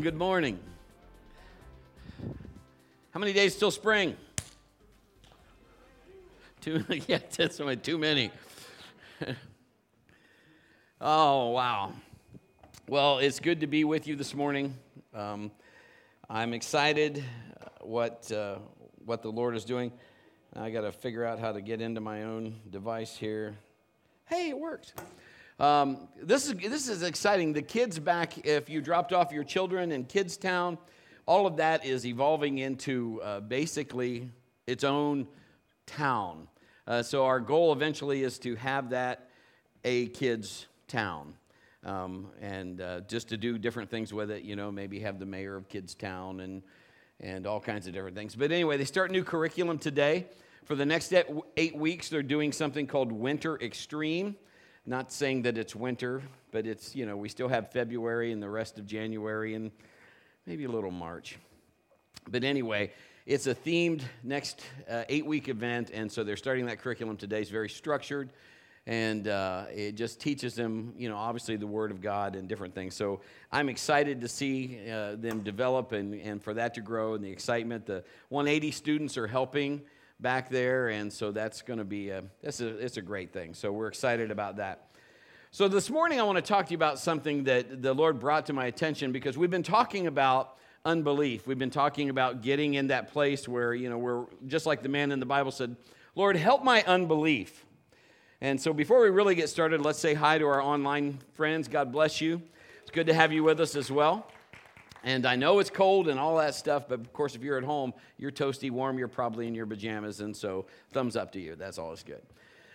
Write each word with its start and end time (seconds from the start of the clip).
Good 0.00 0.16
morning. 0.16 0.58
How 3.10 3.20
many 3.20 3.34
days 3.34 3.56
till 3.56 3.70
spring? 3.70 4.16
Too 6.62 6.82
yeah, 7.06 7.18
that's 7.36 7.60
too 7.82 7.98
many. 7.98 8.30
oh 11.02 11.50
wow. 11.50 11.92
Well, 12.88 13.18
it's 13.18 13.40
good 13.40 13.60
to 13.60 13.66
be 13.66 13.84
with 13.84 14.06
you 14.06 14.16
this 14.16 14.34
morning. 14.34 14.74
Um, 15.12 15.50
I'm 16.30 16.54
excited 16.54 17.22
uh, 17.60 17.66
what 17.82 18.32
uh, 18.32 18.56
what 19.04 19.20
the 19.20 19.30
Lord 19.30 19.54
is 19.54 19.66
doing. 19.66 19.92
I 20.56 20.70
got 20.70 20.82
to 20.82 20.92
figure 20.92 21.26
out 21.26 21.38
how 21.38 21.52
to 21.52 21.60
get 21.60 21.82
into 21.82 22.00
my 22.00 22.22
own 22.22 22.58
device 22.70 23.18
here. 23.18 23.54
Hey, 24.24 24.48
it 24.48 24.58
worked. 24.58 24.94
Um, 25.60 26.08
this, 26.16 26.46
is, 26.46 26.54
this 26.54 26.88
is 26.88 27.02
exciting. 27.02 27.52
The 27.52 27.60
kids 27.60 27.98
back, 27.98 28.46
if 28.46 28.70
you 28.70 28.80
dropped 28.80 29.12
off 29.12 29.30
your 29.30 29.44
children 29.44 29.92
in 29.92 30.04
Kids 30.04 30.38
Town, 30.38 30.78
all 31.26 31.46
of 31.46 31.58
that 31.58 31.84
is 31.84 32.06
evolving 32.06 32.56
into 32.56 33.20
uh, 33.22 33.40
basically 33.40 34.30
its 34.66 34.84
own 34.84 35.28
town. 35.84 36.48
Uh, 36.86 37.02
so 37.02 37.26
our 37.26 37.40
goal 37.40 37.74
eventually 37.74 38.22
is 38.22 38.38
to 38.38 38.56
have 38.56 38.88
that 38.90 39.28
a 39.84 40.06
kids 40.08 40.66
town. 40.88 41.34
Um, 41.84 42.28
and 42.40 42.80
uh, 42.80 43.00
just 43.00 43.28
to 43.28 43.36
do 43.36 43.58
different 43.58 43.90
things 43.90 44.14
with 44.14 44.30
it, 44.30 44.44
you 44.44 44.56
know, 44.56 44.72
maybe 44.72 44.98
have 45.00 45.18
the 45.18 45.26
mayor 45.26 45.56
of 45.56 45.68
Kids 45.68 45.94
Town 45.94 46.40
and, 46.40 46.62
and 47.20 47.46
all 47.46 47.60
kinds 47.60 47.86
of 47.86 47.92
different 47.92 48.16
things. 48.16 48.34
But 48.34 48.50
anyway, 48.50 48.78
they 48.78 48.86
start 48.86 49.10
new 49.10 49.24
curriculum 49.24 49.78
today. 49.78 50.26
For 50.64 50.74
the 50.74 50.86
next 50.86 51.12
eight 51.58 51.76
weeks, 51.76 52.08
they're 52.08 52.22
doing 52.22 52.50
something 52.50 52.86
called 52.86 53.12
Winter 53.12 53.60
Extreme. 53.60 54.36
Not 54.90 55.12
saying 55.12 55.42
that 55.42 55.56
it's 55.56 55.76
winter, 55.76 56.20
but 56.50 56.66
it's, 56.66 56.96
you 56.96 57.06
know, 57.06 57.16
we 57.16 57.28
still 57.28 57.46
have 57.46 57.70
February 57.70 58.32
and 58.32 58.42
the 58.42 58.50
rest 58.50 58.76
of 58.76 58.86
January 58.86 59.54
and 59.54 59.70
maybe 60.46 60.64
a 60.64 60.68
little 60.68 60.90
March. 60.90 61.38
But 62.28 62.42
anyway, 62.42 62.90
it's 63.24 63.46
a 63.46 63.54
themed 63.54 64.02
next 64.24 64.60
uh, 64.90 65.04
eight 65.08 65.24
week 65.24 65.48
event, 65.48 65.92
and 65.94 66.10
so 66.10 66.24
they're 66.24 66.36
starting 66.36 66.66
that 66.66 66.80
curriculum 66.80 67.16
today. 67.16 67.40
It's 67.40 67.50
very 67.50 67.68
structured, 67.68 68.30
and 68.84 69.28
uh, 69.28 69.66
it 69.72 69.92
just 69.92 70.20
teaches 70.20 70.56
them, 70.56 70.92
you 70.98 71.08
know, 71.08 71.16
obviously 71.16 71.54
the 71.54 71.68
Word 71.68 71.92
of 71.92 72.00
God 72.00 72.34
and 72.34 72.48
different 72.48 72.74
things. 72.74 72.96
So 72.96 73.20
I'm 73.52 73.68
excited 73.68 74.20
to 74.22 74.28
see 74.28 74.90
uh, 74.90 75.14
them 75.14 75.44
develop 75.44 75.92
and, 75.92 76.14
and 76.20 76.42
for 76.42 76.52
that 76.54 76.74
to 76.74 76.80
grow 76.80 77.14
and 77.14 77.22
the 77.22 77.30
excitement. 77.30 77.86
The 77.86 78.02
180 78.30 78.72
students 78.72 79.16
are 79.16 79.28
helping 79.28 79.82
back 80.20 80.50
there, 80.50 80.88
and 80.88 81.12
so 81.12 81.32
that's 81.32 81.62
going 81.62 81.78
to 81.78 81.84
be 81.84 82.10
a, 82.10 82.22
that's 82.42 82.60
a, 82.60 82.68
it's 82.78 82.96
a 82.96 83.02
great 83.02 83.32
thing. 83.32 83.54
So 83.54 83.72
we're 83.72 83.88
excited 83.88 84.30
about 84.30 84.56
that. 84.56 84.90
So 85.50 85.66
this 85.66 85.90
morning 85.90 86.20
I 86.20 86.22
want 86.22 86.36
to 86.36 86.42
talk 86.42 86.66
to 86.66 86.70
you 86.70 86.76
about 86.76 86.98
something 86.98 87.44
that 87.44 87.82
the 87.82 87.92
Lord 87.92 88.20
brought 88.20 88.46
to 88.46 88.52
my 88.52 88.66
attention 88.66 89.10
because 89.12 89.36
we've 89.36 89.50
been 89.50 89.62
talking 89.62 90.06
about 90.06 90.58
unbelief. 90.84 91.46
We've 91.46 91.58
been 91.58 91.70
talking 91.70 92.08
about 92.08 92.42
getting 92.42 92.74
in 92.74 92.88
that 92.88 93.12
place 93.12 93.48
where, 93.48 93.74
you 93.74 93.90
know, 93.90 93.98
we're 93.98 94.26
just 94.46 94.66
like 94.66 94.82
the 94.82 94.88
man 94.88 95.10
in 95.10 95.20
the 95.20 95.26
Bible 95.26 95.50
said, 95.50 95.76
Lord, 96.14 96.36
help 96.36 96.62
my 96.62 96.82
unbelief. 96.84 97.64
And 98.40 98.60
so 98.60 98.72
before 98.72 99.02
we 99.02 99.10
really 99.10 99.34
get 99.34 99.48
started, 99.48 99.80
let's 99.80 99.98
say 99.98 100.14
hi 100.14 100.38
to 100.38 100.46
our 100.46 100.62
online 100.62 101.18
friends. 101.34 101.68
God 101.68 101.92
bless 101.92 102.20
you. 102.20 102.40
It's 102.82 102.90
good 102.90 103.06
to 103.08 103.14
have 103.14 103.32
you 103.32 103.42
with 103.42 103.60
us 103.60 103.74
as 103.76 103.90
well. 103.90 104.26
And 105.02 105.26
I 105.26 105.36
know 105.36 105.58
it's 105.58 105.70
cold 105.70 106.08
and 106.08 106.20
all 106.20 106.36
that 106.36 106.54
stuff, 106.54 106.86
but 106.88 107.00
of 107.00 107.12
course, 107.12 107.34
if 107.34 107.42
you're 107.42 107.56
at 107.56 107.64
home, 107.64 107.94
you're 108.18 108.30
toasty 108.30 108.70
warm, 108.70 108.98
you're 108.98 109.08
probably 109.08 109.46
in 109.46 109.54
your 109.54 109.66
pajamas, 109.66 110.20
and 110.20 110.36
so 110.36 110.66
thumbs 110.92 111.16
up 111.16 111.32
to 111.32 111.40
you. 111.40 111.56
That's 111.56 111.78
always 111.78 112.02
good. 112.02 112.22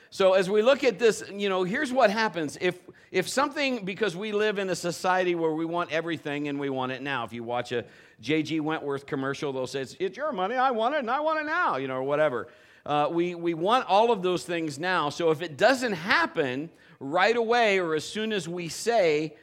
So 0.09 0.33
as 0.33 0.49
we 0.49 0.61
look 0.61 0.83
at 0.83 0.97
this, 0.97 1.23
you 1.31 1.49
know, 1.49 1.63
here's 1.63 1.91
what 1.91 2.09
happens. 2.09 2.57
If 2.61 2.79
if 3.11 3.27
something 3.27 3.83
because 3.85 4.15
we 4.15 4.31
live 4.31 4.59
in 4.59 4.69
a 4.69 4.75
society 4.75 5.35
where 5.35 5.51
we 5.51 5.65
want 5.65 5.91
everything 5.91 6.47
and 6.47 6.59
we 6.59 6.69
want 6.69 6.91
it 6.91 7.01
now. 7.01 7.25
If 7.25 7.33
you 7.33 7.43
watch 7.43 7.71
a 7.71 7.85
J.G. 8.21 8.61
Wentworth 8.61 9.05
commercial, 9.05 9.51
they'll 9.51 9.67
say 9.67 9.81
it's, 9.99 10.17
your 10.17 10.31
money, 10.31 10.55
I 10.55 10.71
want 10.71 10.95
it, 10.95 10.99
and 10.99 11.11
I 11.11 11.19
want 11.19 11.41
it 11.41 11.45
now, 11.45 11.75
you 11.77 11.87
know, 11.87 11.95
or 11.95 12.03
whatever. 12.03 12.47
Uh, 12.85 13.09
we 13.11 13.35
we 13.35 13.53
want 13.53 13.87
all 13.87 14.11
of 14.11 14.21
those 14.21 14.45
things 14.45 14.79
now. 14.79 15.09
So 15.09 15.31
if 15.31 15.41
it 15.41 15.57
doesn't 15.57 15.93
happen 15.93 16.69
right 16.99 17.35
away 17.35 17.79
or 17.79 17.93
as 17.93 18.05
soon 18.05 18.31
as 18.31 18.47
we 18.47 18.69
say 18.69 19.35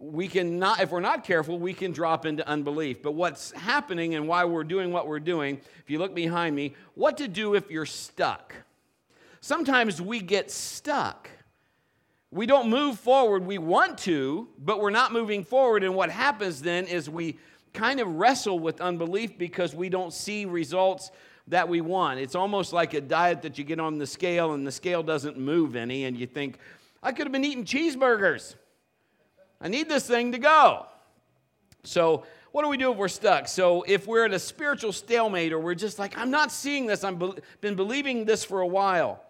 we 0.00 0.28
can 0.28 0.58
not, 0.58 0.80
if 0.80 0.90
we're 0.90 1.00
not 1.00 1.24
careful, 1.24 1.58
we 1.58 1.74
can 1.74 1.92
drop 1.92 2.24
into 2.24 2.46
unbelief. 2.46 3.02
But 3.02 3.12
what's 3.12 3.52
happening 3.52 4.14
and 4.14 4.28
why 4.28 4.44
we're 4.44 4.64
doing 4.64 4.92
what 4.92 5.06
we're 5.06 5.20
doing, 5.20 5.60
if 5.82 5.90
you 5.90 5.98
look 5.98 6.14
behind 6.14 6.54
me, 6.54 6.74
what 6.94 7.16
to 7.18 7.28
do 7.28 7.54
if 7.54 7.70
you're 7.70 7.86
stuck. 7.86 8.54
Sometimes 9.40 10.00
we 10.00 10.20
get 10.20 10.50
stuck. 10.50 11.30
We 12.30 12.46
don't 12.46 12.68
move 12.68 12.98
forward. 12.98 13.46
We 13.46 13.58
want 13.58 13.98
to, 13.98 14.48
but 14.58 14.80
we're 14.80 14.90
not 14.90 15.12
moving 15.12 15.44
forward. 15.44 15.82
And 15.82 15.94
what 15.94 16.10
happens 16.10 16.60
then 16.60 16.86
is 16.86 17.08
we 17.08 17.38
kind 17.72 18.00
of 18.00 18.08
wrestle 18.08 18.58
with 18.58 18.80
unbelief 18.80 19.38
because 19.38 19.74
we 19.74 19.88
don't 19.88 20.12
see 20.12 20.44
results 20.44 21.10
that 21.46 21.68
we 21.68 21.80
want. 21.80 22.20
It's 22.20 22.34
almost 22.34 22.72
like 22.72 22.94
a 22.94 23.00
diet 23.00 23.42
that 23.42 23.56
you 23.56 23.64
get 23.64 23.80
on 23.80 23.98
the 23.98 24.06
scale 24.06 24.52
and 24.52 24.66
the 24.66 24.72
scale 24.72 25.02
doesn't 25.02 25.38
move 25.38 25.76
any, 25.76 26.04
and 26.04 26.16
you 26.16 26.26
think, 26.26 26.58
I 27.02 27.12
could 27.12 27.26
have 27.26 27.32
been 27.32 27.44
eating 27.44 27.64
cheeseburgers. 27.64 28.54
I 29.60 29.68
need 29.68 29.88
this 29.88 30.06
thing 30.06 30.32
to 30.32 30.38
go. 30.38 30.86
So, 31.84 32.24
what 32.52 32.62
do 32.62 32.68
we 32.68 32.76
do 32.76 32.92
if 32.92 32.96
we're 32.96 33.08
stuck? 33.08 33.48
So, 33.48 33.82
if 33.82 34.06
we're 34.06 34.24
at 34.24 34.32
a 34.32 34.38
spiritual 34.38 34.92
stalemate 34.92 35.52
or 35.52 35.58
we're 35.58 35.74
just 35.74 35.98
like, 35.98 36.16
I'm 36.16 36.30
not 36.30 36.52
seeing 36.52 36.86
this, 36.86 37.04
I've 37.04 37.18
be- 37.18 37.34
been 37.60 37.74
believing 37.74 38.24
this 38.24 38.44
for 38.44 38.60
a 38.60 38.66
while. 38.66 39.22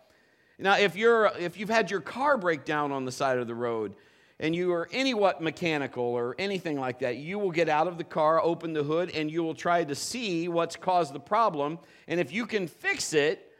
Now, 0.58 0.76
if, 0.76 0.96
you're, 0.96 1.30
if 1.38 1.56
you've 1.56 1.68
had 1.68 1.90
your 1.90 2.00
car 2.00 2.36
break 2.36 2.64
down 2.64 2.90
on 2.90 3.04
the 3.04 3.12
side 3.12 3.38
of 3.38 3.46
the 3.46 3.54
road 3.54 3.94
and 4.40 4.54
you 4.54 4.72
are 4.72 4.88
anywhat 4.92 5.40
mechanical 5.40 6.02
or 6.02 6.34
anything 6.38 6.80
like 6.80 6.98
that, 6.98 7.16
you 7.16 7.38
will 7.38 7.52
get 7.52 7.68
out 7.68 7.86
of 7.86 7.96
the 7.96 8.04
car, 8.04 8.42
open 8.42 8.72
the 8.72 8.82
hood, 8.82 9.10
and 9.14 9.30
you 9.30 9.42
will 9.42 9.54
try 9.54 9.84
to 9.84 9.94
see 9.94 10.48
what's 10.48 10.74
caused 10.74 11.12
the 11.12 11.20
problem. 11.20 11.78
And 12.08 12.18
if 12.18 12.32
you 12.32 12.44
can 12.44 12.66
fix 12.66 13.14
it, 13.14 13.52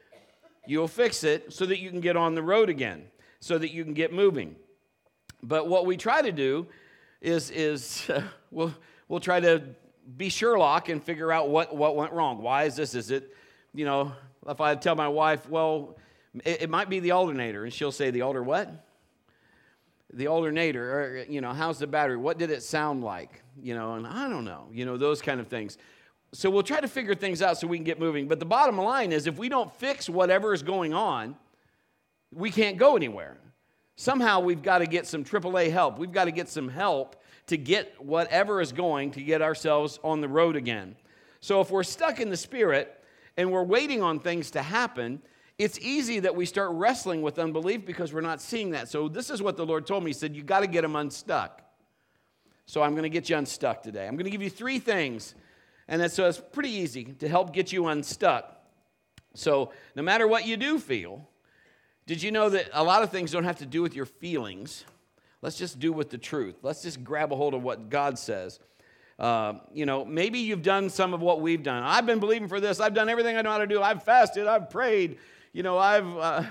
you'll 0.67 0.89
fix 0.89 1.23
it 1.23 1.53
so 1.53 1.65
that 1.65 1.79
you 1.79 1.89
can 1.89 2.01
get 2.01 2.17
on 2.17 2.35
the 2.35 2.43
road 2.43 2.69
again, 2.69 3.05
so 3.39 3.57
that 3.57 3.71
you 3.71 3.83
can 3.85 3.93
get 3.93 4.11
moving. 4.11 4.55
But 5.41 5.67
what 5.67 5.85
we 5.85 5.97
try 5.97 6.21
to 6.21 6.31
do 6.31 6.67
is, 7.21 7.51
is 7.51 8.09
uh, 8.09 8.21
we'll, 8.51 8.73
we'll 9.07 9.19
try 9.19 9.39
to 9.39 9.63
be 10.17 10.29
Sherlock 10.29 10.89
and 10.89 11.03
figure 11.03 11.31
out 11.31 11.49
what, 11.49 11.75
what 11.75 11.95
went 11.95 12.13
wrong. 12.13 12.41
Why 12.41 12.63
is 12.63 12.75
this? 12.75 12.95
Is 12.95 13.11
it, 13.11 13.35
you 13.73 13.85
know, 13.85 14.13
if 14.47 14.61
I 14.61 14.75
tell 14.75 14.95
my 14.95 15.07
wife, 15.07 15.47
well, 15.49 15.97
it, 16.43 16.63
it 16.63 16.69
might 16.69 16.89
be 16.89 16.99
the 16.99 17.11
alternator, 17.11 17.63
and 17.63 17.73
she'll 17.73 17.91
say, 17.91 18.11
the 18.11 18.21
alter 18.21 18.43
what? 18.43 18.85
The 20.11 20.27
alternator, 20.27 20.91
or, 20.91 21.25
you 21.29 21.41
know, 21.41 21.53
how's 21.53 21.79
the 21.79 21.87
battery? 21.87 22.17
What 22.17 22.37
did 22.37 22.49
it 22.49 22.63
sound 22.63 23.03
like? 23.03 23.43
You 23.61 23.75
know, 23.75 23.93
and 23.93 24.07
I 24.07 24.27
don't 24.27 24.45
know, 24.45 24.67
you 24.71 24.85
know, 24.85 24.97
those 24.97 25.21
kind 25.21 25.39
of 25.39 25.47
things. 25.47 25.77
So 26.31 26.49
we'll 26.49 26.63
try 26.63 26.79
to 26.79 26.87
figure 26.87 27.15
things 27.15 27.41
out 27.41 27.57
so 27.57 27.67
we 27.67 27.77
can 27.77 27.83
get 27.83 27.99
moving. 27.99 28.27
But 28.27 28.39
the 28.39 28.45
bottom 28.45 28.77
line 28.77 29.11
is 29.11 29.27
if 29.27 29.37
we 29.37 29.49
don't 29.49 29.71
fix 29.75 30.09
whatever 30.09 30.53
is 30.53 30.63
going 30.63 30.93
on, 30.93 31.35
we 32.31 32.51
can't 32.51 32.77
go 32.77 32.95
anywhere. 32.95 33.37
Somehow 33.99 34.39
we've 34.39 34.63
got 34.63 34.77
to 34.77 34.85
get 34.85 35.05
some 35.05 35.25
AAA 35.25 35.71
help. 35.71 35.99
We've 35.99 36.13
got 36.13 36.23
to 36.23 36.31
get 36.31 36.47
some 36.47 36.69
help 36.69 37.21
to 37.47 37.57
get 37.57 38.01
whatever 38.01 38.61
is 38.61 38.71
going 38.71 39.11
to 39.11 39.21
get 39.21 39.41
ourselves 39.41 39.99
on 40.05 40.21
the 40.21 40.27
road 40.29 40.55
again. 40.55 40.95
So 41.41 41.59
if 41.59 41.69
we're 41.69 41.83
stuck 41.83 42.21
in 42.21 42.29
the 42.29 42.37
spirit 42.37 42.97
and 43.35 43.51
we're 43.51 43.65
waiting 43.65 44.01
on 44.01 44.21
things 44.21 44.51
to 44.51 44.61
happen, 44.61 45.21
it's 45.57 45.77
easy 45.79 46.21
that 46.21 46.33
we 46.33 46.45
start 46.45 46.69
wrestling 46.71 47.21
with 47.21 47.39
unbelief 47.39 47.85
because 47.85 48.13
we're 48.13 48.21
not 48.21 48.39
seeing 48.39 48.69
that. 48.71 48.87
So 48.87 49.09
this 49.09 49.29
is 49.29 49.41
what 49.41 49.57
the 49.57 49.65
Lord 49.65 49.85
told 49.85 50.05
me. 50.05 50.11
He 50.11 50.13
said, 50.13 50.33
You 50.33 50.43
got 50.43 50.61
to 50.61 50.67
get 50.67 50.83
them 50.83 50.95
unstuck. 50.95 51.61
So 52.67 52.81
I'm 52.81 52.91
going 52.91 53.03
to 53.03 53.09
get 53.09 53.29
you 53.29 53.35
unstuck 53.35 53.83
today. 53.83 54.07
I'm 54.07 54.15
going 54.15 54.23
to 54.23 54.31
give 54.31 54.41
you 54.41 54.49
three 54.49 54.79
things. 54.79 55.35
And 55.89 56.01
that's, 56.01 56.13
so 56.13 56.25
it's 56.25 56.39
pretty 56.39 56.71
easy 56.71 57.03
to 57.03 57.27
help 57.27 57.51
get 57.51 57.73
you 57.73 57.87
unstuck. 57.87 58.63
So 59.33 59.73
no 59.93 60.03
matter 60.03 60.25
what 60.25 60.47
you 60.47 60.55
do 60.55 60.79
feel, 60.79 61.27
did 62.09 62.23
you 62.23 62.31
know 62.31 62.49
that 62.49 62.71
a 62.73 62.83
lot 62.83 63.03
of 63.03 63.11
things 63.11 63.29
don't 63.29 63.43
have 63.43 63.59
to 63.59 63.67
do 63.67 63.83
with 63.83 63.95
your 63.95 64.07
feelings? 64.07 64.83
Let's 65.43 65.59
just 65.59 65.79
do 65.79 65.93
with 65.93 66.09
the 66.09 66.17
truth. 66.17 66.55
Let's 66.63 66.81
just 66.81 67.03
grab 67.03 67.31
a 67.31 67.35
hold 67.35 67.53
of 67.53 67.61
what 67.61 67.91
God 67.91 68.17
says. 68.17 68.59
Uh, 69.19 69.59
you 69.71 69.85
know, 69.85 70.03
maybe 70.05 70.39
you've 70.39 70.63
done 70.63 70.89
some 70.89 71.13
of 71.13 71.21
what 71.21 71.39
we've 71.39 71.61
done. 71.61 71.83
I've 71.83 72.07
been 72.07 72.19
believing 72.19 72.47
for 72.47 72.59
this. 72.59 72.79
I've 72.79 72.95
done 72.95 73.09
everything 73.09 73.37
I 73.37 73.43
know 73.43 73.51
how 73.51 73.59
to 73.59 73.67
do. 73.67 73.83
I've 73.83 74.01
fasted. 74.01 74.47
I've 74.47 74.71
prayed. 74.71 75.19
You 75.53 75.61
know, 75.61 75.77
I've 75.77 76.17
uh, 76.17 76.43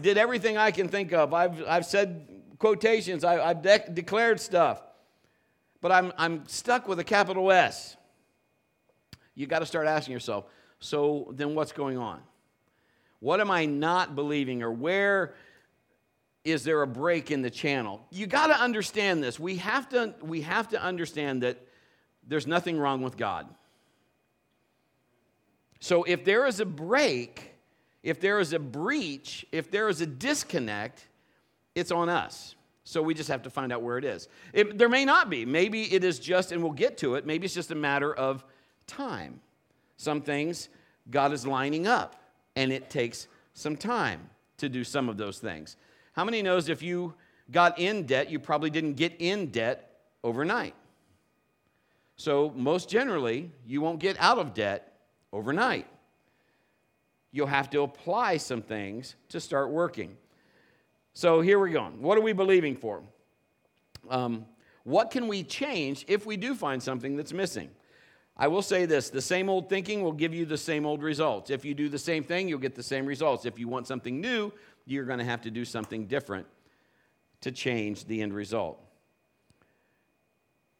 did 0.00 0.18
everything 0.18 0.56
I 0.56 0.70
can 0.70 0.86
think 0.86 1.12
of. 1.12 1.34
I've, 1.34 1.64
I've 1.66 1.84
said 1.84 2.24
quotations. 2.60 3.24
I, 3.24 3.48
have 3.48 3.60
de- 3.60 3.90
declared 3.92 4.38
stuff. 4.38 4.84
But 5.80 5.90
I'm, 5.90 6.12
I'm 6.16 6.46
stuck 6.46 6.86
with 6.86 7.00
a 7.00 7.04
capital 7.04 7.50
S. 7.50 7.96
You 9.34 9.48
got 9.48 9.58
to 9.58 9.66
start 9.66 9.88
asking 9.88 10.12
yourself, 10.12 10.44
so 10.78 11.26
then 11.32 11.56
what's 11.56 11.72
going 11.72 11.98
on? 11.98 12.20
What 13.22 13.40
am 13.40 13.52
I 13.52 13.66
not 13.66 14.16
believing? 14.16 14.64
Or 14.64 14.72
where 14.72 15.34
is 16.44 16.64
there 16.64 16.82
a 16.82 16.88
break 16.88 17.30
in 17.30 17.40
the 17.40 17.50
channel? 17.50 18.04
You 18.10 18.26
got 18.26 18.48
to 18.48 18.60
understand 18.60 19.22
this. 19.22 19.38
We 19.38 19.58
have 19.58 19.88
to, 19.90 20.12
we 20.20 20.40
have 20.40 20.70
to 20.70 20.82
understand 20.82 21.44
that 21.44 21.64
there's 22.26 22.48
nothing 22.48 22.76
wrong 22.76 23.00
with 23.00 23.16
God. 23.16 23.46
So 25.78 26.02
if 26.02 26.24
there 26.24 26.46
is 26.46 26.58
a 26.58 26.64
break, 26.64 27.54
if 28.02 28.20
there 28.20 28.40
is 28.40 28.52
a 28.52 28.58
breach, 28.58 29.46
if 29.52 29.70
there 29.70 29.88
is 29.88 30.00
a 30.00 30.06
disconnect, 30.06 31.06
it's 31.76 31.92
on 31.92 32.08
us. 32.08 32.56
So 32.82 33.02
we 33.02 33.14
just 33.14 33.28
have 33.28 33.42
to 33.42 33.50
find 33.50 33.72
out 33.72 33.82
where 33.82 33.98
it 33.98 34.04
is. 34.04 34.26
It, 34.52 34.78
there 34.78 34.88
may 34.88 35.04
not 35.04 35.30
be. 35.30 35.46
Maybe 35.46 35.94
it 35.94 36.02
is 36.02 36.18
just, 36.18 36.50
and 36.50 36.60
we'll 36.60 36.72
get 36.72 36.98
to 36.98 37.14
it, 37.14 37.24
maybe 37.24 37.44
it's 37.44 37.54
just 37.54 37.70
a 37.70 37.76
matter 37.76 38.12
of 38.12 38.44
time. 38.88 39.40
Some 39.96 40.22
things 40.22 40.70
God 41.08 41.32
is 41.32 41.46
lining 41.46 41.86
up, 41.86 42.16
and 42.56 42.72
it 42.72 42.90
takes 42.90 43.28
some 43.54 43.76
time 43.76 44.28
to 44.58 44.68
do 44.68 44.84
some 44.84 45.08
of 45.08 45.16
those 45.16 45.38
things. 45.38 45.76
How 46.12 46.24
many 46.24 46.42
knows 46.42 46.68
if 46.68 46.82
you 46.82 47.14
got 47.50 47.78
in 47.78 48.06
debt, 48.06 48.30
you 48.30 48.38
probably 48.38 48.70
didn't 48.70 48.94
get 48.94 49.14
in 49.18 49.46
debt 49.46 50.00
overnight? 50.22 50.74
So, 52.16 52.52
most 52.54 52.88
generally, 52.88 53.50
you 53.66 53.80
won't 53.80 53.98
get 53.98 54.16
out 54.20 54.38
of 54.38 54.54
debt 54.54 54.92
overnight. 55.32 55.86
You'll 57.32 57.46
have 57.46 57.70
to 57.70 57.82
apply 57.82 58.36
some 58.36 58.62
things 58.62 59.16
to 59.30 59.40
start 59.40 59.70
working. 59.70 60.16
So, 61.14 61.40
here 61.40 61.58
we're 61.58 61.70
going. 61.70 62.00
What 62.02 62.18
are 62.18 62.20
we 62.20 62.32
believing 62.32 62.76
for? 62.76 63.02
Um, 64.10 64.46
what 64.84 65.10
can 65.10 65.28
we 65.28 65.42
change 65.42 66.04
if 66.08 66.26
we 66.26 66.36
do 66.36 66.54
find 66.54 66.82
something 66.82 67.16
that's 67.16 67.32
missing? 67.32 67.70
I 68.36 68.48
will 68.48 68.62
say 68.62 68.86
this 68.86 69.10
the 69.10 69.22
same 69.22 69.48
old 69.48 69.68
thinking 69.68 70.02
will 70.02 70.12
give 70.12 70.34
you 70.34 70.46
the 70.46 70.58
same 70.58 70.86
old 70.86 71.02
results. 71.02 71.50
If 71.50 71.64
you 71.64 71.74
do 71.74 71.88
the 71.88 71.98
same 71.98 72.24
thing, 72.24 72.48
you'll 72.48 72.58
get 72.58 72.74
the 72.74 72.82
same 72.82 73.06
results. 73.06 73.44
If 73.44 73.58
you 73.58 73.68
want 73.68 73.86
something 73.86 74.20
new, 74.20 74.52
you're 74.86 75.04
going 75.04 75.18
to 75.18 75.24
have 75.24 75.42
to 75.42 75.50
do 75.50 75.64
something 75.64 76.06
different 76.06 76.46
to 77.42 77.52
change 77.52 78.06
the 78.06 78.22
end 78.22 78.34
result. 78.34 78.80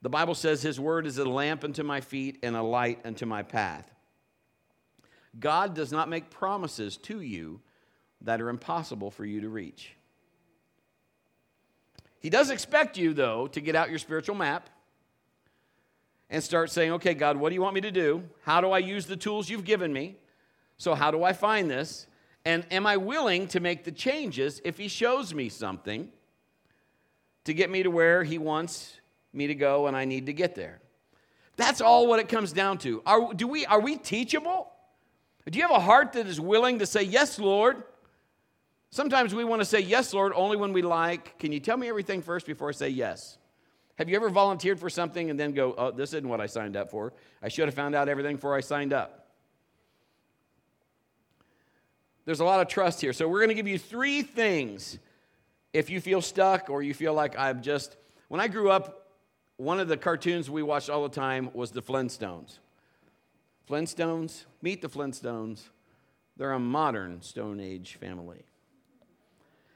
The 0.01 0.09
Bible 0.09 0.35
says, 0.35 0.63
His 0.63 0.81
word 0.81 1.07
is 1.07 1.19
a 1.19 1.25
lamp 1.25 1.63
unto 1.63 1.83
my 1.83 2.01
feet 2.01 2.39
and 2.43 2.57
a 2.57 2.63
light 2.63 3.01
unto 3.05 3.27
my 3.27 3.43
path. 3.43 3.89
God 5.39 5.75
does 5.75 5.93
not 5.93 6.09
make 6.09 6.31
promises 6.31 6.97
to 6.99 7.21
you 7.21 7.61
that 8.23 8.41
are 8.41 8.49
impossible 8.49 9.11
for 9.11 9.25
you 9.25 9.41
to 9.41 9.49
reach. 9.49 9.95
He 12.21 12.31
does 12.31 12.51
expect 12.51 12.97
you, 12.97 13.15
though, 13.15 13.47
to 13.49 13.61
get 13.61 13.75
out 13.75 13.91
your 13.91 13.99
spiritual 13.99 14.37
map 14.37 14.69
and 16.33 16.43
start 16.43 16.71
saying, 16.71 16.93
okay, 16.93 17.13
God, 17.13 17.37
what 17.37 17.51
do 17.51 17.55
you 17.55 17.61
want 17.61 17.75
me 17.75 17.83
to 17.83 17.93
do? 17.93 18.25
How 18.43 18.63
do 18.63 18.71
I 18.71 18.79
use 18.79 19.05
the 19.05 19.17
tools 19.17 19.51
you've 19.51 19.67
given 19.67 19.93
me? 19.93 20.17
So, 20.79 20.95
how 20.95 21.11
do 21.11 21.23
I 21.23 21.35
find 21.35 21.71
this? 21.71 22.07
And 22.47 22.65
am 22.73 22.87
I 22.87 22.97
willing 22.97 23.47
to 23.49 23.61
make 23.61 23.85
the 23.85 23.93
changes 23.93 24.61
if 24.65 24.79
He 24.79 24.89
shows 24.89 25.35
me 25.35 25.51
something 25.51 26.09
to 27.45 27.55
get 27.55 27.71
me 27.71 27.83
to 27.83 27.91
where 27.91 28.25
He 28.25 28.39
wants 28.39 28.99
me 29.35 29.47
to 29.47 29.55
go 29.55 29.87
and 29.87 29.97
I 29.97 30.07
need 30.07 30.27
to 30.27 30.33
get 30.33 30.55
there? 30.55 30.81
That's 31.57 31.83
all 31.83 32.07
what 32.07 32.19
it 32.19 32.31
comes 32.31 32.55
down 32.55 32.79
to. 32.79 33.03
Are, 33.05 33.35
do 33.35 33.47
we, 33.47 33.67
are 33.67 33.81
we 33.81 33.99
teachable? 33.99 34.73
Do 35.49 35.59
you 35.59 35.63
have 35.67 35.77
a 35.77 35.81
heart 35.81 36.15
that 36.15 36.27
is 36.27 36.41
willing 36.41 36.79
to 36.79 36.87
say, 36.87 37.03
Yes, 37.03 37.39
Lord? 37.39 37.83
Sometimes 38.91 39.35
we 39.35 39.45
want 39.45 39.61
to 39.61 39.67
say, 39.67 39.81
Yes, 39.81 40.15
Lord, 40.15 40.33
only 40.35 40.57
when 40.57 40.73
we 40.73 40.81
like. 40.81 41.39
Can 41.39 41.53
you 41.53 41.61
tell 41.61 41.77
me 41.77 41.91
everything 41.91 42.23
first 42.23 42.47
before 42.47 42.71
I 42.71 42.73
say 42.73 42.89
yes? 42.89 43.37
Have 43.97 44.09
you 44.09 44.17
ever 44.17 44.31
volunteered 44.31 44.81
for 44.81 44.91
something 44.91 45.31
and 45.31 45.39
then 45.39 45.53
go, 45.53 45.75
Oh, 45.77 45.91
this 45.91 46.11
isn't 46.11 46.29
what 46.29 46.41
I 46.41 46.47
signed 46.47 46.77
up 46.77 46.91
for? 46.91 47.13
I 47.43 47.49
should 47.49 47.67
have 47.67 47.75
found 47.75 47.95
out 47.95 48.09
everything 48.09 48.37
before 48.37 48.55
I 48.57 48.61
signed 48.61 48.93
up. 48.93 49.23
There's 52.25 52.41
a 52.41 52.45
lot 52.45 52.61
of 52.61 52.69
trust 52.69 53.01
here. 53.01 53.13
So 53.13 53.29
we're 53.29 53.41
going 53.41 53.49
to 53.49 53.55
give 53.55 53.69
you 53.69 53.79
three 53.79 54.23
things 54.23 54.99
if 55.73 55.91
you 55.91 56.01
feel 56.01 56.23
stuck 56.23 56.71
or 56.71 56.83
you 56.83 56.95
feel 56.95 57.15
like 57.15 57.39
I'm 57.39 57.63
just. 57.63 57.97
When 58.29 58.41
I 58.41 58.49
grew 58.49 58.71
up, 58.71 59.11
one 59.57 59.81
of 59.81 59.89
the 59.89 59.97
cartoons 59.97 60.49
we 60.49 60.63
watched 60.63 60.89
all 60.89 61.03
the 61.03 61.15
time 61.15 61.51
was 61.53 61.73
the 61.73 61.83
Flintstones. 61.83 62.59
Flintstones, 63.69 64.45
meet 64.61 64.83
the 64.83 64.89
Flintstones. 64.89 65.63
They're 66.37 66.53
a 66.53 66.59
modern 66.59 67.23
Stone 67.23 67.61
Age 67.61 67.97
family. 67.97 68.45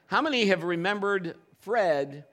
How 0.07 0.21
many 0.21 0.45
have 0.47 0.63
remembered 0.63 1.35
Fred 1.59 2.25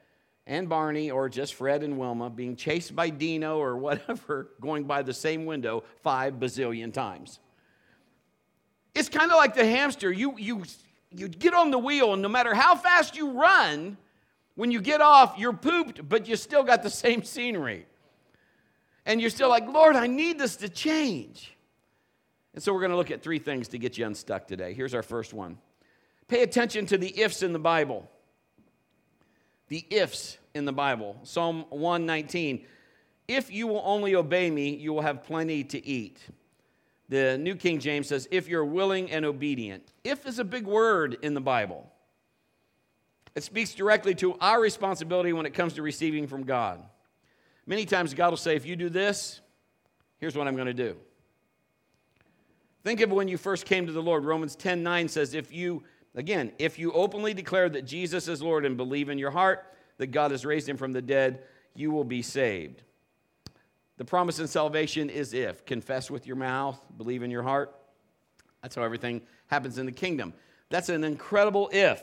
and 0.46 0.68
Barney, 0.68 1.10
or 1.10 1.28
just 1.28 1.54
Fred 1.54 1.82
and 1.82 1.98
Wilma, 1.98 2.28
being 2.28 2.56
chased 2.56 2.94
by 2.94 3.10
Dino 3.10 3.58
or 3.58 3.76
whatever, 3.78 4.50
going 4.60 4.84
by 4.84 5.02
the 5.02 5.14
same 5.14 5.46
window 5.46 5.84
five 6.02 6.34
bazillion 6.34 6.92
times? 6.92 7.40
It's 8.94 9.08
kind 9.08 9.30
of 9.30 9.36
like 9.36 9.54
the 9.54 9.66
hamster. 9.66 10.12
You, 10.12 10.38
you, 10.38 10.62
you 11.10 11.28
get 11.28 11.54
on 11.54 11.70
the 11.70 11.78
wheel, 11.78 12.12
and 12.12 12.22
no 12.22 12.28
matter 12.28 12.54
how 12.54 12.76
fast 12.76 13.16
you 13.16 13.30
run, 13.30 13.96
when 14.54 14.70
you 14.70 14.80
get 14.80 15.00
off, 15.00 15.36
you're 15.38 15.52
pooped, 15.52 16.08
but 16.08 16.28
you 16.28 16.36
still 16.36 16.62
got 16.62 16.82
the 16.82 16.90
same 17.04 17.22
scenery. 17.22 17.86
And 19.06 19.20
you're 19.20 19.30
still 19.30 19.48
like, 19.48 19.66
Lord, 19.66 19.96
I 19.96 20.06
need 20.06 20.38
this 20.38 20.56
to 20.56 20.68
change. 20.68 21.54
And 22.54 22.62
so 22.62 22.72
we're 22.72 22.80
going 22.80 22.92
to 22.92 22.96
look 22.96 23.10
at 23.10 23.22
three 23.22 23.38
things 23.38 23.68
to 23.68 23.78
get 23.78 23.98
you 23.98 24.06
unstuck 24.06 24.46
today. 24.46 24.72
Here's 24.74 24.94
our 24.94 25.02
first 25.02 25.34
one 25.34 25.58
pay 26.26 26.42
attention 26.42 26.86
to 26.86 26.96
the 26.96 27.20
ifs 27.20 27.42
in 27.42 27.52
the 27.52 27.58
Bible. 27.58 28.10
The 29.68 29.86
ifs 29.90 30.38
in 30.54 30.64
the 30.64 30.72
Bible. 30.72 31.16
Psalm 31.22 31.64
119 31.70 32.64
If 33.28 33.50
you 33.50 33.66
will 33.66 33.82
only 33.84 34.14
obey 34.14 34.50
me, 34.50 34.74
you 34.74 34.92
will 34.92 35.02
have 35.02 35.22
plenty 35.22 35.64
to 35.64 35.84
eat. 35.86 36.20
The 37.08 37.36
New 37.38 37.54
King 37.54 37.80
James 37.80 38.08
says, 38.08 38.26
if 38.30 38.48
you're 38.48 38.64
willing 38.64 39.10
and 39.10 39.24
obedient. 39.24 39.92
If 40.04 40.26
is 40.26 40.38
a 40.38 40.44
big 40.44 40.66
word 40.66 41.18
in 41.22 41.34
the 41.34 41.40
Bible. 41.40 41.90
It 43.34 43.42
speaks 43.42 43.74
directly 43.74 44.14
to 44.16 44.36
our 44.40 44.60
responsibility 44.60 45.32
when 45.32 45.44
it 45.44 45.54
comes 45.54 45.74
to 45.74 45.82
receiving 45.82 46.26
from 46.26 46.44
God. 46.44 46.82
Many 47.66 47.84
times 47.84 48.14
God 48.14 48.30
will 48.30 48.36
say, 48.36 48.56
if 48.56 48.64
you 48.64 48.76
do 48.76 48.88
this, 48.88 49.40
here's 50.18 50.36
what 50.36 50.46
I'm 50.46 50.54
going 50.54 50.66
to 50.66 50.74
do. 50.74 50.96
Think 52.84 53.00
of 53.00 53.10
when 53.10 53.28
you 53.28 53.38
first 53.38 53.64
came 53.64 53.86
to 53.86 53.92
the 53.92 54.02
Lord. 54.02 54.24
Romans 54.24 54.54
10 54.54 54.82
9 54.82 55.08
says, 55.08 55.34
if 55.34 55.52
you, 55.52 55.82
again, 56.14 56.52
if 56.58 56.78
you 56.78 56.92
openly 56.92 57.34
declare 57.34 57.68
that 57.68 57.82
Jesus 57.82 58.28
is 58.28 58.42
Lord 58.42 58.64
and 58.64 58.76
believe 58.76 59.08
in 59.08 59.18
your 59.18 59.30
heart 59.30 59.64
that 59.98 60.08
God 60.08 60.30
has 60.30 60.44
raised 60.44 60.68
him 60.68 60.76
from 60.76 60.92
the 60.92 61.02
dead, 61.02 61.42
you 61.74 61.90
will 61.90 62.04
be 62.04 62.22
saved. 62.22 62.82
The 63.96 64.04
promise 64.04 64.38
in 64.38 64.48
salvation 64.48 65.08
is 65.08 65.32
if. 65.34 65.64
Confess 65.64 66.10
with 66.10 66.26
your 66.26 66.36
mouth, 66.36 66.78
believe 66.96 67.22
in 67.22 67.30
your 67.30 67.42
heart. 67.42 67.74
That's 68.62 68.74
how 68.74 68.82
everything 68.82 69.22
happens 69.46 69.78
in 69.78 69.86
the 69.86 69.92
kingdom. 69.92 70.34
That's 70.68 70.88
an 70.88 71.04
incredible 71.04 71.70
if. 71.72 72.02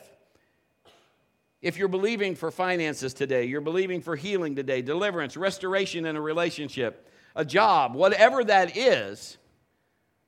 If 1.61 1.77
you're 1.77 1.89
believing 1.89 2.35
for 2.35 2.49
finances 2.49 3.13
today, 3.13 3.45
you're 3.45 3.61
believing 3.61 4.01
for 4.01 4.15
healing 4.15 4.55
today, 4.55 4.81
deliverance, 4.81 5.37
restoration 5.37 6.05
in 6.05 6.15
a 6.15 6.21
relationship, 6.21 7.07
a 7.35 7.45
job, 7.45 7.93
whatever 7.93 8.43
that 8.43 8.77
is, 8.77 9.37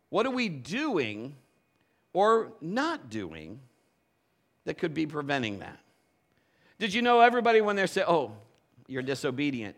what 0.10 0.26
are 0.26 0.32
we 0.32 0.50
doing 0.50 1.36
or 2.14 2.54
not 2.62 3.10
doing 3.10 3.60
that 4.66 4.78
could 4.78 4.94
be 4.94 5.06
preventing 5.06 5.60
that? 5.60 5.80
Did 6.80 6.94
you 6.94 7.02
know 7.02 7.22
everybody 7.22 7.62
when 7.62 7.76
they 7.76 7.88
say, 7.88 8.04
oh, 8.08 8.32
you're 8.88 9.04
disobedient? 9.04 9.76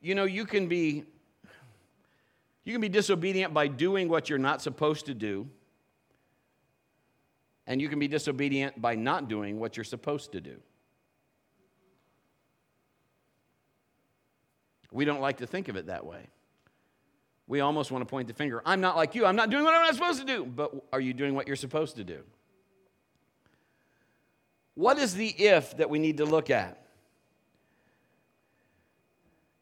You 0.00 0.14
know, 0.14 0.24
you 0.24 0.44
can 0.44 0.66
be 0.66 1.04
you 2.64 2.74
can 2.74 2.80
be 2.80 2.88
disobedient 2.88 3.54
by 3.54 3.68
doing 3.68 4.08
what 4.08 4.28
you're 4.28 4.38
not 4.38 4.62
supposed 4.62 5.06
to 5.06 5.14
do, 5.14 5.48
and 7.66 7.80
you 7.80 7.88
can 7.88 7.98
be 7.98 8.08
disobedient 8.08 8.80
by 8.80 8.94
not 8.94 9.28
doing 9.28 9.58
what 9.58 9.76
you're 9.76 9.84
supposed 9.84 10.32
to 10.32 10.40
do. 10.40 10.56
We 14.92 15.04
don't 15.04 15.20
like 15.20 15.38
to 15.38 15.46
think 15.46 15.68
of 15.68 15.76
it 15.76 15.86
that 15.86 16.04
way. 16.04 16.26
We 17.46 17.60
almost 17.60 17.90
want 17.90 18.02
to 18.02 18.06
point 18.06 18.28
the 18.28 18.34
finger. 18.34 18.62
I'm 18.64 18.80
not 18.80 18.96
like 18.96 19.14
you. 19.14 19.26
I'm 19.26 19.36
not 19.36 19.50
doing 19.50 19.64
what 19.64 19.74
I'm 19.74 19.82
not 19.82 19.94
supposed 19.94 20.20
to 20.20 20.26
do. 20.26 20.44
But 20.44 20.72
are 20.92 21.00
you 21.00 21.12
doing 21.12 21.34
what 21.34 21.46
you're 21.46 21.56
supposed 21.56 21.96
to 21.96 22.04
do? 22.04 22.22
What 24.74 24.98
is 24.98 25.14
the 25.14 25.28
if 25.28 25.76
that 25.76 25.90
we 25.90 25.98
need 25.98 26.18
to 26.18 26.24
look 26.24 26.50
at? 26.50 26.80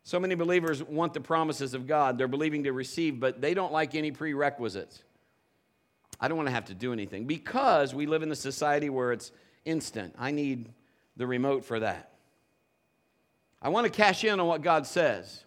So 0.02 0.18
many 0.18 0.34
believers 0.34 0.82
want 0.82 1.12
the 1.12 1.20
promises 1.20 1.74
of 1.74 1.86
God. 1.86 2.16
They're 2.16 2.28
believing 2.28 2.64
to 2.64 2.72
receive, 2.72 3.20
but 3.20 3.42
they 3.42 3.52
don't 3.52 3.72
like 3.72 3.94
any 3.94 4.10
prerequisites. 4.10 5.02
I 6.20 6.28
don't 6.28 6.36
want 6.36 6.48
to 6.48 6.54
have 6.54 6.64
to 6.66 6.74
do 6.74 6.92
anything 6.92 7.26
because 7.26 7.94
we 7.94 8.06
live 8.06 8.22
in 8.22 8.32
a 8.32 8.36
society 8.36 8.88
where 8.88 9.12
it's 9.12 9.30
instant. 9.64 10.14
I 10.18 10.30
need 10.30 10.70
the 11.16 11.26
remote 11.26 11.64
for 11.64 11.80
that. 11.80 12.12
I 13.60 13.68
want 13.68 13.84
to 13.84 13.90
cash 13.90 14.24
in 14.24 14.40
on 14.40 14.46
what 14.46 14.62
God 14.62 14.86
says. 14.86 15.44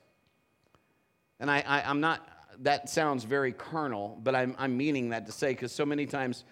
And 1.39 1.49
I, 1.49 1.63
I, 1.65 1.89
am 1.89 1.99
not, 1.99 2.25
that 2.59 2.89
sounds 2.89 3.23
very 3.23 3.51
carnal, 3.51 4.19
but 4.21 4.35
I'm, 4.35 4.55
I'm 4.59 4.77
meaning 4.77 5.09
that 5.09 5.25
to 5.25 5.31
say 5.31 5.53
because 5.53 5.71
so 5.71 5.85
many 5.85 6.05
times 6.05 6.43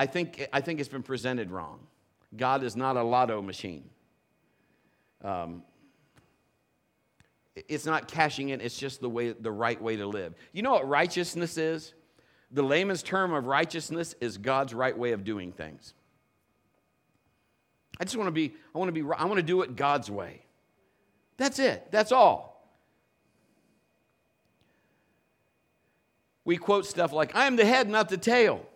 I 0.00 0.06
think, 0.06 0.48
I 0.50 0.62
think 0.62 0.80
it's 0.80 0.88
been 0.88 1.02
presented 1.02 1.50
wrong. 1.50 1.78
God 2.34 2.64
is 2.64 2.74
not 2.74 2.96
a 2.96 3.02
lotto 3.02 3.42
machine. 3.42 3.84
Um, 5.22 5.62
it's 7.54 7.84
not 7.84 8.08
cashing 8.08 8.48
in, 8.48 8.62
it's 8.62 8.78
just 8.78 9.02
the 9.02 9.10
way 9.10 9.32
the 9.32 9.50
right 9.52 9.78
way 9.78 9.96
to 9.96 10.06
live. 10.06 10.32
You 10.54 10.62
know 10.62 10.70
what 10.70 10.88
righteousness 10.88 11.58
is? 11.58 11.92
The 12.50 12.62
layman's 12.62 13.02
term 13.02 13.34
of 13.34 13.44
righteousness 13.44 14.14
is 14.22 14.38
God's 14.38 14.72
right 14.72 14.96
way 14.96 15.12
of 15.12 15.22
doing 15.22 15.52
things. 15.52 15.92
I 18.00 18.04
just 18.04 18.16
want 18.16 18.28
to 18.28 18.32
be, 18.32 18.54
I 18.74 18.78
want 18.78 18.88
to 18.88 18.92
be, 18.92 19.02
I 19.02 19.26
want 19.26 19.36
to 19.36 19.42
do 19.42 19.60
it 19.60 19.76
God's 19.76 20.10
way. 20.10 20.46
That's 21.36 21.58
it. 21.58 21.88
That's 21.90 22.10
all. 22.10 22.72
We 26.46 26.56
quote 26.56 26.86
stuff 26.86 27.12
like, 27.12 27.36
I 27.36 27.46
am 27.46 27.56
the 27.56 27.66
head, 27.66 27.86
not 27.86 28.08
the 28.08 28.16
tail. 28.16 28.66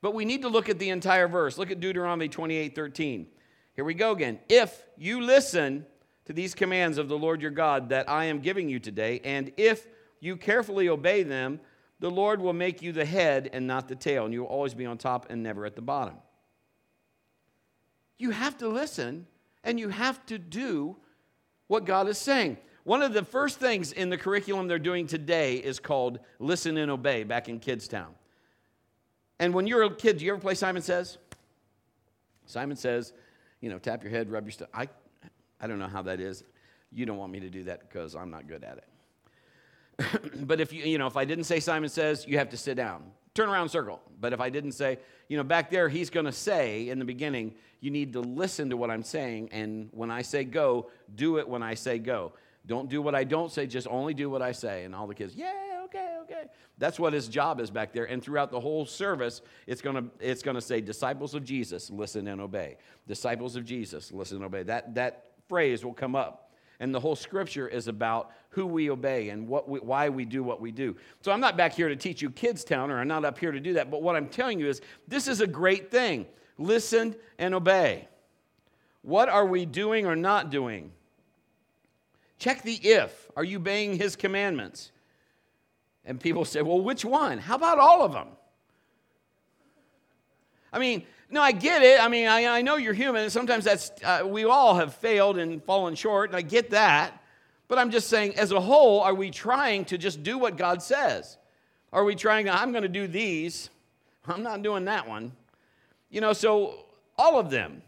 But 0.00 0.14
we 0.14 0.24
need 0.24 0.42
to 0.42 0.48
look 0.48 0.68
at 0.68 0.78
the 0.78 0.90
entire 0.90 1.28
verse. 1.28 1.58
Look 1.58 1.70
at 1.70 1.80
Deuteronomy 1.80 2.28
28 2.28 2.74
13. 2.74 3.26
Here 3.74 3.84
we 3.84 3.94
go 3.94 4.12
again. 4.12 4.38
If 4.48 4.86
you 4.96 5.20
listen 5.20 5.86
to 6.24 6.32
these 6.32 6.54
commands 6.54 6.98
of 6.98 7.08
the 7.08 7.18
Lord 7.18 7.40
your 7.40 7.50
God 7.50 7.88
that 7.90 8.08
I 8.08 8.26
am 8.26 8.40
giving 8.40 8.68
you 8.68 8.78
today, 8.78 9.20
and 9.24 9.52
if 9.56 9.86
you 10.20 10.36
carefully 10.36 10.88
obey 10.88 11.22
them, 11.22 11.60
the 12.00 12.10
Lord 12.10 12.40
will 12.40 12.52
make 12.52 12.82
you 12.82 12.92
the 12.92 13.04
head 13.04 13.50
and 13.52 13.66
not 13.66 13.88
the 13.88 13.96
tail, 13.96 14.24
and 14.24 14.32
you 14.32 14.42
will 14.42 14.48
always 14.48 14.74
be 14.74 14.86
on 14.86 14.98
top 14.98 15.26
and 15.30 15.42
never 15.42 15.66
at 15.66 15.74
the 15.74 15.82
bottom. 15.82 16.16
You 18.18 18.30
have 18.30 18.58
to 18.58 18.68
listen 18.68 19.26
and 19.64 19.78
you 19.78 19.88
have 19.88 20.24
to 20.26 20.38
do 20.38 20.96
what 21.66 21.84
God 21.84 22.08
is 22.08 22.18
saying. 22.18 22.58
One 22.84 23.02
of 23.02 23.12
the 23.12 23.24
first 23.24 23.58
things 23.58 23.92
in 23.92 24.10
the 24.10 24.16
curriculum 24.16 24.66
they're 24.66 24.78
doing 24.78 25.06
today 25.06 25.56
is 25.56 25.78
called 25.78 26.20
Listen 26.38 26.78
and 26.78 26.90
Obey 26.90 27.22
back 27.22 27.48
in 27.48 27.60
Kidstown. 27.60 28.08
And 29.40 29.54
when 29.54 29.66
you're 29.66 29.82
a 29.82 29.94
kid, 29.94 30.18
do 30.18 30.24
you 30.24 30.32
ever 30.32 30.40
play 30.40 30.54
Simon 30.54 30.82
Says? 30.82 31.18
Simon 32.46 32.76
Says, 32.76 33.12
you 33.60 33.70
know, 33.70 33.78
tap 33.78 34.02
your 34.02 34.10
head, 34.10 34.30
rub 34.30 34.44
your 34.44 34.52
stuff. 34.52 34.68
I, 34.72 34.88
I 35.60 35.66
don't 35.66 35.78
know 35.78 35.86
how 35.86 36.02
that 36.02 36.20
is. 36.20 36.44
You 36.92 37.06
don't 37.06 37.18
want 37.18 37.32
me 37.32 37.40
to 37.40 37.50
do 37.50 37.64
that 37.64 37.88
because 37.88 38.14
I'm 38.14 38.30
not 38.30 38.48
good 38.48 38.64
at 38.64 38.78
it. 38.78 40.46
but 40.46 40.60
if 40.60 40.72
you, 40.72 40.84
you 40.84 40.98
know, 40.98 41.06
if 41.06 41.16
I 41.16 41.24
didn't 41.24 41.44
say 41.44 41.60
Simon 41.60 41.88
Says, 41.88 42.26
you 42.26 42.38
have 42.38 42.50
to 42.50 42.56
sit 42.56 42.76
down. 42.76 43.02
Turn 43.34 43.48
around 43.48 43.68
circle. 43.68 44.00
But 44.20 44.32
if 44.32 44.40
I 44.40 44.50
didn't 44.50 44.72
say, 44.72 44.98
you 45.28 45.36
know, 45.36 45.44
back 45.44 45.70
there, 45.70 45.88
he's 45.88 46.10
going 46.10 46.26
to 46.26 46.32
say 46.32 46.88
in 46.88 46.98
the 46.98 47.04
beginning, 47.04 47.54
you 47.80 47.90
need 47.90 48.12
to 48.14 48.20
listen 48.20 48.70
to 48.70 48.76
what 48.76 48.90
I'm 48.90 49.02
saying. 49.02 49.50
And 49.52 49.90
when 49.92 50.10
I 50.10 50.22
say 50.22 50.44
go, 50.44 50.90
do 51.14 51.38
it 51.38 51.48
when 51.48 51.62
I 51.62 51.74
say 51.74 51.98
go. 51.98 52.32
Don't 52.68 52.90
do 52.90 53.00
what 53.00 53.14
I 53.14 53.24
don't 53.24 53.50
say, 53.50 53.66
just 53.66 53.88
only 53.88 54.12
do 54.12 54.28
what 54.28 54.42
I 54.42 54.52
say. 54.52 54.84
And 54.84 54.94
all 54.94 55.06
the 55.06 55.14
kids, 55.14 55.34
yeah, 55.34 55.80
okay, 55.86 56.18
okay. 56.22 56.44
That's 56.76 57.00
what 57.00 57.14
his 57.14 57.26
job 57.26 57.60
is 57.60 57.70
back 57.70 57.94
there. 57.94 58.04
And 58.04 58.22
throughout 58.22 58.50
the 58.50 58.60
whole 58.60 58.84
service, 58.84 59.40
it's 59.66 59.80
gonna 59.80 60.04
it's 60.20 60.42
gonna 60.42 60.60
say, 60.60 60.82
disciples 60.82 61.34
of 61.34 61.44
Jesus, 61.44 61.90
listen 61.90 62.28
and 62.28 62.42
obey. 62.42 62.76
Disciples 63.06 63.56
of 63.56 63.64
Jesus, 63.64 64.12
listen 64.12 64.36
and 64.36 64.44
obey. 64.44 64.64
That 64.64 64.94
that 64.94 65.30
phrase 65.48 65.82
will 65.82 65.94
come 65.94 66.14
up. 66.14 66.52
And 66.78 66.94
the 66.94 67.00
whole 67.00 67.16
scripture 67.16 67.66
is 67.66 67.88
about 67.88 68.32
who 68.50 68.66
we 68.66 68.90
obey 68.90 69.30
and 69.30 69.48
what 69.48 69.66
we, 69.66 69.80
why 69.80 70.10
we 70.10 70.26
do 70.26 70.44
what 70.44 70.60
we 70.60 70.70
do. 70.70 70.94
So 71.22 71.32
I'm 71.32 71.40
not 71.40 71.56
back 71.56 71.72
here 71.72 71.88
to 71.88 71.96
teach 71.96 72.20
you 72.20 72.30
Kidstown, 72.30 72.90
or 72.90 72.98
I'm 72.98 73.08
not 73.08 73.24
up 73.24 73.38
here 73.38 73.50
to 73.50 73.60
do 73.60 73.72
that. 73.72 73.90
But 73.90 74.02
what 74.02 74.14
I'm 74.14 74.28
telling 74.28 74.60
you 74.60 74.68
is 74.68 74.82
this 75.08 75.26
is 75.26 75.40
a 75.40 75.46
great 75.46 75.90
thing. 75.90 76.26
Listen 76.58 77.16
and 77.38 77.54
obey. 77.54 78.08
What 79.02 79.30
are 79.30 79.46
we 79.46 79.64
doing 79.64 80.06
or 80.06 80.14
not 80.14 80.50
doing? 80.50 80.92
Check 82.38 82.62
the 82.62 82.74
if. 82.74 83.30
Are 83.36 83.44
you 83.44 83.58
obeying 83.58 83.96
his 83.96 84.16
commandments? 84.16 84.92
And 86.04 86.20
people 86.20 86.44
say, 86.44 86.62
well, 86.62 86.80
which 86.80 87.04
one? 87.04 87.38
How 87.38 87.56
about 87.56 87.78
all 87.78 88.02
of 88.02 88.12
them? 88.12 88.28
I 90.72 90.78
mean, 90.78 91.04
no, 91.30 91.42
I 91.42 91.52
get 91.52 91.82
it. 91.82 92.02
I 92.02 92.08
mean, 92.08 92.28
I, 92.28 92.46
I 92.46 92.62
know 92.62 92.76
you're 92.76 92.94
human, 92.94 93.22
and 93.22 93.32
sometimes 93.32 93.64
that's, 93.64 93.90
uh, 94.04 94.22
we 94.24 94.44
all 94.44 94.74
have 94.76 94.94
failed 94.94 95.38
and 95.38 95.62
fallen 95.64 95.94
short, 95.94 96.30
and 96.30 96.36
I 96.36 96.42
get 96.42 96.70
that. 96.70 97.22
But 97.68 97.78
I'm 97.78 97.90
just 97.90 98.08
saying, 98.08 98.36
as 98.36 98.52
a 98.52 98.60
whole, 98.60 99.00
are 99.00 99.14
we 99.14 99.30
trying 99.30 99.84
to 99.86 99.98
just 99.98 100.22
do 100.22 100.38
what 100.38 100.56
God 100.56 100.82
says? 100.82 101.36
Are 101.92 102.04
we 102.04 102.14
trying 102.14 102.46
to, 102.46 102.52
I'm 102.58 102.72
going 102.72 102.82
to 102.82 102.88
do 102.88 103.06
these, 103.06 103.68
I'm 104.26 104.42
not 104.42 104.62
doing 104.62 104.86
that 104.86 105.06
one. 105.06 105.32
You 106.10 106.20
know, 106.20 106.32
so 106.32 106.86
all 107.18 107.38
of 107.38 107.50
them. 107.50 107.82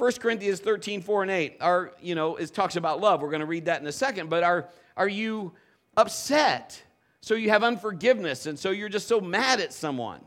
1 0.00 0.12
Corinthians 0.12 0.60
13, 0.60 1.02
4 1.02 1.22
and 1.22 1.30
8 1.30 1.56
are, 1.60 1.92
you 2.00 2.14
know, 2.14 2.36
it 2.36 2.54
talks 2.54 2.76
about 2.76 3.02
love. 3.02 3.20
We're 3.20 3.28
going 3.28 3.40
to 3.40 3.46
read 3.46 3.66
that 3.66 3.82
in 3.82 3.86
a 3.86 3.92
second. 3.92 4.30
But 4.30 4.42
are, 4.42 4.70
are 4.96 5.08
you 5.08 5.52
upset? 5.94 6.82
So 7.20 7.34
you 7.34 7.50
have 7.50 7.62
unforgiveness, 7.62 8.46
and 8.46 8.58
so 8.58 8.70
you're 8.70 8.88
just 8.88 9.06
so 9.06 9.20
mad 9.20 9.60
at 9.60 9.74
someone. 9.74 10.22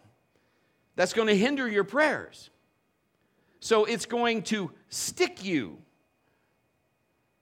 That's 0.96 1.12
going 1.12 1.28
to 1.28 1.36
hinder 1.36 1.68
your 1.68 1.84
prayers. 1.84 2.52
So 3.62 3.86
it's 3.86 4.06
going 4.06 4.44
to 4.44 4.70
stick 4.90 5.44
you 5.44 5.80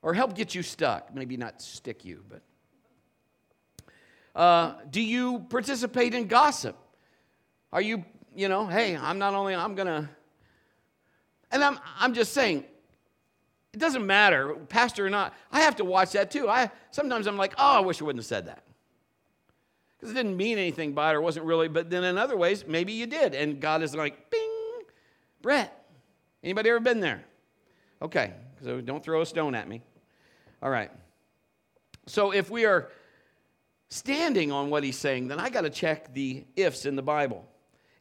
or 0.02 0.14
help 0.14 0.34
get 0.34 0.56
you 0.56 0.64
stuck. 0.64 1.14
Maybe 1.14 1.36
not 1.36 1.62
stick 1.62 2.06
you, 2.06 2.24
but. 2.30 2.42
Uh, 4.34 4.76
do 4.90 5.02
you 5.02 5.40
participate 5.50 6.14
in 6.14 6.28
gossip? 6.28 6.78
Are 7.74 7.82
you, 7.82 8.06
you 8.34 8.48
know, 8.48 8.68
hey, 8.68 8.96
I'm 8.96 9.20
not 9.20 9.34
only, 9.34 9.54
I'm 9.54 9.76
going 9.76 9.88
to 9.88 10.08
and 11.52 11.64
I'm, 11.64 11.80
I'm 12.00 12.14
just 12.14 12.34
saying, 12.34 12.66
it 13.74 13.80
doesn't 13.80 14.06
matter, 14.06 14.56
pastor 14.70 15.06
or 15.06 15.10
not. 15.10 15.34
I 15.52 15.62
have 15.62 15.78
to 15.78 15.86
watch 15.86 16.12
that 16.12 16.32
too. 16.32 16.50
I, 16.50 16.70
sometimes 16.92 17.28
I'm 17.28 17.38
like, 17.38 17.54
oh, 17.58 17.78
I 17.78 17.80
wish 17.80 18.02
I 18.02 18.06
wouldn't 18.06 18.20
have 18.20 18.28
said 18.28 18.48
that. 18.48 18.64
Because 19.98 20.12
it 20.12 20.16
didn't 20.16 20.36
mean 20.36 20.58
anything 20.58 20.94
by 20.94 21.12
it 21.12 21.16
or 21.16 21.22
wasn't 21.22 21.46
really, 21.46 21.68
but 21.68 21.90
then 21.90 22.04
in 22.04 22.18
other 22.18 22.36
ways, 22.36 22.66
maybe 22.68 22.92
you 22.94 23.06
did. 23.06 23.36
And 23.36 23.62
God 23.62 23.84
is 23.84 23.96
like, 23.96 24.30
bing, 24.30 24.82
Brett. 25.42 25.78
Anybody 26.44 26.70
ever 26.70 26.80
been 26.80 27.00
there? 27.00 27.24
Okay, 28.02 28.34
so 28.64 28.82
don't 28.82 29.04
throw 29.04 29.22
a 29.22 29.26
stone 29.26 29.54
at 29.54 29.68
me. 29.68 29.82
All 30.62 30.72
right. 30.72 30.92
So 32.08 32.32
if 32.32 32.50
we 32.50 32.66
are 32.66 32.90
standing 33.90 34.52
on 34.52 34.70
what 34.70 34.84
he's 34.84 34.98
saying, 34.98 35.28
then 35.28 35.40
I 35.40 35.50
got 35.50 35.62
to 35.62 35.70
check 35.70 36.14
the 36.14 36.46
ifs 36.56 36.86
in 36.86 36.96
the 36.96 37.04
Bible. 37.04 37.46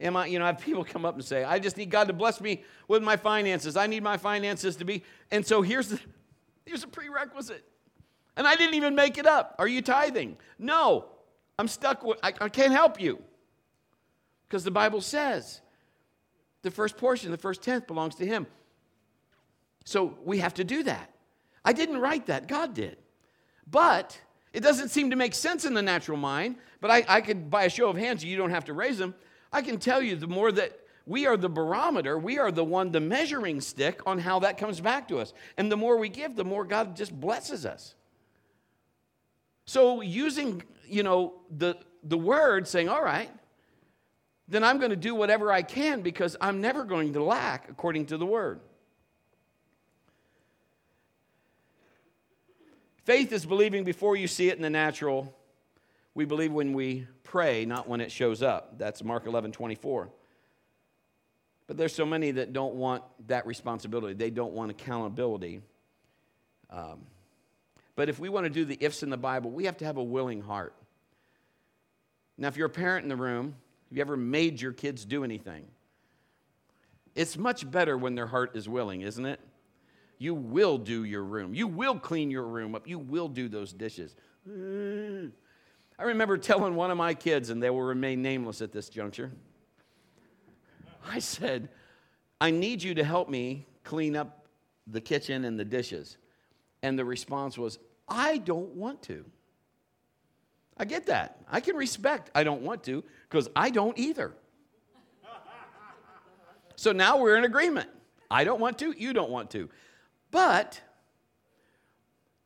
Am 0.00 0.16
I, 0.16 0.26
you 0.26 0.38
know, 0.38 0.44
I 0.44 0.48
have 0.48 0.60
people 0.60 0.84
come 0.84 1.04
up 1.04 1.14
and 1.14 1.24
say, 1.24 1.44
I 1.44 1.58
just 1.58 1.76
need 1.76 1.90
God 1.90 2.08
to 2.08 2.14
bless 2.14 2.40
me 2.40 2.64
with 2.88 3.02
my 3.02 3.16
finances. 3.16 3.76
I 3.76 3.86
need 3.86 4.02
my 4.02 4.16
finances 4.16 4.76
to 4.76 4.84
be. 4.84 5.04
And 5.30 5.46
so 5.46 5.60
here's 5.62 5.88
the 5.88 6.00
here's 6.64 6.82
a 6.82 6.88
prerequisite. 6.88 7.64
And 8.36 8.46
I 8.46 8.56
didn't 8.56 8.74
even 8.74 8.94
make 8.94 9.18
it 9.18 9.26
up. 9.26 9.56
Are 9.58 9.68
you 9.68 9.82
tithing? 9.82 10.38
No. 10.58 11.06
I'm 11.58 11.68
stuck 11.68 12.02
with, 12.02 12.18
I, 12.22 12.32
I 12.40 12.48
can't 12.48 12.72
help 12.72 13.00
you. 13.00 13.20
Because 14.48 14.64
the 14.64 14.70
Bible 14.70 15.00
says 15.00 15.60
the 16.62 16.70
first 16.70 16.96
portion, 16.96 17.30
the 17.30 17.36
first 17.36 17.62
tenth 17.62 17.86
belongs 17.86 18.14
to 18.16 18.26
Him. 18.26 18.46
So 19.84 20.16
we 20.24 20.38
have 20.38 20.54
to 20.54 20.64
do 20.64 20.82
that. 20.84 21.10
I 21.64 21.72
didn't 21.72 21.98
write 21.98 22.26
that, 22.26 22.48
God 22.48 22.72
did. 22.72 22.96
But 23.70 24.18
it 24.52 24.60
doesn't 24.60 24.88
seem 24.88 25.10
to 25.10 25.16
make 25.16 25.34
sense 25.34 25.64
in 25.64 25.74
the 25.74 25.82
natural 25.82 26.16
mind. 26.16 26.56
But 26.80 26.90
I, 26.90 27.04
I 27.08 27.20
could, 27.20 27.50
by 27.50 27.64
a 27.64 27.70
show 27.70 27.88
of 27.88 27.96
hands, 27.96 28.24
you 28.24 28.36
don't 28.36 28.50
have 28.50 28.64
to 28.66 28.72
raise 28.72 28.98
them. 28.98 29.14
I 29.52 29.62
can 29.62 29.78
tell 29.78 30.00
you 30.00 30.16
the 30.16 30.26
more 30.26 30.52
that 30.52 30.78
we 31.06 31.26
are 31.26 31.36
the 31.36 31.48
barometer, 31.48 32.18
we 32.18 32.38
are 32.38 32.52
the 32.52 32.64
one, 32.64 32.92
the 32.92 33.00
measuring 33.00 33.60
stick 33.60 34.00
on 34.06 34.18
how 34.18 34.40
that 34.40 34.58
comes 34.58 34.80
back 34.80 35.08
to 35.08 35.18
us. 35.18 35.32
And 35.56 35.70
the 35.70 35.76
more 35.76 35.96
we 35.96 36.08
give, 36.08 36.36
the 36.36 36.44
more 36.44 36.64
God 36.64 36.94
just 36.96 37.18
blesses 37.18 37.66
us. 37.66 37.94
So 39.64 40.02
using, 40.02 40.62
you 40.86 41.02
know, 41.02 41.34
the, 41.50 41.76
the 42.02 42.18
word 42.18 42.68
saying, 42.68 42.88
all 42.88 43.02
right, 43.02 43.30
then 44.46 44.62
I'm 44.62 44.78
going 44.78 44.90
to 44.90 44.96
do 44.96 45.14
whatever 45.14 45.52
I 45.52 45.62
can 45.62 46.02
because 46.02 46.36
I'm 46.40 46.60
never 46.60 46.84
going 46.84 47.12
to 47.14 47.22
lack 47.22 47.68
according 47.68 48.06
to 48.06 48.16
the 48.16 48.26
word. 48.26 48.60
Faith 53.04 53.32
is 53.32 53.44
believing 53.46 53.82
before 53.82 54.14
you 54.14 54.28
see 54.28 54.48
it 54.48 54.56
in 54.56 54.62
the 54.62 54.70
natural 54.70 55.34
we 56.14 56.24
believe 56.24 56.52
when 56.52 56.72
we 56.72 57.06
pray, 57.30 57.64
not 57.64 57.88
when 57.88 58.00
it 58.00 58.10
shows 58.10 58.42
up. 58.42 58.76
That's 58.76 59.04
Mark 59.04 59.26
11 59.26 59.52
24. 59.52 60.10
But 61.68 61.76
there's 61.76 61.94
so 61.94 62.04
many 62.04 62.32
that 62.32 62.52
don't 62.52 62.74
want 62.74 63.04
that 63.28 63.46
responsibility, 63.46 64.14
they 64.14 64.30
don't 64.30 64.52
want 64.52 64.72
accountability. 64.72 65.62
Um, 66.68 67.06
but 67.94 68.08
if 68.08 68.18
we 68.18 68.28
want 68.28 68.44
to 68.44 68.50
do 68.50 68.64
the 68.64 68.76
ifs 68.80 69.02
in 69.04 69.10
the 69.10 69.16
Bible, 69.16 69.50
we 69.50 69.66
have 69.66 69.76
to 69.78 69.84
have 69.84 69.96
a 69.96 70.02
willing 70.02 70.40
heart. 70.40 70.74
Now, 72.36 72.48
if 72.48 72.56
you're 72.56 72.66
a 72.66 72.70
parent 72.70 73.04
in 73.04 73.08
the 73.08 73.16
room, 73.16 73.54
have 73.88 73.96
you 73.96 74.00
ever 74.00 74.16
made 74.16 74.60
your 74.60 74.72
kids 74.72 75.04
do 75.04 75.22
anything? 75.22 75.66
It's 77.14 77.36
much 77.36 77.68
better 77.70 77.96
when 77.96 78.14
their 78.14 78.26
heart 78.26 78.56
is 78.56 78.68
willing, 78.68 79.02
isn't 79.02 79.26
it? 79.26 79.40
You 80.18 80.34
will 80.34 80.78
do 80.78 81.04
your 81.04 81.22
room. 81.22 81.54
You 81.54 81.68
will 81.68 81.98
clean 81.98 82.30
your 82.30 82.44
room 82.44 82.74
up. 82.74 82.88
You 82.88 82.98
will 82.98 83.28
do 83.28 83.48
those 83.48 83.72
dishes. 83.72 84.16
I 86.00 86.04
remember 86.04 86.38
telling 86.38 86.76
one 86.76 86.90
of 86.90 86.96
my 86.96 87.12
kids, 87.12 87.50
and 87.50 87.62
they 87.62 87.68
will 87.68 87.82
remain 87.82 88.22
nameless 88.22 88.62
at 88.62 88.72
this 88.72 88.88
juncture. 88.88 89.30
I 91.06 91.18
said, 91.18 91.68
I 92.40 92.50
need 92.50 92.82
you 92.82 92.94
to 92.94 93.04
help 93.04 93.28
me 93.28 93.66
clean 93.84 94.16
up 94.16 94.46
the 94.86 95.02
kitchen 95.02 95.44
and 95.44 95.60
the 95.60 95.64
dishes. 95.64 96.16
And 96.82 96.98
the 96.98 97.04
response 97.04 97.58
was, 97.58 97.78
I 98.08 98.38
don't 98.38 98.70
want 98.76 99.02
to. 99.02 99.26
I 100.78 100.86
get 100.86 101.04
that. 101.06 101.36
I 101.50 101.60
can 101.60 101.76
respect 101.76 102.30
I 102.34 102.44
don't 102.44 102.62
want 102.62 102.82
to 102.84 103.04
because 103.28 103.50
I 103.54 103.68
don't 103.68 103.98
either. 103.98 104.32
so 106.76 106.92
now 106.92 107.18
we're 107.18 107.36
in 107.36 107.44
agreement. 107.44 107.90
I 108.30 108.44
don't 108.44 108.58
want 108.58 108.78
to, 108.78 108.94
you 108.96 109.12
don't 109.12 109.30
want 109.30 109.50
to. 109.50 109.68
But 110.30 110.80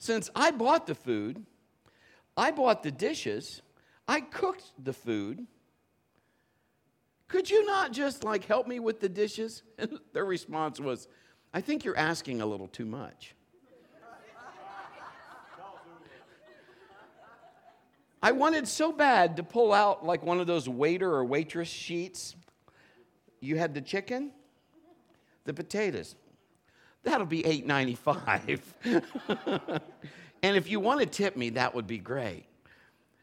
since 0.01 0.29
I 0.35 0.51
bought 0.51 0.89
the 0.89 0.97
food, 0.97 1.47
I 2.37 2.51
bought 2.51 2.83
the 2.83 2.91
dishes, 2.91 3.63
I 4.09 4.21
cooked 4.21 4.65
the 4.83 4.93
food. 4.93 5.47
Could 7.29 7.51
you 7.51 7.65
not 7.65 7.93
just 7.93 8.23
like 8.23 8.45
help 8.45 8.67
me 8.67 8.79
with 8.79 9.01
the 9.01 9.09
dishes? 9.09 9.63
And 9.79 9.99
their 10.13 10.25
response 10.25 10.79
was, 10.79 11.09
I 11.53 11.61
think 11.61 11.85
you're 11.85 11.97
asking 11.97 12.41
a 12.41 12.47
little 12.47 12.69
too 12.69 12.87
much. 12.87 13.35
I 18.23 18.33
wanted 18.33 18.67
so 18.67 18.91
bad 18.91 19.37
to 19.37 19.43
pull 19.43 19.73
out 19.73 20.07
like 20.07 20.23
one 20.23 20.41
of 20.41 20.47
those 20.47 20.69
waiter 20.69 21.13
or 21.13 21.25
waitress 21.25 21.69
sheets 21.69 22.35
you 23.41 23.57
had 23.57 23.75
the 23.75 23.83
chicken, 23.83 24.31
the 25.45 25.53
potatoes. 25.53 26.15
That'll 27.03 27.27
be 27.27 27.43
$8.95. 27.43 28.63
and 30.45 30.59
if 30.59 30.71
you 30.71 30.79
want 30.79 31.01
to 31.01 31.07
tip 31.07 31.39
me, 31.39 31.49
that 31.51 31.75
would 31.75 31.87
be 31.87 31.97
great. 31.97 32.45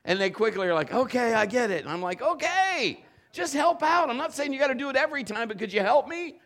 And 0.06 0.20
they 0.20 0.32
quickly 0.32 0.68
are 0.68 0.74
like, 0.74 0.92
okay, 0.92 1.36
I 1.36 1.46
get 1.46 1.70
it. 1.70 1.84
And 1.84 1.94
I'm 1.94 2.02
like, 2.02 2.20
okay, 2.20 3.06
just 3.32 3.54
help 3.54 3.84
out. 3.84 4.10
I'm 4.10 4.18
not 4.18 4.34
saying 4.34 4.52
you 4.52 4.58
got 4.58 4.70
to 4.70 4.74
do 4.74 4.90
it 4.90 4.96
every 4.96 5.24
time, 5.24 5.48
but 5.48 5.60
could 5.60 5.72
you 5.72 5.82
help 5.82 6.08
me? 6.08 6.40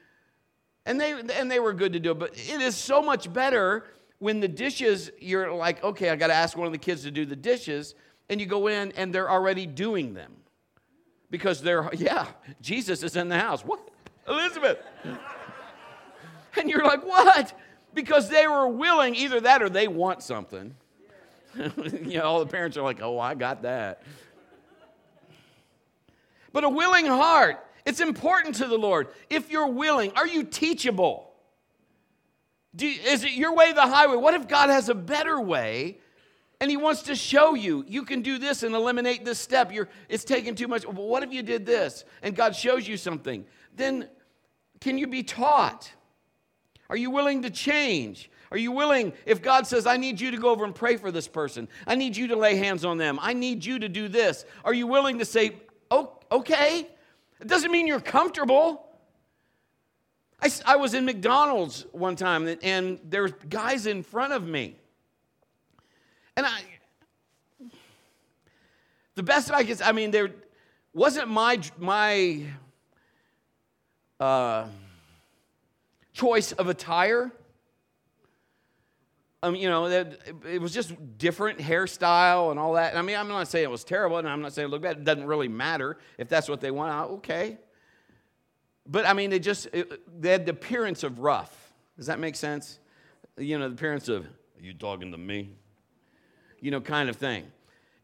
And 0.86 1.00
they, 1.00 1.14
and 1.14 1.50
they 1.50 1.62
were 1.62 1.72
good 1.72 1.94
to 1.94 2.00
do 2.02 2.12
it. 2.12 2.20
But 2.20 2.32
it 2.34 2.62
is 2.62 2.76
so 2.76 3.02
much 3.02 3.32
better 3.32 3.86
when 4.20 4.42
the 4.42 4.50
dishes, 4.50 5.12
you're 5.18 5.50
like, 5.54 5.82
okay, 5.82 6.10
I 6.10 6.18
got 6.18 6.28
to 6.28 6.34
ask 6.34 6.58
one 6.58 6.68
of 6.68 6.74
the 6.74 6.78
kids 6.78 7.04
to 7.04 7.12
do 7.12 7.26
the 7.26 7.38
dishes. 7.38 7.96
And 8.28 8.42
you 8.42 8.46
go 8.46 8.68
in 8.68 8.92
and 8.98 9.16
they're 9.16 9.32
already 9.32 9.66
doing 9.66 10.14
them. 10.14 10.34
Because 11.32 11.62
they're, 11.62 11.90
yeah, 11.94 12.28
Jesus 12.60 13.02
is 13.02 13.16
in 13.16 13.30
the 13.30 13.40
house. 13.40 13.62
What? 13.62 13.80
Elizabeth. 14.28 14.80
and 16.58 16.70
you're 16.70 16.84
like, 16.84 17.06
what? 17.06 17.58
Because 17.96 18.30
they 18.30 18.46
were 18.46 18.68
willing, 18.68 19.16
either 19.16 19.40
that 19.40 19.64
or 19.64 19.70
they 19.70 19.88
want 19.88 20.22
something. 20.22 20.76
you 21.56 22.20
know, 22.20 22.24
all 22.24 22.40
the 22.40 22.46
parents 22.46 22.78
are 22.78 22.84
like, 22.84 23.02
oh, 23.02 23.18
I 23.18 23.34
got 23.34 23.64
that. 23.64 24.04
But 26.52 26.64
a 26.64 26.70
willing 26.70 27.06
heart, 27.06 27.66
it's 27.86 28.02
important 28.02 28.56
to 28.56 28.68
the 28.68 28.78
Lord. 28.78 29.08
If 29.30 29.50
you're 29.50 29.68
willing, 29.68 30.12
are 30.16 30.28
you 30.28 30.44
teachable? 30.44 31.32
Is 32.78 33.24
it 33.24 33.32
your 33.32 33.56
way 33.56 33.72
the 33.72 33.82
highway? 33.82 34.18
What 34.18 34.34
if 34.34 34.48
God 34.48 34.70
has 34.70 34.90
a 34.90 34.96
better 34.96 35.40
way 35.40 36.00
and 36.60 36.70
He 36.70 36.78
wants 36.78 37.04
to 37.04 37.16
show 37.16 37.56
you, 37.56 37.86
you 37.88 38.04
can 38.04 38.22
do 38.22 38.38
this 38.38 38.64
and 38.64 38.76
eliminate 38.76 39.24
this 39.24 39.40
step? 39.40 39.72
You're, 39.72 39.88
it's 40.10 40.26
taking 40.26 40.56
too 40.56 40.68
much. 40.68 40.86
Well, 40.86 41.08
what 41.08 41.24
if 41.24 41.32
you 41.32 41.44
did 41.44 41.66
this 41.66 42.04
and 42.22 42.36
God 42.36 42.56
shows 42.56 42.88
you 42.88 42.98
something? 42.98 43.46
Then 43.76 44.10
can 44.82 44.98
you 44.98 45.08
be 45.08 45.24
taught? 45.24 45.92
Are 46.90 46.98
you 46.98 47.10
willing 47.10 47.42
to 47.44 47.50
change? 47.50 48.30
Are 48.52 48.58
you 48.58 48.72
willing, 48.72 49.14
if 49.26 49.42
God 49.42 49.66
says, 49.68 49.88
I 49.88 49.98
need 49.98 50.22
you 50.22 50.32
to 50.32 50.38
go 50.38 50.50
over 50.50 50.66
and 50.66 50.74
pray 50.74 50.98
for 50.98 51.12
this 51.12 51.28
person, 51.28 51.68
I 51.88 51.96
need 51.96 52.16
you 52.16 52.28
to 52.28 52.36
lay 52.36 52.56
hands 52.56 52.86
on 52.86 52.98
them, 52.98 53.20
I 53.22 53.34
need 53.34 53.66
you 53.66 53.80
to 53.80 53.90
do 53.90 54.08
this, 54.08 54.46
are 54.64 54.74
you 54.74 54.88
willing 54.88 55.20
to 55.20 55.26
say, 55.26 55.56
oh, 55.92 56.20
okay? 56.32 56.88
It 57.42 57.48
doesn't 57.48 57.72
mean 57.72 57.88
you're 57.88 58.00
comfortable. 58.00 58.86
I, 60.42 60.50
I 60.66 60.76
was 60.76 60.94
in 60.94 61.06
McDonald's 61.06 61.86
one 61.92 62.16
time 62.16 62.48
and, 62.62 63.00
there's 63.04 63.32
guys 63.50 63.88
in 63.88 64.04
front 64.04 64.34
of 64.34 64.48
me. 64.48 64.76
And 66.38 66.46
I, 66.46 66.62
the 69.16 69.24
best 69.24 69.52
I 69.52 69.64
could, 69.64 69.82
I 69.82 69.92
mean, 69.92 70.12
there 70.12 70.32
wasn't 70.94 71.30
my, 71.30 71.60
my 71.78 72.44
uh, 74.20 74.68
choice 76.16 76.54
of 76.54 76.68
attire. 76.68 77.32
Um, 79.44 79.54
you 79.56 79.70
know, 79.70 79.86
it 79.86 80.60
was 80.60 80.74
just 80.74 80.96
different 81.20 81.60
hairstyle 81.60 82.50
and 82.50 82.60
all 82.60 82.74
that. 82.74 82.90
And 82.90 82.98
I 82.98 83.04
mean, 83.04 83.16
I'm 83.16 83.28
not 83.28 83.48
saying 83.48 83.66
it 83.66 83.70
was 83.70 83.84
terrible, 83.84 84.18
and 84.18 84.28
I'm 84.28 84.42
not 84.42 84.54
saying 84.54 84.70
look 84.70 84.82
bad. 84.82 84.98
It 84.98 85.04
doesn't 85.04 85.26
really 85.26 85.50
matter 85.50 85.98
if 86.18 86.28
that's 86.28 86.50
what 86.50 86.62
they 86.62 86.72
want. 86.72 87.12
Okay, 87.12 87.60
but 88.88 89.06
I 89.06 89.14
mean, 89.14 89.30
they 89.30 89.38
just 89.38 89.68
it, 89.72 90.22
they 90.22 90.32
had 90.32 90.48
the 90.48 90.52
appearance 90.52 91.04
of 91.04 91.20
rough. 91.20 91.74
Does 91.98 92.08
that 92.08 92.18
make 92.18 92.36
sense? 92.36 92.80
You 93.38 93.60
know, 93.60 93.68
the 93.68 93.76
appearance 93.76 94.08
of 94.08 94.26
are 94.26 94.64
you 94.64 94.74
talking 94.74 95.12
to 95.12 95.18
me? 95.18 95.52
You 96.60 96.72
know, 96.72 96.82
kind 96.82 97.10
of 97.10 97.18
thing. 97.18 97.46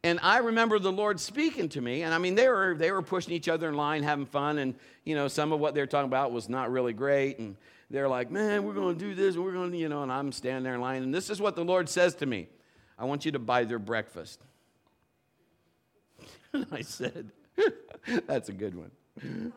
And 0.03 0.19
I 0.21 0.39
remember 0.39 0.79
the 0.79 0.91
Lord 0.91 1.19
speaking 1.19 1.69
to 1.69 1.81
me, 1.81 2.03
and 2.03 2.13
I 2.13 2.17
mean, 2.19 2.35
they 2.35 2.49
were 2.49 2.75
they 2.77 2.91
were 2.91 3.01
pushing 3.01 3.33
each 3.33 3.47
other 3.47 3.69
in 3.69 3.75
line, 3.75 4.03
having 4.03 4.25
fun, 4.25 4.59
and 4.59 4.75
you 5.05 5.15
know, 5.15 5.27
some 5.27 5.51
of 5.53 5.59
what 5.59 5.73
they're 5.73 5.87
talking 5.87 6.09
about 6.09 6.31
was 6.31 6.49
not 6.49 6.71
really 6.71 6.93
great, 6.93 7.39
and 7.39 7.55
they're 7.91 8.07
like, 8.07 8.31
man, 8.31 8.63
we're 8.63 8.73
going 8.73 8.97
to 8.97 8.99
do 8.99 9.13
this, 9.13 9.35
we're 9.35 9.51
going 9.51 9.71
to, 9.71 9.77
you 9.77 9.89
know, 9.89 10.01
and 10.03 10.11
I'm 10.11 10.31
standing 10.31 10.63
there 10.63 10.75
in 10.75 10.81
line. 10.81 11.03
And 11.03 11.13
this 11.13 11.29
is 11.29 11.41
what 11.41 11.55
the 11.55 11.65
Lord 11.65 11.89
says 11.89 12.15
to 12.15 12.25
me 12.25 12.47
I 12.97 13.05
want 13.05 13.25
you 13.25 13.31
to 13.33 13.39
buy 13.39 13.65
their 13.65 13.79
breakfast. 13.79 14.39
and 16.53 16.67
I 16.71 16.81
said, 16.81 17.31
that's 18.27 18.49
a 18.49 18.53
good 18.53 18.75
one. 18.75 18.91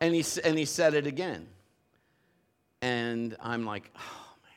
and, 0.00 0.14
he, 0.14 0.24
and 0.44 0.58
he 0.58 0.64
said 0.64 0.94
it 0.94 1.06
again. 1.06 1.48
And 2.82 3.36
I'm 3.40 3.64
like, 3.64 3.90
oh, 3.96 4.28
man. 4.42 4.52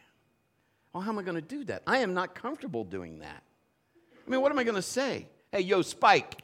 Well, 0.91 1.03
how 1.03 1.11
am 1.11 1.19
I 1.19 1.23
going 1.23 1.35
to 1.35 1.41
do 1.41 1.63
that? 1.65 1.83
I 1.87 1.99
am 1.99 2.13
not 2.13 2.35
comfortable 2.35 2.83
doing 2.83 3.19
that. 3.19 3.43
I 4.27 4.29
mean, 4.29 4.41
what 4.41 4.51
am 4.51 4.59
I 4.59 4.63
going 4.63 4.75
to 4.75 4.81
say? 4.81 5.27
Hey, 5.51 5.61
yo, 5.61 5.81
Spike. 5.81 6.41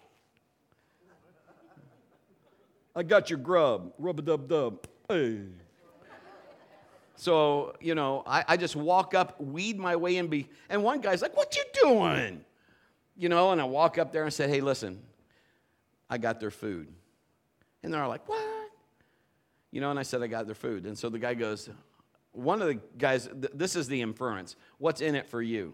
I 2.95 3.03
got 3.03 3.29
your 3.29 3.39
grub. 3.39 3.93
Rub 3.99 4.19
a 4.19 4.21
dub 4.21 4.47
dub. 4.47 4.87
Hey. 5.09 5.39
So, 7.17 7.75
you 7.79 7.95
know, 7.95 8.23
I, 8.25 8.43
I 8.47 8.57
just 8.57 8.75
walk 8.75 9.13
up, 9.13 9.39
weed 9.39 9.79
my 9.79 9.95
way 9.95 10.17
in, 10.17 10.27
be, 10.27 10.49
and 10.69 10.83
one 10.83 10.99
guy's 10.99 11.21
like, 11.21 11.35
What 11.35 11.55
you 11.55 11.63
doing? 11.81 12.43
You 13.15 13.29
know, 13.29 13.51
and 13.51 13.61
I 13.61 13.63
walk 13.63 13.97
up 13.97 14.11
there 14.11 14.23
and 14.23 14.33
say, 14.33 14.47
Hey, 14.47 14.61
listen, 14.61 15.01
I 16.09 16.17
got 16.17 16.39
their 16.39 16.51
food. 16.51 16.87
And 17.83 17.93
they're 17.93 18.03
all 18.03 18.09
like, 18.09 18.27
What? 18.27 18.69
You 19.71 19.81
know, 19.81 19.89
and 19.91 19.99
I 19.99 20.03
said, 20.03 20.21
I 20.21 20.27
got 20.27 20.45
their 20.45 20.55
food. 20.55 20.85
And 20.85 20.97
so 20.97 21.09
the 21.09 21.19
guy 21.19 21.33
goes, 21.35 21.69
One 22.33 22.61
of 22.61 22.67
the 22.67 22.79
guys, 22.97 23.27
th- 23.27 23.53
this 23.53 23.75
is 23.75 23.87
the 23.87 24.01
inference. 24.01 24.55
What's 24.77 25.01
in 25.01 25.15
it 25.15 25.27
for 25.27 25.41
you? 25.41 25.73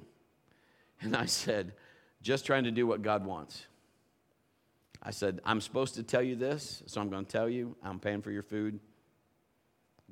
And 1.02 1.16
I 1.16 1.26
said, 1.26 1.74
Just 2.22 2.46
trying 2.46 2.66
to 2.66 2.72
do 2.72 2.86
what 2.86 3.02
God 3.02 3.26
wants. 3.26 3.66
I 5.02 5.10
said, 5.10 5.42
I'm 5.44 5.62
supposed 5.62 5.96
to 5.96 6.04
tell 6.04 6.22
you 6.22 6.36
this, 6.36 6.84
so 6.86 7.02
I'm 7.02 7.10
going 7.10 7.26
to 7.26 7.32
tell 7.32 7.50
you. 7.50 7.76
I'm 7.84 8.00
paying 8.00 8.22
for 8.22 8.30
your 8.30 8.44
food. 8.44 8.80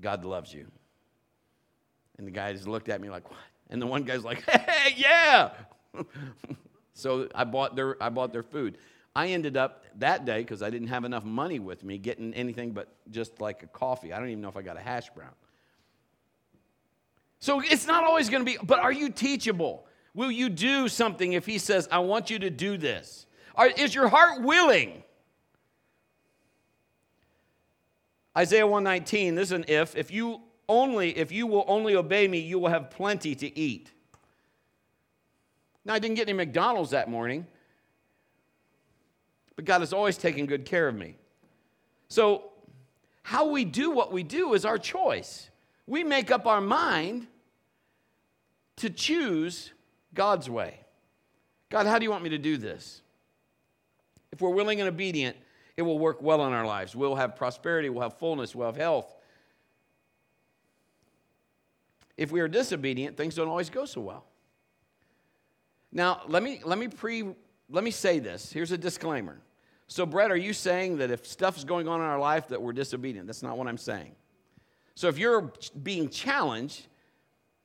God 0.02 0.26
loves 0.26 0.54
you. 0.54 0.68
And 2.18 2.28
the 2.28 2.32
guy 2.32 2.52
just 2.54 2.68
looked 2.68 2.90
at 2.90 3.02
me 3.02 3.10
like, 3.10 3.30
what? 3.30 3.40
And 3.70 3.82
the 3.82 3.88
one 3.88 4.04
guy's 4.04 4.24
like, 4.24 4.44
hey, 4.50 4.94
yeah. 4.98 5.52
so 6.94 7.30
I 7.36 7.44
bought, 7.44 7.76
their, 7.76 8.02
I 8.02 8.10
bought 8.10 8.34
their 8.34 8.44
food. 8.44 8.78
I 9.16 9.28
ended 9.28 9.58
up 9.58 9.86
that 9.98 10.26
day, 10.26 10.40
because 10.40 10.62
I 10.62 10.70
didn't 10.70 10.88
have 10.90 11.04
enough 11.04 11.24
money 11.24 11.60
with 11.60 11.84
me, 11.84 11.98
getting 11.98 12.34
anything 12.34 12.72
but 12.72 12.88
just 13.10 13.42
like 13.42 13.64
a 13.64 13.68
coffee. 13.68 14.14
I 14.14 14.20
don't 14.20 14.30
even 14.30 14.42
know 14.42 14.50
if 14.50 14.58
I 14.58 14.62
got 14.62 14.78
a 14.78 14.82
hash 14.82 15.10
brown. 15.10 15.34
So 17.40 17.62
it's 17.62 17.88
not 17.88 18.04
always 18.04 18.30
going 18.30 18.46
to 18.46 18.52
be, 18.52 18.58
but 18.62 18.80
are 18.80 18.92
you 18.92 19.10
teachable? 19.10 19.86
Will 20.14 20.32
you 20.32 20.50
do 20.50 20.88
something 20.88 21.34
if 21.34 21.46
he 21.46 21.58
says, 21.58 21.88
I 21.92 22.00
want 22.00 22.30
you 22.30 22.40
to 22.40 22.50
do 22.50 22.78
this? 22.78 23.26
Are, 23.56 23.68
is 23.68 23.96
your 23.96 24.10
heart 24.10 24.42
willing? 24.42 25.04
Isaiah 28.40 28.66
119, 28.66 29.36
this 29.36 29.50
is 29.50 29.52
an 29.52 29.66
if. 29.68 29.98
If 29.98 30.12
you 30.12 30.40
only, 30.70 31.18
if 31.18 31.30
you 31.30 31.46
will 31.46 31.66
only 31.68 31.98
obey 31.98 32.26
me, 32.26 32.40
you 32.40 32.58
will 32.58 32.70
have 32.70 32.90
plenty 32.90 33.36
to 33.36 33.60
eat. 33.60 33.92
Now, 35.84 35.96
I 35.96 36.00
didn't 36.00 36.16
get 36.16 36.30
any 36.30 36.38
McDonald's 36.38 36.92
that 36.92 37.10
morning, 37.10 37.46
but 39.58 39.66
God 39.66 39.82
has 39.82 39.92
always 39.92 40.18
taken 40.18 40.46
good 40.46 40.64
care 40.64 40.88
of 40.88 40.96
me. 40.96 41.18
So, 42.08 42.52
how 43.24 43.50
we 43.50 43.66
do 43.66 43.92
what 43.92 44.14
we 44.14 44.24
do 44.24 44.54
is 44.54 44.64
our 44.64 44.78
choice. 44.78 45.50
We 45.86 46.06
make 46.06 46.32
up 46.32 46.48
our 46.48 46.62
mind 46.62 47.28
to 48.78 48.90
choose 48.90 49.74
God's 50.14 50.50
way. 50.50 50.80
God, 51.70 51.88
how 51.88 52.00
do 52.00 52.06
you 52.06 52.10
want 52.10 52.24
me 52.24 52.30
to 52.30 52.38
do 52.38 52.56
this? 52.56 53.02
If 54.32 54.40
we're 54.40 54.50
willing 54.50 54.80
and 54.80 54.88
obedient, 54.88 55.36
it 55.80 55.84
will 55.84 55.98
work 55.98 56.22
well 56.22 56.46
in 56.46 56.52
our 56.52 56.66
lives. 56.66 56.94
We'll 56.94 57.16
have 57.16 57.38
prosperity, 57.38 57.90
we'll 57.90 58.02
have 58.02 58.20
fullness, 58.20 58.54
we'll 58.54 58.68
have 58.68 58.76
health. 58.76 59.16
If 62.18 62.34
we 62.34 62.42
are 62.42 62.50
disobedient, 62.50 63.16
things 63.16 63.36
don't 63.36 63.48
always 63.48 63.70
go 63.70 63.86
so 63.86 64.02
well. 64.02 64.26
Now, 65.94 66.22
let 66.28 66.44
me 66.44 66.60
let 66.66 66.78
me 66.78 66.90
pre 66.90 67.24
let 67.70 67.86
me 67.86 67.92
say 67.92 68.20
this. 68.20 68.52
Here's 68.52 68.74
a 68.74 68.78
disclaimer. 68.78 69.40
So, 69.88 70.06
Brett, 70.06 70.32
are 70.32 70.36
you 70.36 70.52
saying 70.52 70.98
that 70.98 71.12
if 71.12 71.26
stuff's 71.26 71.64
going 71.64 71.88
on 71.88 72.02
in 72.02 72.06
our 72.06 72.20
life 72.20 72.50
that 72.50 72.62
we're 72.62 72.74
disobedient? 72.74 73.26
That's 73.26 73.42
not 73.42 73.58
what 73.58 73.68
I'm 73.68 73.78
saying. 73.78 74.12
So, 74.96 75.08
if 75.08 75.18
you're 75.18 75.54
being 75.82 76.10
challenged, 76.10 76.88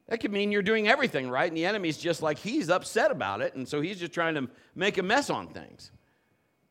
that 0.07 0.20
could 0.20 0.31
mean 0.31 0.53
you're 0.53 0.62
doing 0.62 0.87
everything 0.87 1.29
right, 1.29 1.48
and 1.48 1.57
the 1.57 1.66
enemy's 1.66 1.98
just 1.98 2.22
like 2.22 2.38
he's 2.38 2.70
upset 2.70 3.11
about 3.11 3.40
it, 3.40 3.57
and 3.57 3.66
so 3.66 3.81
he's 3.81 3.98
just 3.98 4.12
trying 4.12 4.37
to 4.37 4.48
make 4.77 4.98
a 4.98 5.03
mess 5.03 5.31
on 5.31 5.48
things. 5.48 5.90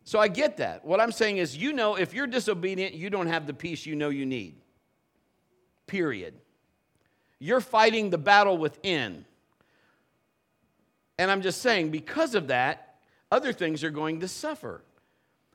So 0.06 0.20
I 0.20 0.28
get 0.28 0.58
that. 0.58 0.84
What 0.84 1.00
I'm 1.00 1.12
saying 1.12 1.38
is, 1.38 1.56
you 1.56 1.74
know, 1.74 1.96
if 1.96 2.13
you're 2.13 2.28
disobedient, 2.28 2.94
you 2.94 3.10
don't 3.10 3.28
have 3.28 3.48
the 3.48 3.54
peace 3.54 3.86
you 3.86 3.96
know 3.96 4.10
you 4.10 4.26
need. 4.26 4.56
Period. 5.88 6.34
You're 7.39 7.62
fighting 7.62 8.10
the 8.10 8.18
battle 8.18 8.58
within. 8.58 9.26
And 11.18 11.32
I'm 11.32 11.42
just 11.42 11.62
saying, 11.62 11.92
because 11.92 12.36
of 12.36 12.48
that, 12.48 12.96
other 13.32 13.54
things 13.54 13.84
are 13.84 13.92
going 13.92 14.20
to 14.22 14.28
suffer. 14.28 14.84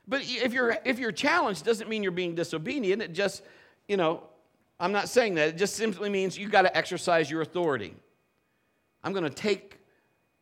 But 0.07 0.21
if 0.23 0.53
you're, 0.53 0.77
if 0.85 0.97
you're 0.97 1.11
challenged, 1.11 1.63
doesn't 1.63 1.87
mean 1.87 2.01
you're 2.01 2.11
being 2.11 2.33
disobedient. 2.33 3.01
It 3.01 3.13
just, 3.13 3.43
you 3.87 3.97
know, 3.97 4.23
I'm 4.79 4.91
not 4.91 5.09
saying 5.09 5.35
that. 5.35 5.49
It 5.49 5.57
just 5.57 5.75
simply 5.75 6.09
means 6.09 6.37
you've 6.37 6.51
got 6.51 6.63
to 6.63 6.75
exercise 6.75 7.29
your 7.29 7.41
authority. 7.41 7.95
I'm 9.03 9.13
going 9.13 9.23
to 9.23 9.29
take 9.29 9.79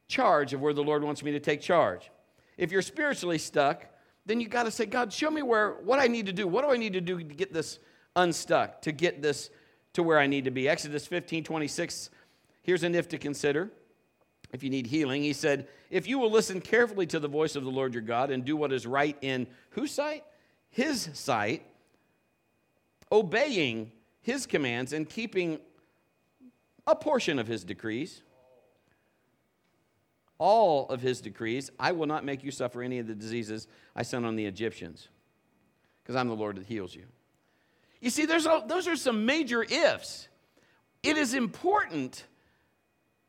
charge 0.08 0.54
of 0.54 0.62
where 0.62 0.74
the 0.74 0.84
Lord 0.84 1.04
wants 1.04 1.22
me 1.22 1.32
to 1.34 1.40
take 1.40 1.60
charge. 1.60 2.10
If 2.58 2.72
you're 2.72 2.82
spiritually 2.82 3.38
stuck, 3.38 3.86
then 4.28 4.42
you 4.42 4.50
got 4.50 4.64
to 4.64 4.72
say, 4.72 4.86
God, 4.86 5.12
show 5.12 5.32
me 5.32 5.42
where 5.42 5.72
what 5.72 6.00
I 6.00 6.08
need 6.08 6.26
to 6.26 6.34
do. 6.34 6.48
What 6.48 6.66
do 6.66 6.72
I 6.72 6.78
need 6.78 6.94
to 6.94 7.02
do 7.02 7.18
to 7.18 7.24
get 7.24 7.54
this 7.54 7.80
unstuck, 8.16 8.82
to 8.82 8.92
get 8.92 9.22
this 9.22 9.50
to 9.94 10.04
where 10.04 10.20
I 10.20 10.28
need 10.28 10.46
to 10.46 10.52
be? 10.52 10.68
Exodus 10.68 11.08
15, 11.08 11.46
26. 11.46 12.10
Here's 12.62 12.84
an 12.84 12.94
if 12.94 13.08
to 13.10 13.18
consider. 13.18 13.72
If 14.52 14.64
you 14.64 14.70
need 14.70 14.88
healing, 14.88 15.24
he 15.24 15.32
said, 15.32 15.68
If 15.90 16.08
you 16.08 16.20
will 16.20 16.30
listen 16.30 16.60
carefully 16.60 17.08
to 17.08 17.20
the 17.20 17.30
voice 17.30 17.56
of 17.56 17.64
the 17.64 17.72
Lord 17.72 17.94
your 17.94 18.04
God 18.04 18.30
and 18.30 18.44
do 18.44 18.58
what 18.58 18.74
is 18.74 18.86
right 18.86 19.18
in 19.22 19.48
whose 19.72 19.92
sight? 19.92 20.26
His 20.70 21.10
sight, 21.14 21.66
obeying 23.10 23.94
his 24.22 24.46
commands 24.46 24.92
and 24.92 25.08
keeping 25.08 25.60
a 26.86 26.96
portion 26.96 27.40
of 27.40 27.48
his 27.48 27.64
decrees, 27.64 28.24
all 30.40 30.88
of 30.90 31.02
his 31.02 31.22
decrees, 31.22 31.72
I 31.80 31.92
will 31.92 32.06
not 32.06 32.24
make 32.24 32.44
you 32.44 32.52
suffer 32.52 32.82
any 32.82 33.00
of 33.00 33.08
the 33.08 33.16
diseases 33.16 33.68
I 33.96 34.04
sent 34.04 34.26
on 34.26 34.36
the 34.36 34.46
Egyptians, 34.46 35.10
because 36.04 36.16
I'm 36.16 36.28
the 36.28 36.36
Lord 36.36 36.58
that 36.58 36.66
heals 36.66 36.96
you. 36.96 37.06
You 38.02 38.10
see, 38.10 38.26
there's 38.26 38.46
a, 38.46 38.64
those 38.68 38.88
are 38.88 38.96
some 38.96 39.26
major 39.26 39.64
ifs. 39.64 40.28
It 41.02 41.18
is 41.18 41.34
important 41.34 42.26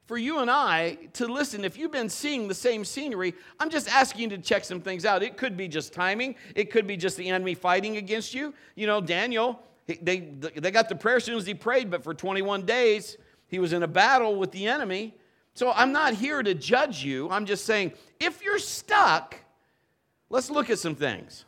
for 0.07 0.17
you 0.17 0.41
and 0.41 0.51
I 0.51 0.97
to 1.15 1.27
listen. 1.27 1.65
If 1.65 1.79
you've 1.79 1.93
been 1.93 2.09
seeing 2.09 2.49
the 2.49 2.55
same 2.55 2.85
scenery, 2.85 3.35
I'm 3.61 3.71
just 3.71 3.89
asking 3.89 4.23
you 4.31 4.37
to 4.37 4.39
check 4.39 4.65
some 4.65 4.81
things 4.81 5.05
out. 5.05 5.23
It 5.23 5.37
could 5.37 5.57
be 5.57 5.69
just 5.69 5.93
timing, 5.93 6.35
it 6.55 6.71
could 6.71 6.87
be 6.87 6.97
just 6.97 7.17
the 7.17 7.29
enemy 7.29 7.55
fighting 7.55 7.97
against 7.97 8.35
you. 8.35 8.55
You 8.75 8.87
know, 8.87 9.01
Daniel, 9.01 9.61
they, 9.87 10.31
they 10.57 10.71
got 10.71 10.89
the 10.89 10.97
prayer 10.97 11.17
as 11.17 11.25
soon 11.25 11.37
as 11.37 11.47
he 11.47 11.55
prayed, 11.55 11.91
but 11.91 12.03
for 12.03 12.15
21 12.15 12.67
days, 12.67 13.17
he 13.49 13.59
was 13.59 13.73
in 13.73 13.83
a 13.83 13.89
battle 13.89 14.37
with 14.37 14.53
the 14.53 14.67
enemy. 14.67 15.15
So 15.59 15.73
I'm 15.73 15.91
not 15.91 16.15
here 16.15 16.41
to 16.41 16.55
judge 16.55 17.03
you. 17.03 17.29
I'm 17.31 17.45
just 17.45 17.67
saying, 17.67 17.91
if 18.21 18.45
you're 18.45 18.61
stuck, 18.61 19.35
let's 20.31 20.51
look 20.51 20.71
at 20.71 20.79
some 20.79 20.95
things. 20.95 21.47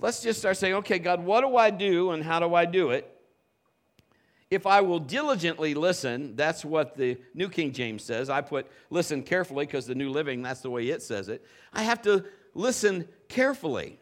Let's 0.00 0.22
just 0.22 0.38
start 0.38 0.56
saying, 0.56 0.72
okay, 0.76 0.98
God, 0.98 1.22
what 1.22 1.42
do 1.42 1.58
I 1.58 1.68
do 1.68 2.12
and 2.12 2.24
how 2.24 2.40
do 2.40 2.54
I 2.54 2.64
do 2.64 2.92
it? 2.92 3.06
If 4.50 4.66
I 4.66 4.80
will 4.80 4.98
diligently 4.98 5.74
listen, 5.74 6.36
that's 6.36 6.64
what 6.64 6.96
the 6.96 7.18
New 7.34 7.50
King 7.50 7.70
James 7.70 8.02
says. 8.02 8.30
I 8.30 8.40
put 8.40 8.66
listen 8.88 9.22
carefully 9.22 9.66
because 9.66 9.84
the 9.84 9.94
New 9.94 10.08
Living, 10.08 10.40
that's 10.40 10.62
the 10.62 10.70
way 10.70 10.88
it 10.88 11.02
says 11.02 11.28
it. 11.28 11.44
I 11.74 11.82
have 11.82 12.00
to 12.00 12.24
listen 12.54 13.06
carefully 13.28 13.98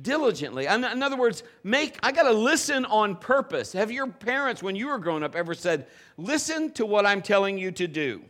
diligently. 0.00 0.66
In 0.66 1.02
other 1.02 1.16
words, 1.16 1.42
make 1.62 1.98
I 2.02 2.12
got 2.12 2.24
to 2.24 2.32
listen 2.32 2.84
on 2.86 3.16
purpose. 3.16 3.72
Have 3.72 3.90
your 3.90 4.06
parents 4.06 4.62
when 4.62 4.76
you 4.76 4.88
were 4.88 4.98
growing 4.98 5.22
up 5.22 5.36
ever 5.36 5.54
said, 5.54 5.86
"Listen 6.16 6.70
to 6.72 6.86
what 6.86 7.04
I'm 7.04 7.22
telling 7.22 7.58
you 7.58 7.70
to 7.72 7.86
do"? 7.86 8.22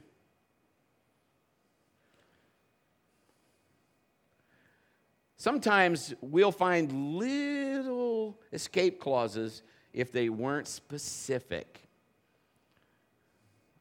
Sometimes 5.36 6.14
we'll 6.20 6.52
find 6.52 7.16
little 7.16 8.38
escape 8.52 9.00
clauses 9.00 9.62
if 9.92 10.12
they 10.12 10.28
weren't 10.28 10.68
specific. 10.68 11.80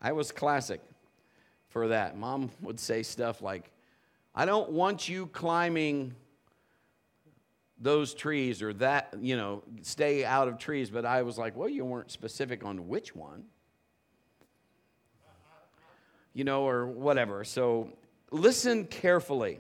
I 0.02 0.12
was 0.12 0.32
classic 0.32 0.82
for 1.70 1.90
that. 1.90 2.18
Mom 2.18 2.50
would 2.62 2.80
say 2.80 3.04
stuff 3.04 3.44
like, 3.44 3.70
I 4.34 4.46
don't 4.46 4.72
want 4.72 5.08
you 5.08 5.28
climbing 5.28 6.16
those 7.82 8.14
trees 8.14 8.62
or 8.62 8.74
that, 8.74 9.14
you 9.20 9.36
know, 9.36 9.64
stay 9.82 10.24
out 10.24 10.48
of 10.48 10.60
trees. 10.60 10.90
But 10.90 11.06
I 11.06 11.24
was 11.24 11.38
like, 11.38 11.58
well, 11.58 11.68
you 11.68 11.84
weren't 11.84 12.12
specific 12.12 12.64
on 12.64 12.88
which 12.88 13.16
one, 13.16 13.46
you 16.34 16.44
know, 16.44 16.68
or 16.68 16.86
whatever. 16.86 17.44
So 17.44 17.90
listen 18.30 18.86
carefully. 18.86 19.60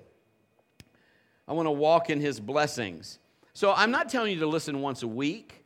I 1.47 1.53
want 1.53 1.65
to 1.65 1.71
walk 1.71 2.09
in 2.09 2.21
his 2.21 2.39
blessings. 2.39 3.17
So 3.53 3.73
I'm 3.73 3.91
not 3.91 4.07
telling 4.07 4.31
you 4.31 4.39
to 4.39 4.47
listen 4.47 4.81
once 4.81 5.03
a 5.03 5.07
week. 5.07 5.65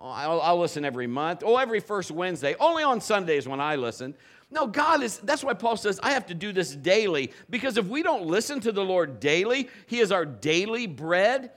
I'll, 0.00 0.40
I'll, 0.40 0.58
listen 0.60 0.84
every 0.84 1.06
month. 1.06 1.42
Oh, 1.44 1.56
every 1.56 1.80
first 1.80 2.10
Wednesday. 2.10 2.54
Only 2.60 2.84
on 2.84 3.00
Sundays 3.00 3.48
when 3.48 3.60
I 3.60 3.76
listen. 3.76 4.14
No, 4.50 4.66
God 4.66 5.02
is, 5.02 5.18
that's 5.18 5.42
why 5.42 5.54
Paul 5.54 5.76
says, 5.76 5.98
I 6.02 6.12
have 6.12 6.26
to 6.26 6.34
do 6.34 6.52
this 6.52 6.74
daily. 6.74 7.32
Because 7.50 7.76
if 7.78 7.86
we 7.86 8.02
don't 8.02 8.26
listen 8.26 8.60
to 8.60 8.72
the 8.72 8.84
Lord 8.84 9.18
daily, 9.18 9.68
He 9.86 9.98
is 9.98 10.12
our 10.12 10.24
daily 10.24 10.86
bread 10.86 11.50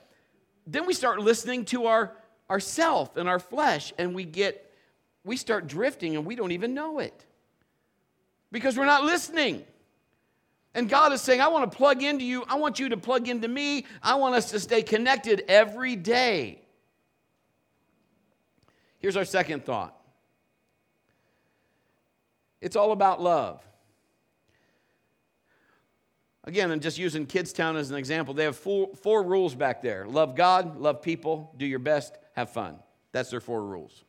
then 0.66 0.86
we 0.86 0.94
start 0.94 1.20
listening 1.20 1.64
to 1.66 1.86
our 1.86 2.12
ourself 2.50 3.16
and 3.16 3.28
our 3.28 3.38
flesh 3.38 3.92
and 3.98 4.14
we 4.14 4.24
get 4.24 4.70
we 5.24 5.36
start 5.36 5.66
drifting 5.66 6.16
and 6.16 6.26
we 6.26 6.34
don't 6.34 6.52
even 6.52 6.74
know 6.74 6.98
it. 6.98 7.24
Because 8.50 8.76
we're 8.76 8.84
not 8.84 9.04
listening. 9.04 9.64
And 10.74 10.88
god 10.88 11.12
is 11.12 11.20
saying 11.20 11.40
i 11.40 11.48
want 11.48 11.70
to 11.70 11.76
plug 11.76 12.02
into 12.02 12.24
you. 12.24 12.44
I 12.48 12.56
want 12.56 12.78
you 12.78 12.88
to 12.90 12.96
plug 12.96 13.28
into 13.28 13.48
me. 13.48 13.86
I 14.02 14.16
want 14.16 14.34
us 14.34 14.50
to 14.50 14.60
stay 14.60 14.82
connected 14.82 15.44
every 15.48 15.96
day. 15.96 16.60
Here's 18.98 19.16
our 19.16 19.24
second 19.24 19.64
thought. 19.64 19.98
It's 22.60 22.76
all 22.76 22.92
about 22.92 23.20
love 23.20 23.60
Again, 26.44 26.72
I'm 26.72 26.80
just 26.80 26.98
using 26.98 27.26
Kidstown 27.26 27.76
as 27.76 27.90
an 27.90 27.96
example. 27.96 28.34
They 28.34 28.44
have 28.44 28.56
four, 28.56 28.90
four 28.96 29.22
rules 29.22 29.54
back 29.54 29.80
there 29.80 30.06
love 30.06 30.34
God, 30.34 30.78
love 30.78 31.02
people, 31.02 31.54
do 31.56 31.66
your 31.66 31.78
best, 31.78 32.16
have 32.34 32.50
fun. 32.50 32.78
That's 33.12 33.30
their 33.30 33.40
four 33.40 33.64
rules. 33.64 34.04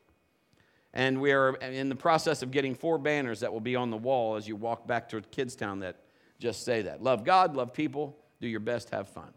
And 0.94 1.20
we 1.22 1.32
are 1.32 1.56
in 1.56 1.90
the 1.90 1.96
process 1.96 2.42
of 2.42 2.52
getting 2.52 2.76
four 2.76 2.98
banners 2.98 3.40
that 3.40 3.52
will 3.52 3.60
be 3.60 3.76
on 3.76 3.90
the 3.90 3.98
wall 3.98 4.36
as 4.36 4.48
you 4.48 4.56
walk 4.56 4.88
back 4.88 5.10
to 5.10 5.22
Kidstown 5.22 5.82
that 5.82 5.98
just 6.40 6.64
say 6.64 6.84
that. 6.84 7.02
Love 7.02 7.24
God, 7.24 7.56
love 7.56 7.74
people, 7.74 8.18
do 8.42 8.48
your 8.48 8.60
best, 8.60 8.92
have 8.92 9.08
fun. 9.08 9.34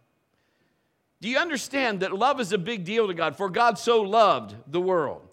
Do 1.21 1.29
you 1.29 1.39
understand 1.39 2.01
that 2.01 2.13
love 2.13 2.41
is 2.41 2.53
a 2.53 2.59
big 2.59 2.85
deal 2.85 3.07
to 3.07 3.15
God? 3.15 3.37
For 3.37 3.49
God 3.49 3.79
so 3.79 4.03
loved 4.03 4.55
the 4.67 4.81
world 4.81 5.27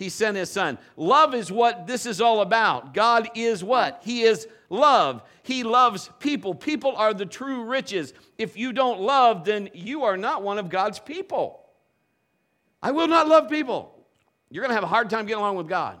he 0.00 0.08
sent 0.08 0.38
his 0.38 0.50
son. 0.50 0.78
Love 0.96 1.34
is 1.34 1.52
what 1.52 1.86
this 1.86 2.06
is 2.06 2.22
all 2.22 2.40
about. 2.40 2.94
God 2.94 3.28
is 3.34 3.62
what? 3.62 4.00
He 4.02 4.22
is 4.22 4.48
love. 4.70 5.22
He 5.42 5.62
loves 5.62 6.08
people. 6.20 6.54
People 6.54 6.96
are 6.96 7.12
the 7.12 7.26
true 7.26 7.64
riches. 7.64 8.14
If 8.38 8.56
you 8.56 8.72
don't 8.72 9.02
love, 9.02 9.44
then 9.44 9.68
you 9.74 10.04
are 10.04 10.16
not 10.16 10.42
one 10.42 10.56
of 10.58 10.70
God's 10.70 10.98
people. 10.98 11.68
I 12.82 12.92
will 12.92 13.08
not 13.08 13.28
love 13.28 13.50
people. 13.50 13.94
You're 14.48 14.62
going 14.62 14.70
to 14.70 14.74
have 14.74 14.84
a 14.84 14.86
hard 14.86 15.10
time 15.10 15.26
getting 15.26 15.42
along 15.42 15.56
with 15.56 15.68
God. 15.68 15.98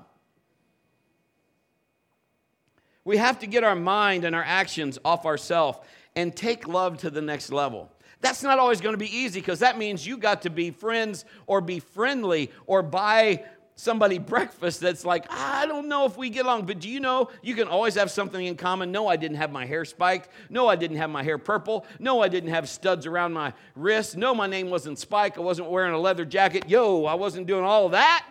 We 3.04 3.18
have 3.18 3.40
to 3.40 3.46
get 3.46 3.64
our 3.64 3.76
mind 3.76 4.24
and 4.24 4.34
our 4.34 4.42
actions 4.42 4.98
off 5.04 5.26
ourselves 5.26 5.78
and 6.16 6.34
take 6.34 6.66
love 6.66 6.96
to 6.98 7.10
the 7.10 7.20
next 7.20 7.52
level. 7.52 7.92
That's 8.22 8.42
not 8.42 8.58
always 8.58 8.80
going 8.80 8.94
to 8.94 8.98
be 8.98 9.14
easy 9.14 9.40
because 9.40 9.58
that 9.58 9.76
means 9.76 10.06
you 10.06 10.16
got 10.16 10.40
to 10.42 10.50
be 10.50 10.70
friends 10.70 11.26
or 11.46 11.60
be 11.60 11.80
friendly 11.80 12.50
or 12.66 12.82
buy 12.82 13.44
somebody 13.80 14.18
breakfast 14.18 14.80
that's 14.80 15.04
like, 15.04 15.24
I 15.30 15.64
don't 15.66 15.88
know 15.88 16.04
if 16.04 16.16
we 16.16 16.28
get 16.28 16.44
along, 16.44 16.66
but 16.66 16.80
do 16.80 16.88
you 16.88 17.00
know 17.00 17.30
you 17.42 17.54
can 17.54 17.66
always 17.66 17.94
have 17.94 18.10
something 18.10 18.44
in 18.44 18.56
common? 18.56 18.92
No, 18.92 19.08
I 19.08 19.16
didn't 19.16 19.38
have 19.38 19.50
my 19.50 19.64
hair 19.64 19.86
spiked. 19.86 20.28
No, 20.50 20.68
I 20.68 20.76
didn't 20.76 20.98
have 20.98 21.08
my 21.08 21.22
hair 21.22 21.38
purple. 21.38 21.86
No, 21.98 22.20
I 22.22 22.28
didn't 22.28 22.50
have 22.50 22.68
studs 22.68 23.06
around 23.06 23.32
my 23.32 23.54
wrists. 23.74 24.14
No, 24.14 24.34
my 24.34 24.46
name 24.46 24.68
wasn't 24.68 24.98
Spike. 24.98 25.38
I 25.38 25.40
wasn't 25.40 25.70
wearing 25.70 25.94
a 25.94 25.98
leather 25.98 26.26
jacket. 26.26 26.68
Yo, 26.68 27.06
I 27.06 27.14
wasn't 27.14 27.46
doing 27.46 27.64
all 27.64 27.86
of 27.86 27.92
that. 27.92 28.26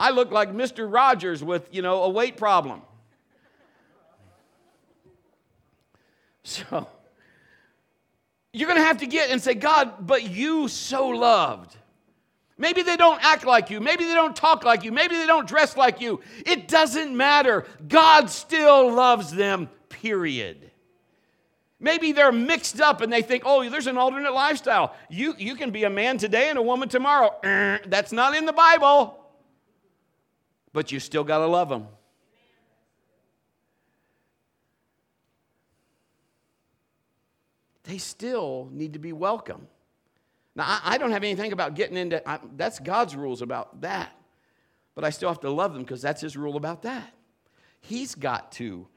I 0.00 0.10
look 0.10 0.30
like 0.30 0.52
Mr. 0.52 0.90
Rogers 0.90 1.44
with, 1.44 1.68
you 1.70 1.82
know, 1.82 2.02
a 2.04 2.08
weight 2.08 2.36
problem. 2.36 2.82
So, 6.48 6.88
you're 8.52 8.68
going 8.68 8.78
to 8.78 8.86
have 8.86 8.98
to 8.98 9.06
get 9.06 9.30
and 9.30 9.42
say, 9.42 9.54
God, 9.54 10.06
but 10.06 10.22
you 10.22 10.68
so 10.68 11.08
loved. 11.08 11.76
Maybe 12.58 12.82
they 12.82 12.96
don't 12.96 13.22
act 13.22 13.44
like 13.44 13.70
you. 13.70 13.80
Maybe 13.80 14.04
they 14.04 14.14
don't 14.14 14.34
talk 14.34 14.64
like 14.64 14.82
you. 14.82 14.90
Maybe 14.90 15.16
they 15.16 15.26
don't 15.26 15.46
dress 15.46 15.76
like 15.76 16.00
you. 16.00 16.20
It 16.46 16.68
doesn't 16.68 17.14
matter. 17.14 17.66
God 17.86 18.30
still 18.30 18.92
loves 18.92 19.30
them, 19.30 19.68
period. 19.90 20.70
Maybe 21.78 22.12
they're 22.12 22.32
mixed 22.32 22.80
up 22.80 23.02
and 23.02 23.12
they 23.12 23.20
think, 23.20 23.42
oh, 23.44 23.68
there's 23.68 23.86
an 23.86 23.98
alternate 23.98 24.32
lifestyle. 24.32 24.96
You, 25.10 25.34
you 25.36 25.54
can 25.56 25.70
be 25.70 25.84
a 25.84 25.90
man 25.90 26.16
today 26.16 26.48
and 26.48 26.58
a 26.58 26.62
woman 26.62 26.88
tomorrow. 26.88 27.34
Er, 27.44 27.80
that's 27.86 28.12
not 28.12 28.34
in 28.34 28.46
the 28.46 28.52
Bible. 28.54 29.22
But 30.72 30.90
you 30.90 30.98
still 30.98 31.24
got 31.24 31.38
to 31.38 31.46
love 31.46 31.68
them. 31.68 31.88
They 37.84 37.98
still 37.98 38.68
need 38.72 38.94
to 38.94 38.98
be 38.98 39.12
welcome. 39.12 39.68
Now, 40.56 40.64
I, 40.66 40.94
I 40.94 40.98
don't 40.98 41.12
have 41.12 41.22
anything 41.22 41.52
about 41.52 41.74
getting 41.74 41.96
into, 41.96 42.26
I, 42.28 42.40
that's 42.56 42.80
God's 42.80 43.14
rules 43.14 43.42
about 43.42 43.82
that. 43.82 44.12
But 44.94 45.04
I 45.04 45.10
still 45.10 45.28
have 45.28 45.40
to 45.40 45.50
love 45.50 45.74
them 45.74 45.82
because 45.82 46.00
that's 46.02 46.22
his 46.22 46.36
rule 46.36 46.56
about 46.56 46.82
that. 46.82 47.12
He's 47.80 48.14
got 48.14 48.50
to 48.52 48.88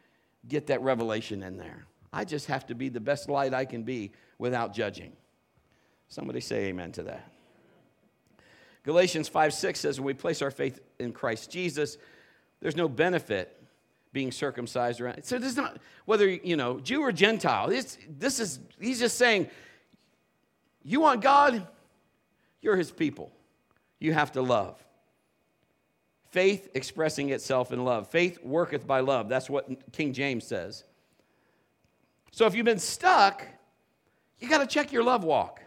get 0.47 0.67
that 0.67 0.81
revelation 0.81 1.43
in 1.43 1.57
there. 1.57 1.85
I 2.11 2.23
just 2.23 2.47
have 2.47 2.65
to 2.67 2.75
be 2.75 2.89
the 2.89 3.01
best 3.01 3.29
light 3.29 3.53
I 3.53 3.65
can 3.65 3.83
be 3.83 4.13
without 4.39 4.73
judging. 4.73 5.11
Somebody 6.07 6.39
say 6.39 6.67
amen 6.67 6.93
to 6.93 7.03
that. 7.03 7.29
Galatians 8.83 9.27
5 9.27 9.53
6 9.53 9.79
says, 9.79 9.99
when 9.99 10.07
we 10.07 10.13
place 10.13 10.41
our 10.41 10.49
faith 10.49 10.79
in 10.97 11.11
Christ 11.11 11.51
Jesus, 11.51 11.97
there's 12.61 12.77
no 12.77 12.87
benefit, 12.87 13.55
being 14.11 14.31
circumcised 14.31 15.01
around. 15.01 15.23
So 15.23 15.37
this 15.37 15.51
is 15.51 15.57
not 15.57 15.77
whether 16.05 16.27
you 16.27 16.55
know 16.55 16.79
Jew 16.79 17.01
or 17.01 17.11
Gentile. 17.11 17.67
This 17.67 17.97
this 18.17 18.39
is 18.39 18.59
he's 18.79 18.99
just 18.99 19.17
saying, 19.17 19.49
you 20.83 21.01
want 21.01 21.21
God, 21.21 21.67
you're 22.61 22.75
his 22.75 22.91
people. 22.91 23.31
You 23.99 24.13
have 24.13 24.31
to 24.33 24.41
love. 24.41 24.83
Faith 26.31 26.69
expressing 26.73 27.29
itself 27.29 27.71
in 27.71 27.83
love. 27.83 28.09
Faith 28.09 28.41
worketh 28.43 28.85
by 28.85 28.99
love. 28.99 29.29
That's 29.29 29.49
what 29.49 29.91
King 29.91 30.13
James 30.13 30.45
says. 30.45 30.83
So 32.31 32.45
if 32.45 32.55
you've 32.55 32.65
been 32.65 32.79
stuck, 32.79 33.45
you 34.39 34.47
got 34.47 34.59
to 34.59 34.67
check 34.67 34.91
your 34.91 35.03
love 35.03 35.23
walk. 35.23 35.61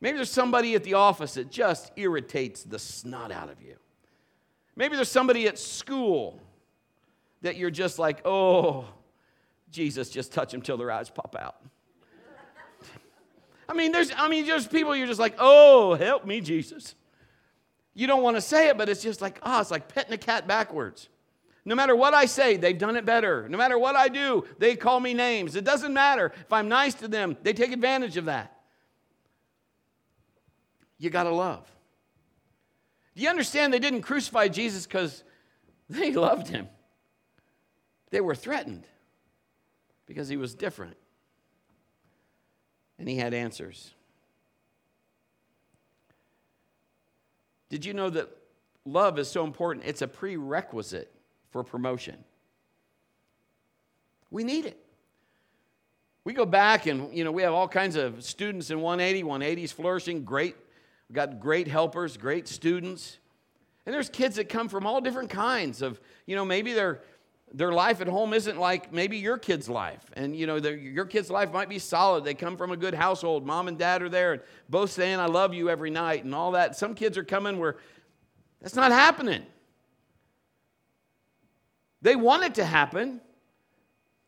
Maybe 0.00 0.16
there's 0.16 0.30
somebody 0.30 0.74
at 0.74 0.84
the 0.84 0.94
office 0.94 1.34
that 1.34 1.50
just 1.50 1.90
irritates 1.96 2.62
the 2.62 2.78
snot 2.78 3.32
out 3.32 3.48
of 3.48 3.62
you. 3.62 3.76
Maybe 4.76 4.94
there's 4.96 5.10
somebody 5.10 5.48
at 5.48 5.58
school 5.58 6.38
that 7.40 7.56
you're 7.56 7.70
just 7.70 7.98
like, 7.98 8.20
oh, 8.26 8.84
Jesus, 9.70 10.10
just 10.10 10.32
touch 10.32 10.52
them 10.52 10.60
till 10.60 10.76
their 10.76 10.90
eyes 10.90 11.08
pop 11.08 11.34
out. 11.38 11.56
I 13.68 13.74
mean, 13.74 13.92
there's, 13.92 14.12
I 14.16 14.28
mean, 14.28 14.46
there's 14.46 14.66
people 14.66 14.94
you're 14.94 15.06
just 15.06 15.20
like, 15.20 15.34
oh, 15.38 15.94
help 15.94 16.24
me, 16.24 16.40
Jesus. 16.40 16.94
You 17.94 18.06
don't 18.06 18.22
want 18.22 18.36
to 18.36 18.40
say 18.40 18.68
it, 18.68 18.78
but 18.78 18.88
it's 18.88 19.02
just 19.02 19.20
like, 19.20 19.38
oh, 19.42 19.60
it's 19.60 19.70
like 19.70 19.88
petting 19.88 20.12
a 20.12 20.18
cat 20.18 20.46
backwards. 20.46 21.08
No 21.64 21.74
matter 21.74 21.96
what 21.96 22.14
I 22.14 22.26
say, 22.26 22.56
they've 22.56 22.78
done 22.78 22.96
it 22.96 23.04
better. 23.04 23.48
No 23.48 23.58
matter 23.58 23.78
what 23.78 23.96
I 23.96 24.08
do, 24.08 24.44
they 24.58 24.76
call 24.76 25.00
me 25.00 25.14
names. 25.14 25.56
It 25.56 25.64
doesn't 25.64 25.92
matter. 25.92 26.32
If 26.40 26.52
I'm 26.52 26.68
nice 26.68 26.94
to 26.94 27.08
them, 27.08 27.36
they 27.42 27.52
take 27.52 27.72
advantage 27.72 28.16
of 28.16 28.26
that. 28.26 28.52
You 30.98 31.10
got 31.10 31.24
to 31.24 31.30
love. 31.30 31.68
Do 33.16 33.22
you 33.22 33.28
understand 33.28 33.72
they 33.72 33.78
didn't 33.78 34.02
crucify 34.02 34.48
Jesus 34.48 34.86
because 34.86 35.24
they 35.88 36.12
loved 36.14 36.48
him? 36.48 36.68
They 38.10 38.20
were 38.20 38.36
threatened 38.36 38.86
because 40.06 40.28
he 40.28 40.36
was 40.36 40.54
different 40.54 40.96
and 42.98 43.08
he 43.08 43.16
had 43.16 43.34
answers. 43.34 43.92
Did 47.68 47.84
you 47.84 47.94
know 47.94 48.10
that 48.10 48.28
love 48.84 49.18
is 49.18 49.28
so 49.28 49.44
important? 49.44 49.86
It's 49.86 50.02
a 50.02 50.08
prerequisite 50.08 51.12
for 51.50 51.64
promotion. 51.64 52.16
We 54.30 54.44
need 54.44 54.66
it. 54.66 54.78
We 56.24 56.32
go 56.32 56.46
back 56.46 56.86
and 56.86 57.14
you 57.16 57.22
know 57.22 57.30
we 57.30 57.42
have 57.42 57.54
all 57.54 57.68
kinds 57.68 57.96
of 57.96 58.24
students 58.24 58.70
in 58.70 58.80
180. 58.80 59.22
180 59.22 59.62
is 59.62 59.72
flourishing. 59.72 60.24
Great, 60.24 60.56
we've 61.08 61.14
got 61.14 61.38
great 61.38 61.68
helpers, 61.68 62.16
great 62.16 62.48
students, 62.48 63.18
and 63.84 63.94
there's 63.94 64.08
kids 64.08 64.36
that 64.36 64.48
come 64.48 64.68
from 64.68 64.86
all 64.86 65.00
different 65.00 65.30
kinds 65.30 65.82
of 65.82 66.00
you 66.26 66.34
know 66.34 66.44
maybe 66.44 66.72
they're 66.72 67.00
their 67.52 67.72
life 67.72 68.00
at 68.00 68.08
home 68.08 68.34
isn't 68.34 68.58
like 68.58 68.92
maybe 68.92 69.16
your 69.16 69.38
kid's 69.38 69.68
life. 69.68 70.04
And, 70.14 70.36
you 70.36 70.46
know, 70.46 70.56
your 70.56 71.04
kid's 71.04 71.30
life 71.30 71.52
might 71.52 71.68
be 71.68 71.78
solid. 71.78 72.24
They 72.24 72.34
come 72.34 72.56
from 72.56 72.72
a 72.72 72.76
good 72.76 72.94
household. 72.94 73.46
Mom 73.46 73.68
and 73.68 73.78
dad 73.78 74.02
are 74.02 74.08
there, 74.08 74.34
and 74.34 74.42
both 74.68 74.90
saying, 74.90 75.18
I 75.18 75.26
love 75.26 75.54
you 75.54 75.70
every 75.70 75.90
night, 75.90 76.24
and 76.24 76.34
all 76.34 76.52
that. 76.52 76.76
Some 76.76 76.94
kids 76.94 77.16
are 77.16 77.24
coming 77.24 77.58
where 77.58 77.76
that's 78.60 78.74
not 78.74 78.90
happening. 78.90 79.42
They 82.02 82.16
want 82.16 82.44
it 82.44 82.54
to 82.56 82.64
happen. 82.64 83.20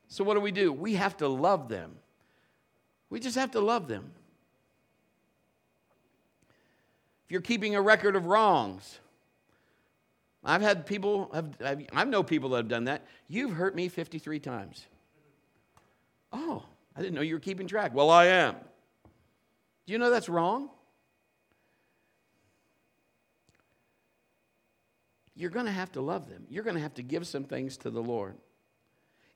So, 0.08 0.24
what 0.24 0.34
do 0.34 0.40
we 0.40 0.52
do? 0.52 0.72
We 0.72 0.94
have 0.94 1.16
to 1.18 1.28
love 1.28 1.68
them. 1.68 1.96
We 3.10 3.20
just 3.20 3.36
have 3.36 3.50
to 3.52 3.60
love 3.60 3.88
them. 3.88 4.12
If 7.26 7.32
you're 7.32 7.40
keeping 7.40 7.74
a 7.74 7.82
record 7.82 8.16
of 8.16 8.26
wrongs, 8.26 9.00
I've 10.44 10.62
had 10.62 10.86
people, 10.86 11.30
I've, 11.32 11.86
i've 11.92 12.08
know 12.08 12.22
people 12.22 12.50
that 12.50 12.58
have 12.58 12.68
done 12.68 12.84
that. 12.84 13.06
You've 13.26 13.52
hurt 13.52 13.74
me 13.74 13.88
53 13.88 14.38
times. 14.40 14.86
Oh, 16.32 16.62
I 16.96 17.00
didn't 17.00 17.14
know 17.14 17.22
you 17.22 17.34
were 17.34 17.40
keeping 17.40 17.66
track. 17.66 17.94
Well, 17.94 18.10
I 18.10 18.26
am. 18.26 18.54
Do 19.86 19.92
you 19.92 19.98
know 19.98 20.10
that's 20.10 20.28
wrong? 20.28 20.70
You're 25.34 25.50
going 25.50 25.66
to 25.66 25.72
have 25.72 25.92
to 25.92 26.00
love 26.00 26.28
them. 26.28 26.44
You're 26.50 26.64
going 26.64 26.76
to 26.76 26.82
have 26.82 26.94
to 26.94 27.02
give 27.02 27.26
some 27.26 27.44
things 27.44 27.76
to 27.78 27.90
the 27.90 28.02
Lord. 28.02 28.34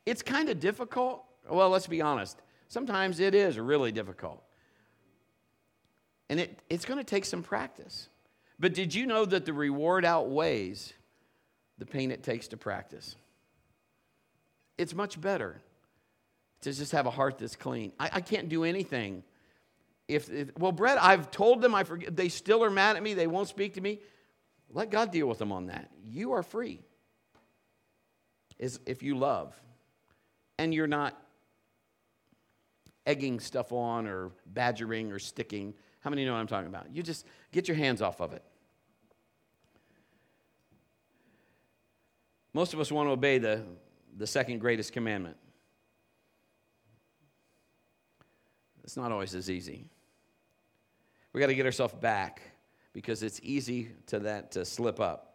It's 0.05 0.23
kind 0.23 0.49
of 0.49 0.59
difficult. 0.59 1.25
Well, 1.49 1.71
let's 1.71 1.87
be 1.87 2.03
honest. 2.03 2.41
Sometimes 2.69 3.21
it 3.21 3.35
is 3.35 3.59
really 3.59 3.93
difficult. 3.93 4.43
And 6.29 6.41
it, 6.41 6.59
it's 6.69 6.85
going 6.85 6.99
to 6.99 7.05
take 7.05 7.25
some 7.25 7.43
practice. 7.43 8.09
But 8.62 8.75
did 8.75 8.94
you 8.94 9.07
know 9.07 9.25
that 9.25 9.44
the 9.44 9.53
reward 9.53 10.05
outweighs 10.05 10.92
the 11.79 11.85
pain 11.85 12.12
it 12.12 12.22
takes 12.22 12.46
to 12.48 12.57
practice? 12.57 13.16
It's 14.79 14.94
much 14.94 15.20
better 15.20 15.61
to 16.61 16.72
just 16.72 16.92
have 16.92 17.07
a 17.07 17.11
heart 17.11 17.38
that's 17.38 17.57
clean. 17.57 17.90
I, 17.98 18.11
I 18.12 18.20
can't 18.20 18.48
do 18.48 18.62
anything. 18.62 19.25
If, 20.07 20.31
if, 20.31 20.57
well, 20.57 20.70
Brett, 20.70 21.03
I've 21.03 21.33
told 21.33 21.61
them 21.61 21.75
I 21.75 21.83
forget. 21.83 22.14
They 22.14 22.29
still 22.29 22.62
are 22.62 22.70
mad 22.70 22.94
at 22.94 23.03
me. 23.03 23.14
They 23.14 23.27
won't 23.27 23.48
speak 23.48 23.75
to 23.75 23.81
me. 23.81 23.98
Let 24.70 24.90
God 24.90 25.11
deal 25.11 25.27
with 25.27 25.38
them 25.38 25.51
on 25.51 25.66
that. 25.66 25.90
You 26.05 26.35
are 26.35 26.44
free. 26.44 26.83
Is 28.61 28.79
if 28.87 29.03
you 29.03 29.18
love, 29.18 29.61
and 30.57 30.72
you're 30.72 30.87
not 30.87 31.20
egging 33.07 33.40
stuff 33.40 33.72
on 33.72 34.07
or 34.07 34.31
badgering 34.46 35.11
or 35.11 35.18
sticking. 35.18 35.75
How 35.98 36.11
many 36.11 36.25
know 36.25 36.33
what 36.33 36.38
I'm 36.38 36.46
talking 36.46 36.68
about? 36.68 36.94
You 36.94 37.03
just 37.03 37.27
get 37.51 37.66
your 37.66 37.77
hands 37.77 38.01
off 38.01 38.20
of 38.20 38.35
it. 38.35 38.44
Most 42.55 42.75
of 42.75 42.81
us 42.81 42.93
want 42.93 43.09
to 43.09 43.12
obey 43.12 43.38
the, 43.38 43.62
the 44.17 44.27
second 44.27 44.59
greatest 44.59 44.93
commandment. 44.93 45.37
It's 48.85 48.97
not 48.97 49.12
always 49.12 49.35
as 49.35 49.49
easy. 49.49 49.87
We 51.33 51.41
got 51.41 51.47
to 51.47 51.55
get 51.55 51.67
ourselves 51.67 51.95
back 51.95 52.43
because 52.93 53.23
it's 53.23 53.41
easy 53.43 53.91
to 54.07 54.19
that 54.21 54.53
to 54.53 54.65
slip 54.65 55.01
up. 55.01 55.29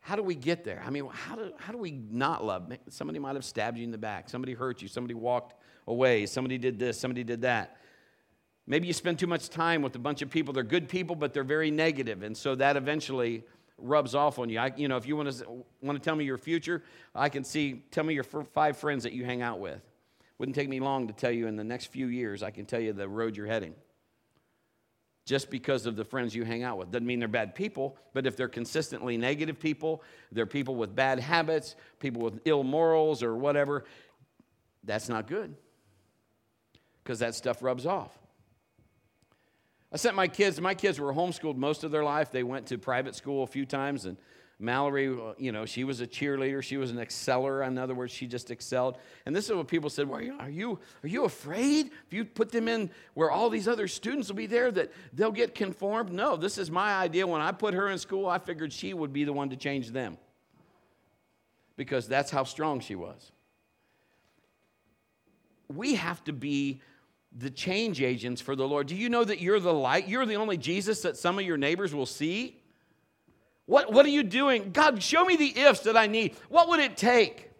How 0.00 0.16
do 0.16 0.22
we 0.22 0.34
get 0.34 0.64
there? 0.64 0.82
I 0.84 0.88
mean, 0.88 1.06
how 1.12 1.36
do, 1.36 1.52
how 1.58 1.72
do 1.72 1.78
we 1.78 1.90
not 1.90 2.42
love? 2.42 2.72
Somebody 2.88 3.18
might 3.18 3.34
have 3.34 3.44
stabbed 3.44 3.76
you 3.76 3.84
in 3.84 3.90
the 3.90 3.98
back. 3.98 4.30
Somebody 4.30 4.54
hurt 4.54 4.80
you. 4.80 4.88
Somebody 4.88 5.14
walked 5.14 5.60
away. 5.86 6.24
Somebody 6.24 6.56
did 6.56 6.78
this. 6.78 6.98
Somebody 6.98 7.22
did 7.22 7.42
that. 7.42 7.76
Maybe 8.66 8.86
you 8.86 8.92
spend 8.92 9.18
too 9.18 9.26
much 9.26 9.50
time 9.50 9.82
with 9.82 9.94
a 9.96 9.98
bunch 9.98 10.22
of 10.22 10.30
people. 10.30 10.54
They're 10.54 10.62
good 10.62 10.88
people, 10.88 11.16
but 11.16 11.34
they're 11.34 11.44
very 11.44 11.70
negative, 11.70 12.22
And 12.22 12.36
so 12.36 12.54
that 12.54 12.76
eventually 12.76 13.44
rubs 13.80 14.14
off 14.14 14.38
on 14.38 14.48
you. 14.48 14.58
I, 14.58 14.72
you 14.76 14.88
know, 14.88 14.96
if 14.96 15.06
you 15.06 15.16
want 15.16 15.30
to 15.30 15.64
want 15.82 15.98
to 15.98 16.04
tell 16.04 16.16
me 16.16 16.24
your 16.24 16.38
future, 16.38 16.82
I 17.14 17.28
can 17.28 17.44
see. 17.44 17.82
Tell 17.90 18.04
me 18.04 18.14
your 18.14 18.24
five 18.24 18.76
friends 18.76 19.04
that 19.04 19.12
you 19.12 19.24
hang 19.24 19.42
out 19.42 19.60
with. 19.60 19.80
Wouldn't 20.38 20.54
take 20.54 20.68
me 20.68 20.80
long 20.80 21.06
to 21.08 21.12
tell 21.12 21.30
you 21.30 21.46
in 21.46 21.56
the 21.56 21.64
next 21.64 21.86
few 21.86 22.06
years. 22.06 22.42
I 22.42 22.50
can 22.50 22.64
tell 22.64 22.80
you 22.80 22.92
the 22.92 23.08
road 23.08 23.36
you're 23.36 23.46
heading. 23.46 23.74
Just 25.26 25.50
because 25.50 25.86
of 25.86 25.96
the 25.96 26.04
friends 26.04 26.34
you 26.34 26.44
hang 26.44 26.62
out 26.62 26.78
with 26.78 26.90
doesn't 26.90 27.06
mean 27.06 27.18
they're 27.18 27.28
bad 27.28 27.54
people, 27.54 27.96
but 28.14 28.26
if 28.26 28.36
they're 28.36 28.48
consistently 28.48 29.16
negative 29.16 29.60
people, 29.60 30.02
they're 30.32 30.46
people 30.46 30.74
with 30.74 30.96
bad 30.96 31.20
habits, 31.20 31.76
people 31.98 32.22
with 32.22 32.40
ill 32.46 32.64
morals 32.64 33.22
or 33.22 33.36
whatever, 33.36 33.84
that's 34.82 35.08
not 35.08 35.26
good 35.26 35.54
because 37.04 37.18
that 37.18 37.34
stuff 37.34 37.62
rubs 37.62 37.86
off. 37.86 38.19
I 39.92 39.96
sent 39.96 40.14
my 40.14 40.28
kids, 40.28 40.60
my 40.60 40.74
kids 40.74 41.00
were 41.00 41.12
homeschooled 41.12 41.56
most 41.56 41.82
of 41.82 41.90
their 41.90 42.04
life. 42.04 42.30
They 42.30 42.44
went 42.44 42.66
to 42.66 42.78
private 42.78 43.16
school 43.16 43.42
a 43.42 43.46
few 43.46 43.66
times. 43.66 44.04
And 44.04 44.16
Mallory, 44.60 45.08
uh, 45.08 45.32
you 45.36 45.50
know, 45.50 45.66
she 45.66 45.82
was 45.82 46.00
a 46.00 46.06
cheerleader. 46.06 46.62
She 46.62 46.76
was 46.76 46.92
an 46.92 46.98
exceller. 46.98 47.62
In 47.64 47.76
other 47.76 47.94
words, 47.94 48.12
she 48.12 48.28
just 48.28 48.52
excelled. 48.52 48.98
And 49.26 49.34
this 49.34 49.50
is 49.50 49.56
what 49.56 49.66
people 49.66 49.90
said, 49.90 50.08
well, 50.08 50.20
are 50.38 50.50
you, 50.50 50.78
are 51.02 51.08
you 51.08 51.24
afraid 51.24 51.90
if 52.06 52.12
you 52.12 52.24
put 52.24 52.52
them 52.52 52.68
in 52.68 52.90
where 53.14 53.32
all 53.32 53.50
these 53.50 53.66
other 53.66 53.88
students 53.88 54.28
will 54.28 54.36
be 54.36 54.46
there 54.46 54.70
that 54.70 54.92
they'll 55.12 55.32
get 55.32 55.56
conformed? 55.56 56.12
No, 56.12 56.36
this 56.36 56.56
is 56.56 56.70
my 56.70 56.94
idea. 56.94 57.26
When 57.26 57.40
I 57.40 57.50
put 57.50 57.74
her 57.74 57.88
in 57.88 57.98
school, 57.98 58.26
I 58.28 58.38
figured 58.38 58.72
she 58.72 58.94
would 58.94 59.12
be 59.12 59.24
the 59.24 59.32
one 59.32 59.50
to 59.50 59.56
change 59.56 59.90
them 59.90 60.18
because 61.76 62.06
that's 62.06 62.30
how 62.30 62.44
strong 62.44 62.78
she 62.78 62.94
was. 62.94 63.32
We 65.68 65.94
have 65.94 66.22
to 66.24 66.32
be 66.32 66.80
the 67.36 67.50
change 67.50 68.02
agents 68.02 68.40
for 68.40 68.56
the 68.56 68.66
Lord. 68.66 68.86
Do 68.86 68.96
you 68.96 69.08
know 69.08 69.24
that 69.24 69.40
you're 69.40 69.60
the 69.60 69.72
light? 69.72 70.08
You're 70.08 70.26
the 70.26 70.34
only 70.34 70.56
Jesus 70.56 71.02
that 71.02 71.16
some 71.16 71.38
of 71.38 71.44
your 71.44 71.56
neighbors 71.56 71.94
will 71.94 72.06
see? 72.06 72.60
What, 73.66 73.92
what 73.92 74.04
are 74.04 74.10
you 74.10 74.24
doing? 74.24 74.70
God, 74.72 75.00
show 75.02 75.24
me 75.24 75.36
the 75.36 75.60
ifs 75.60 75.80
that 75.80 75.96
I 75.96 76.08
need. 76.08 76.34
What 76.48 76.68
would 76.68 76.80
it 76.80 76.96
take? 76.96 77.50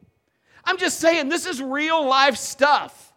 I'm 0.64 0.76
just 0.76 0.98
saying, 0.98 1.28
this 1.28 1.46
is 1.46 1.62
real 1.62 2.04
life 2.04 2.36
stuff. 2.36 3.12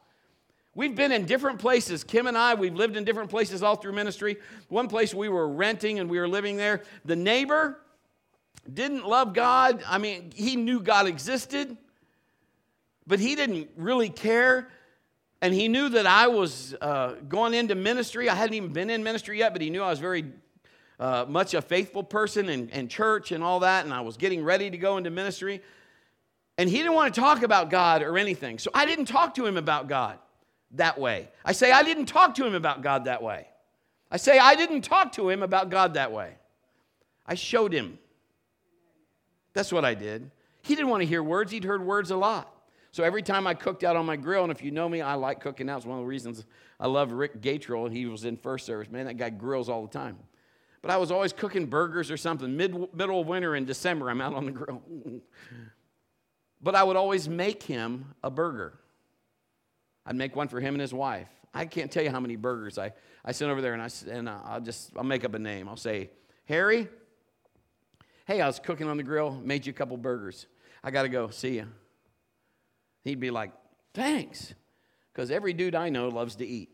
We've 0.76 0.96
been 0.96 1.12
in 1.12 1.26
different 1.26 1.60
places. 1.60 2.04
Kim 2.04 2.28
and 2.28 2.38
I, 2.38 2.54
we've 2.54 2.74
lived 2.74 2.96
in 2.96 3.04
different 3.04 3.30
places 3.30 3.62
all 3.62 3.76
through 3.76 3.94
ministry. 3.94 4.38
One 4.70 4.88
place 4.88 5.14
we 5.14 5.30
were 5.30 5.48
renting 5.48 6.00
and 6.00 6.10
we 6.10 6.20
were 6.20 6.28
living 6.28 6.58
there. 6.58 6.84
The 7.06 7.16
neighbor 7.16 7.80
didn't 8.72 9.06
love 9.06 9.34
God. 9.34 9.84
I 9.88 9.98
mean, 9.98 10.32
he 10.34 10.56
knew 10.56 10.80
God 10.80 11.06
existed, 11.08 11.78
but 13.06 13.20
he 13.20 13.36
didn't 13.36 13.70
really 13.76 14.10
care 14.10 14.70
and 15.44 15.54
he 15.54 15.68
knew 15.68 15.90
that 15.90 16.06
I 16.06 16.28
was 16.28 16.74
uh, 16.80 17.16
going 17.28 17.54
into 17.54 17.76
ministry. 17.76 18.30
I 18.30 18.34
hadn't 18.34 18.54
even 18.54 18.72
been 18.72 18.90
in 18.90 19.04
ministry 19.04 19.40
yet, 19.40 19.52
but 19.52 19.62
he 19.62 19.70
knew 19.70 19.84
I 19.84 19.90
was 19.90 20.00
very 20.00 20.24
uh, 21.02 21.26
much 21.28 21.54
a 21.54 21.62
faithful 21.62 22.02
person 22.02 22.48
in, 22.48 22.70
in 22.70 22.88
church 22.88 23.34
and 23.34 23.44
all 23.44 23.60
that, 23.60 23.84
and 23.84 23.94
I 23.94 24.00
was 24.00 24.16
getting 24.16 24.42
ready 24.42 24.70
to 24.70 24.78
go 24.78 24.96
into 24.96 25.10
ministry. 25.10 25.62
And 26.58 26.70
he 26.70 26.78
didn't 26.78 26.94
want 26.94 27.14
to 27.14 27.20
talk 27.20 27.44
about 27.44 27.70
God 27.70 28.04
or 28.04 28.18
anything. 28.18 28.58
So 28.58 28.72
I 28.74 28.86
didn't 28.86 29.04
talk 29.04 29.36
to 29.36 29.46
him 29.46 29.58
about 29.58 29.90
God 29.90 30.18
that 30.76 30.98
way. 30.98 31.28
I 31.44 31.52
say, 31.52 31.74
I 31.74 31.84
didn't 31.84 32.06
talk 32.06 32.36
to 32.36 32.46
him 32.46 32.56
about 32.56 32.82
God 32.82 33.04
that 33.04 33.22
way. 33.22 33.46
I 34.10 34.16
say, 34.16 34.40
I 34.40 34.56
didn't 34.56 34.84
talk 34.84 35.12
to 35.14 35.30
him 35.30 35.44
about 35.44 35.70
God 35.70 35.96
that 35.96 36.14
way. 36.14 36.36
I 37.26 37.36
showed 37.36 37.74
him. 37.74 38.00
That's 39.52 39.74
what 39.74 39.84
I 39.84 39.94
did. 39.94 40.32
He 40.62 40.74
didn't 40.74 40.90
want 40.90 41.02
to 41.02 41.06
hear 41.06 41.22
words, 41.22 41.52
he'd 41.52 41.66
heard 41.66 41.86
words 41.86 42.12
a 42.12 42.16
lot. 42.16 42.50
So 42.94 43.04
every 43.04 43.24
time 43.24 43.48
I 43.48 43.56
cooked 43.56 43.84
out 43.84 43.96
on 43.96 44.06
my 44.06 44.16
grill, 44.16 44.44
and 44.44 44.52
if 44.52 44.64
you 44.64 44.70
know 44.70 44.88
me, 44.88 45.02
I 45.02 45.16
like 45.16 45.40
cooking 45.40 45.68
out. 45.68 45.78
It's 45.78 45.86
one 45.86 45.98
of 45.98 46.04
the 46.04 46.08
reasons 46.08 46.46
I 46.80 46.86
love 46.86 47.12
Rick 47.12 47.42
Gatrell. 47.42 47.92
He 47.92 48.06
was 48.06 48.24
in 48.24 48.38
first 48.38 48.68
service. 48.68 48.92
Man, 48.92 49.08
that 49.08 49.18
guy 49.18 49.32
grills 49.32 49.68
all 49.68 49.82
the 49.82 49.92
time. 49.92 50.16
But 50.84 50.92
I 50.92 50.98
was 50.98 51.10
always 51.10 51.34
cooking 51.34 51.66
burgers 51.66 52.12
or 52.12 52.18
something. 52.18 52.56
Mid, 52.56 52.94
middle 52.94 53.22
of 53.22 53.26
winter 53.26 53.56
in 53.56 53.66
December, 53.66 54.12
I'm 54.12 54.22
out 54.22 54.36
on 54.36 54.46
the 54.46 54.52
grill. 54.52 54.84
but 56.62 56.76
I 56.76 56.84
would 56.84 56.96
always 56.96 57.28
make 57.28 57.64
him 57.64 58.14
a 58.24 58.30
burger. 58.30 58.80
I'd 60.06 60.16
make 60.16 60.36
one 60.36 60.48
for 60.48 60.60
him 60.60 60.76
and 60.76 60.82
his 60.82 60.94
wife. 60.94 61.30
I 61.52 61.66
can't 61.66 61.92
tell 61.92 62.04
you 62.04 62.12
how 62.12 62.20
many 62.20 62.36
burgers 62.36 62.78
I, 62.78 62.94
I 63.26 63.32
sent 63.32 63.50
over 63.50 63.62
there, 63.62 63.74
and, 63.74 63.82
I, 63.82 63.90
and 64.08 64.30
I'll 64.30 64.62
just 64.62 64.92
I'll 64.96 65.04
make 65.04 65.26
up 65.26 65.34
a 65.34 65.40
name. 65.40 65.68
I'll 65.68 65.78
say, 65.78 66.12
Harry, 66.46 66.88
hey, 68.28 68.40
I 68.40 68.46
was 68.46 68.60
cooking 68.60 68.88
on 68.88 68.98
the 68.98 69.04
grill, 69.04 69.32
made 69.32 69.66
you 69.66 69.72
a 69.72 69.76
couple 69.76 69.98
burgers. 69.98 70.46
I 70.84 70.92
got 70.92 71.04
to 71.04 71.10
go. 71.10 71.30
See 71.30 71.56
you. 71.56 71.68
He'd 73.04 73.20
be 73.20 73.32
like, 73.32 73.52
thanks, 73.94 74.54
because 75.12 75.30
every 75.30 75.54
dude 75.54 75.76
I 75.76 75.90
know 75.90 76.10
loves 76.10 76.36
to 76.36 76.46
eat. 76.46 76.70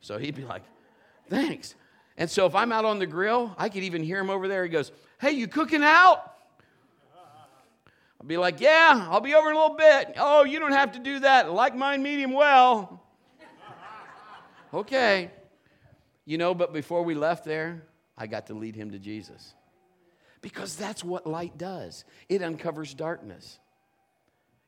So 0.00 0.18
he'd 0.18 0.34
be 0.34 0.44
like, 0.44 0.62
thanks. 1.28 1.74
And 2.16 2.30
so 2.30 2.46
if 2.46 2.54
I'm 2.54 2.72
out 2.72 2.84
on 2.84 2.98
the 2.98 3.06
grill, 3.06 3.54
I 3.58 3.68
could 3.68 3.82
even 3.82 4.02
hear 4.02 4.18
him 4.18 4.30
over 4.30 4.48
there. 4.48 4.62
He 4.62 4.70
goes, 4.70 4.92
hey, 5.20 5.32
you 5.32 5.48
cooking 5.48 5.82
out? 5.82 6.32
I'll 8.20 8.26
be 8.26 8.38
like, 8.38 8.60
yeah, 8.60 9.06
I'll 9.10 9.20
be 9.20 9.34
over 9.34 9.50
in 9.50 9.56
a 9.56 9.60
little 9.60 9.76
bit. 9.76 10.14
Oh, 10.16 10.44
you 10.44 10.58
don't 10.58 10.72
have 10.72 10.92
to 10.92 10.98
do 10.98 11.20
that. 11.20 11.52
Like 11.52 11.76
mine 11.76 12.02
medium 12.02 12.32
well. 12.32 13.02
okay. 14.74 15.30
You 16.24 16.38
know, 16.38 16.54
but 16.54 16.72
before 16.72 17.02
we 17.02 17.14
left 17.14 17.44
there, 17.44 17.82
I 18.16 18.26
got 18.26 18.46
to 18.46 18.54
lead 18.54 18.74
him 18.74 18.90
to 18.92 18.98
Jesus. 18.98 19.54
Because 20.40 20.76
that's 20.76 21.04
what 21.04 21.26
light 21.26 21.58
does 21.58 22.04
it 22.28 22.42
uncovers 22.42 22.94
darkness. 22.94 23.58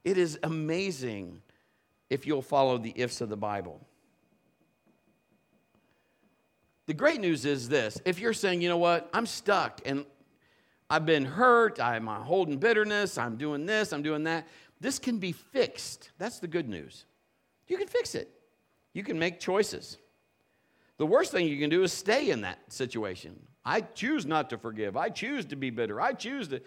It 0.09 0.17
is 0.17 0.39
amazing 0.43 1.43
if 2.09 2.27
you'll 2.27 2.41
follow 2.41 2.79
the 2.79 2.95
ifs 2.97 3.21
of 3.21 3.29
the 3.29 3.37
Bible. 3.37 3.87
The 6.87 6.95
great 6.95 7.21
news 7.21 7.45
is 7.45 7.69
this 7.69 8.01
if 8.07 8.19
you're 8.19 8.33
saying, 8.33 8.63
you 8.63 8.71
know 8.71 8.79
what, 8.79 9.11
I'm 9.13 9.27
stuck 9.27 9.83
and 9.85 10.07
I've 10.89 11.05
been 11.05 11.27
hurt, 11.27 11.79
I'm 11.79 12.07
holding 12.07 12.57
bitterness, 12.57 13.19
I'm 13.19 13.37
doing 13.37 13.67
this, 13.67 13.93
I'm 13.93 14.01
doing 14.01 14.25
that, 14.25 14.49
this 14.81 14.99
can 14.99 15.19
be 15.19 15.33
fixed. 15.33 16.11
That's 16.17 16.39
the 16.39 16.49
good 16.49 16.71
news. 16.71 17.05
You 17.67 17.77
can 17.77 17.87
fix 17.87 18.15
it, 18.15 18.31
you 18.95 19.03
can 19.03 19.19
make 19.19 19.39
choices. 19.39 19.99
The 20.97 21.05
worst 21.05 21.33
thing 21.33 21.47
you 21.47 21.59
can 21.59 21.69
do 21.69 21.83
is 21.83 21.93
stay 21.93 22.31
in 22.31 22.41
that 22.41 22.73
situation. 22.73 23.39
I 23.63 23.83
choose 23.83 24.25
not 24.25 24.49
to 24.49 24.57
forgive. 24.57 24.97
I 24.97 25.11
choose 25.11 25.45
to 25.47 25.57
be 25.57 25.69
bitter. 25.69 26.01
I 26.01 26.15
choose 26.15 26.49
to. 26.49 26.63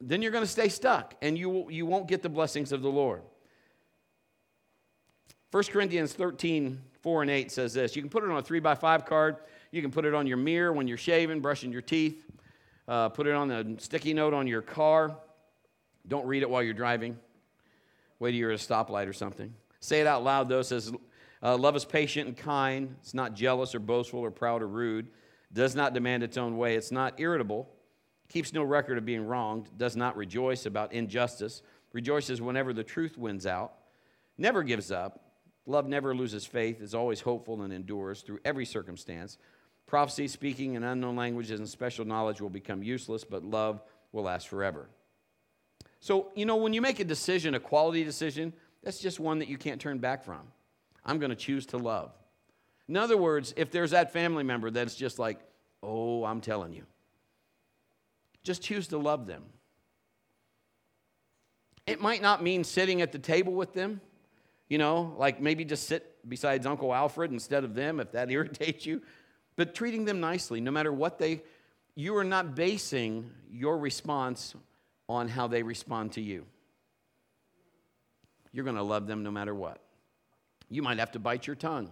Then 0.00 0.22
you're 0.22 0.32
going 0.32 0.44
to 0.44 0.50
stay 0.50 0.68
stuck 0.68 1.14
and 1.22 1.38
you, 1.38 1.70
you 1.70 1.86
won't 1.86 2.06
get 2.06 2.22
the 2.22 2.28
blessings 2.28 2.72
of 2.72 2.82
the 2.82 2.90
Lord. 2.90 3.22
1 5.52 5.64
Corinthians 5.64 6.12
13, 6.12 6.82
4 7.02 7.22
and 7.22 7.30
8 7.30 7.50
says 7.50 7.72
this. 7.74 7.96
You 7.96 8.02
can 8.02 8.10
put 8.10 8.24
it 8.24 8.30
on 8.30 8.36
a 8.36 8.42
3 8.42 8.60
by 8.60 8.74
5 8.74 9.06
card. 9.06 9.36
You 9.70 9.80
can 9.80 9.90
put 9.90 10.04
it 10.04 10.12
on 10.12 10.26
your 10.26 10.36
mirror 10.36 10.72
when 10.72 10.86
you're 10.86 10.98
shaving, 10.98 11.40
brushing 11.40 11.72
your 11.72 11.82
teeth. 11.82 12.22
Uh, 12.88 13.08
put 13.08 13.26
it 13.26 13.34
on 13.34 13.50
a 13.50 13.80
sticky 13.80 14.12
note 14.12 14.34
on 14.34 14.46
your 14.46 14.62
car. 14.62 15.16
Don't 16.06 16.26
read 16.26 16.42
it 16.42 16.50
while 16.50 16.62
you're 16.62 16.74
driving. 16.74 17.18
Wait 18.18 18.32
till 18.32 18.38
you're 18.38 18.50
at 18.50 18.60
a 18.60 18.62
stoplight 18.62 19.08
or 19.08 19.12
something. 19.12 19.52
Say 19.80 20.00
it 20.00 20.06
out 20.06 20.22
loud, 20.24 20.48
though. 20.48 20.60
It 20.60 20.64
says, 20.64 20.92
uh, 21.42 21.56
Love 21.56 21.76
is 21.76 21.84
patient 21.84 22.28
and 22.28 22.36
kind. 22.36 22.96
It's 23.00 23.14
not 23.14 23.34
jealous 23.34 23.74
or 23.74 23.80
boastful 23.80 24.20
or 24.20 24.30
proud 24.30 24.62
or 24.62 24.68
rude. 24.68 25.08
Does 25.52 25.74
not 25.74 25.94
demand 25.94 26.22
its 26.22 26.36
own 26.36 26.56
way. 26.56 26.76
It's 26.76 26.92
not 26.92 27.18
irritable. 27.18 27.68
Keeps 28.28 28.52
no 28.52 28.62
record 28.62 28.98
of 28.98 29.04
being 29.04 29.26
wronged. 29.26 29.68
Does 29.76 29.96
not 29.96 30.16
rejoice 30.16 30.66
about 30.66 30.92
injustice. 30.92 31.62
Rejoices 31.92 32.40
whenever 32.40 32.72
the 32.72 32.84
truth 32.84 33.16
wins 33.16 33.46
out. 33.46 33.74
Never 34.38 34.62
gives 34.62 34.90
up. 34.90 35.20
Love 35.66 35.86
never 35.86 36.14
loses 36.14 36.44
faith. 36.44 36.80
Is 36.80 36.94
always 36.94 37.20
hopeful 37.20 37.62
and 37.62 37.72
endures 37.72 38.22
through 38.22 38.40
every 38.44 38.64
circumstance. 38.64 39.38
Prophecy, 39.86 40.26
speaking 40.26 40.74
in 40.74 40.82
unknown 40.82 41.14
languages, 41.14 41.60
and 41.60 41.68
special 41.68 42.04
knowledge 42.04 42.40
will 42.40 42.50
become 42.50 42.82
useless, 42.82 43.22
but 43.22 43.44
love 43.44 43.82
will 44.10 44.24
last 44.24 44.48
forever. 44.48 44.88
So, 46.00 46.32
you 46.34 46.44
know, 46.44 46.56
when 46.56 46.72
you 46.72 46.80
make 46.80 46.98
a 47.00 47.04
decision, 47.04 47.54
a 47.54 47.60
quality 47.60 48.02
decision, 48.02 48.52
that's 48.82 48.98
just 48.98 49.20
one 49.20 49.38
that 49.38 49.48
you 49.48 49.56
can't 49.56 49.80
turn 49.80 49.98
back 49.98 50.24
from. 50.24 50.40
I'm 51.04 51.18
going 51.18 51.30
to 51.30 51.36
choose 51.36 51.66
to 51.66 51.78
love. 51.78 52.12
In 52.88 52.96
other 52.96 53.16
words, 53.16 53.54
if 53.56 53.70
there's 53.70 53.92
that 53.92 54.12
family 54.12 54.44
member 54.44 54.70
that's 54.70 54.94
just 54.94 55.18
like, 55.18 55.38
oh, 55.82 56.24
I'm 56.24 56.40
telling 56.40 56.72
you, 56.72 56.84
just 58.46 58.62
choose 58.62 58.88
to 58.88 58.98
love 58.98 59.26
them. 59.26 59.44
It 61.86 62.00
might 62.00 62.22
not 62.22 62.42
mean 62.42 62.64
sitting 62.64 63.02
at 63.02 63.12
the 63.12 63.18
table 63.18 63.52
with 63.52 63.74
them, 63.74 64.00
you 64.68 64.78
know, 64.78 65.14
like 65.18 65.40
maybe 65.40 65.64
just 65.64 65.86
sit 65.86 66.16
besides 66.28 66.66
Uncle 66.66 66.94
Alfred 66.94 67.30
instead 67.30 67.62
of 67.62 67.74
them 67.74 68.00
if 68.00 68.12
that 68.12 68.30
irritates 68.36 68.86
you 68.86 69.02
but 69.56 69.74
treating 69.74 70.04
them 70.04 70.20
nicely, 70.20 70.60
no 70.60 70.70
matter 70.70 70.92
what 70.92 71.18
they, 71.18 71.42
you 71.94 72.16
are 72.16 72.24
not 72.24 72.54
basing 72.54 73.30
your 73.50 73.78
response 73.78 74.54
on 75.08 75.28
how 75.28 75.46
they 75.46 75.62
respond 75.62 76.12
to 76.12 76.20
you. 76.20 76.44
You're 78.52 78.64
going 78.64 78.76
to 78.76 78.82
love 78.82 79.06
them 79.06 79.22
no 79.22 79.30
matter 79.30 79.54
what. 79.54 79.80
You 80.68 80.82
might 80.82 80.98
have 80.98 81.12
to 81.12 81.18
bite 81.18 81.46
your 81.46 81.56
tongue. 81.56 81.90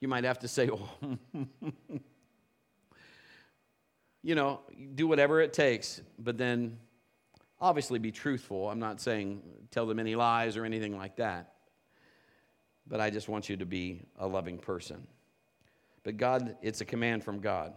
You 0.00 0.08
might 0.08 0.24
have 0.24 0.40
to 0.40 0.48
say, 0.48 0.68
oh, 0.72 1.16
you 4.24 4.34
know, 4.34 4.60
do 4.94 5.06
whatever 5.06 5.42
it 5.42 5.52
takes, 5.52 6.00
but 6.18 6.38
then 6.38 6.78
obviously 7.60 7.98
be 7.98 8.10
truthful. 8.10 8.70
I'm 8.70 8.80
not 8.80 8.98
saying 9.00 9.42
tell 9.70 9.86
them 9.86 9.98
any 9.98 10.14
lies 10.14 10.56
or 10.56 10.64
anything 10.64 10.96
like 10.96 11.16
that, 11.16 11.52
but 12.86 13.00
I 13.00 13.10
just 13.10 13.28
want 13.28 13.50
you 13.50 13.58
to 13.58 13.66
be 13.66 14.00
a 14.18 14.26
loving 14.26 14.56
person. 14.56 15.06
But 16.04 16.16
God, 16.16 16.56
it's 16.62 16.80
a 16.80 16.86
command 16.86 17.22
from 17.22 17.40
God. 17.40 17.74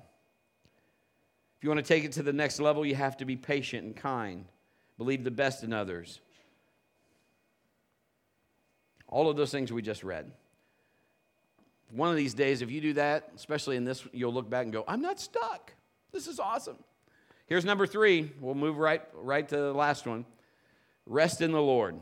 If 1.58 1.64
you 1.64 1.70
want 1.70 1.86
to 1.86 1.88
take 1.88 2.06
it 2.06 2.14
to 2.14 2.24
the 2.24 2.34
next 2.34 2.62
level, 2.62 2.86
you 2.86 2.96
have 2.96 3.18
to 3.18 3.26
be 3.26 3.36
patient 3.36 3.86
and 3.86 3.96
kind, 3.96 4.46
believe 4.98 5.26
the 5.26 5.32
best 5.32 5.64
in 5.64 5.74
others. 5.74 6.22
All 9.10 9.30
of 9.30 9.36
those 9.36 9.52
things 9.52 9.72
we 9.72 9.82
just 9.82 10.04
read. 10.04 10.32
One 11.92 12.10
of 12.10 12.16
these 12.16 12.34
days, 12.34 12.62
if 12.62 12.72
you 12.72 12.80
do 12.80 12.94
that, 12.94 13.32
especially 13.36 13.76
in 13.76 13.84
this, 13.84 14.06
you'll 14.14 14.34
look 14.34 14.50
back 14.50 14.64
and 14.64 14.72
go, 14.72 14.86
I'm 14.88 15.02
not 15.02 15.20
stuck. 15.20 15.74
This 16.12 16.28
is 16.28 16.40
awesome. 16.40 16.78
Here's 17.48 17.66
number 17.66 17.88
three. 17.88 18.32
We'll 18.40 18.56
move 18.56 18.78
right, 18.78 19.02
right 19.14 19.48
to 19.48 19.56
the 19.56 19.74
last 19.74 20.06
one. 20.06 20.26
Rest 21.06 21.42
in 21.42 21.52
the 21.52 21.62
Lord. 21.62 22.00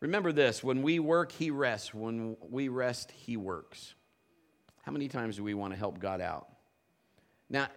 Remember 0.00 0.32
this 0.32 0.62
when 0.62 0.82
we 0.82 0.98
work, 0.98 1.32
He 1.32 1.50
rests. 1.50 1.92
When 1.92 2.36
we 2.50 2.68
rest, 2.68 3.10
He 3.12 3.36
works. 3.36 3.94
How 4.82 4.92
many 4.92 5.08
times 5.08 5.36
do 5.36 5.44
we 5.44 5.54
want 5.54 5.72
to 5.72 5.78
help 5.78 5.98
God 5.98 6.20
out? 6.20 6.48
Now, 7.50 7.68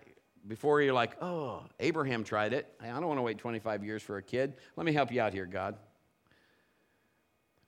before 0.48 0.82
you're 0.82 0.94
like, 0.94 1.22
oh, 1.22 1.64
Abraham 1.80 2.24
tried 2.24 2.54
it. 2.54 2.68
I 2.82 2.88
don't 2.88 3.08
want 3.08 3.18
to 3.18 3.24
wait 3.24 3.38
25 3.38 3.84
years 3.84 4.02
for 4.02 4.18
a 4.18 4.24
kid. 4.24 4.56
Let 4.76 4.86
me 4.86 4.94
help 4.94 5.12
you 5.12 5.22
out 5.22 5.34
here, 5.34 5.46
God. 5.46 5.76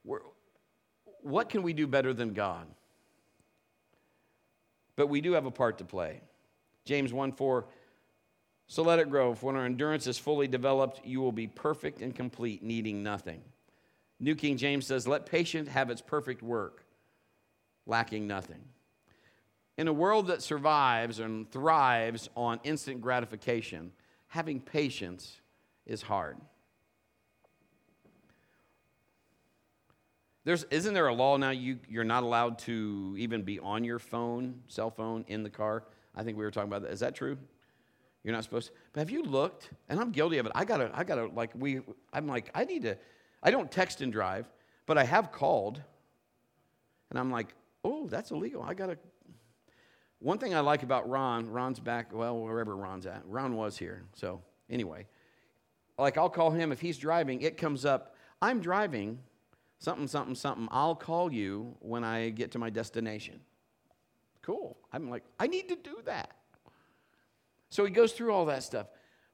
We're, 0.04 0.22
what 1.22 1.50
can 1.50 1.64
we 1.64 1.74
do 1.74 1.88
better 1.88 2.14
than 2.14 2.34
God? 2.34 2.68
But 4.96 5.08
we 5.08 5.22
do 5.22 5.34
have 5.34 5.46
a 5.46 5.52
part 5.52 5.80
to 5.80 5.86
play. 5.86 6.22
James 6.86 7.14
1 7.14 7.32
4. 7.32 7.66
So 8.68 8.82
let 8.82 9.00
it 9.00 9.10
grow. 9.10 9.36
For 9.36 9.48
when 9.48 9.56
our 9.56 9.66
endurance 9.66 10.08
is 10.08 10.18
fully 10.18 10.48
developed, 10.48 11.02
you 11.06 11.22
will 11.22 11.32
be 11.32 11.48
perfect 11.48 12.02
and 12.02 12.16
complete, 12.16 12.64
needing 12.64 13.04
nothing. 13.04 13.42
New 14.20 14.36
King 14.36 14.58
James 14.58 14.88
says, 14.88 15.08
Let 15.08 15.26
patience 15.26 15.70
have 15.70 15.90
its 15.90 16.02
perfect 16.02 16.42
work, 16.42 16.86
lacking 17.86 18.28
nothing. 18.28 18.64
In 19.78 19.88
a 19.88 19.94
world 19.94 20.28
that 20.28 20.42
survives 20.42 21.20
and 21.20 21.50
thrives 21.52 22.30
on 22.36 22.60
instant 22.64 23.02
gratification, 23.02 23.92
having 24.28 24.60
patience 24.60 25.42
is 25.86 26.02
hard. 26.02 26.38
There's, 30.46 30.66
isn't 30.66 30.94
there 30.94 31.08
a 31.08 31.14
law 31.14 31.38
now 31.38 31.52
you, 31.52 31.80
you're 31.90 32.04
not 32.04 32.24
allowed 32.24 32.60
to 32.60 33.16
even 33.18 33.44
be 33.44 33.60
on 33.60 33.84
your 33.84 34.00
phone, 34.00 34.62
cell 34.68 34.92
phone, 34.92 35.24
in 35.28 35.44
the 35.44 35.50
car? 35.50 35.84
I 36.16 36.24
think 36.24 36.38
we 36.38 36.44
were 36.44 36.52
talking 36.52 36.70
about 36.70 36.84
that. 36.84 36.92
Is 36.92 37.00
that 37.00 37.16
true? 37.16 37.38
You're 38.24 38.34
not 38.34 38.44
supposed 38.44 38.68
to. 38.68 38.74
But 38.94 39.02
have 39.02 39.10
you 39.10 39.24
looked? 39.24 39.70
And 39.90 40.00
I'm 40.00 40.12
guilty 40.12 40.38
of 40.38 40.46
it. 40.46 40.52
I 40.56 40.66
gotta, 40.66 40.92
I 40.94 41.04
gotta, 41.04 41.28
like, 41.28 41.52
we, 41.56 41.82
I'm 42.14 42.28
like, 42.28 42.50
I 42.56 42.64
need 42.64 42.84
to, 42.84 42.98
I 43.42 43.52
don't 43.52 43.72
text 43.72 44.02
and 44.02 44.12
drive, 44.12 44.50
but 44.86 44.98
I 44.98 45.04
have 45.04 45.32
called. 45.32 45.82
And 47.10 47.20
I'm 47.20 47.32
like, 47.32 47.54
oh, 47.84 48.08
that's 48.08 48.32
illegal. 48.32 48.64
I 48.64 48.74
gotta 48.74 48.98
one 50.24 50.38
thing 50.38 50.56
I 50.56 50.62
like 50.62 50.84
about 50.84 51.10
Ron, 51.10 51.50
Ron's 51.50 51.82
back, 51.82 52.14
well, 52.14 52.40
wherever 52.40 52.78
Ron's 52.78 53.06
at. 53.06 53.24
Ron 53.26 53.58
was 53.58 53.78
here. 53.78 54.04
So, 54.14 54.42
anyway, 54.70 55.06
like 55.98 56.18
I'll 56.18 56.30
call 56.30 56.50
him 56.50 56.72
if 56.72 56.80
he's 56.80 56.98
driving, 56.98 57.42
it 57.42 57.58
comes 57.58 57.84
up, 57.84 58.16
I'm 58.42 58.62
driving, 58.62 59.20
something, 59.80 60.08
something, 60.08 60.34
something. 60.34 60.70
I'll 60.72 60.96
call 60.96 61.32
you 61.32 61.76
when 61.80 62.06
I 62.06 62.30
get 62.30 62.52
to 62.52 62.60
my 62.60 62.70
destination. 62.70 63.42
Cool. 64.44 64.78
I'm 64.92 65.10
like, 65.10 65.24
I 65.40 65.48
need 65.48 65.70
to 65.70 65.76
do 65.76 65.98
that. 66.06 66.32
So 67.70 67.84
he 67.86 67.92
goes 67.92 68.12
through 68.12 68.32
all 68.32 68.46
that 68.46 68.62
stuff. 68.62 68.88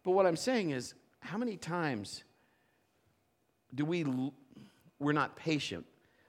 But 0.04 0.12
what 0.12 0.26
I'm 0.26 0.38
saying 0.38 0.70
is, 0.70 0.94
how 1.20 1.38
many 1.38 1.58
times 1.58 2.24
do 3.76 3.84
we, 3.84 4.06
we're 5.00 5.12
not 5.12 5.36
patient? 5.36 5.86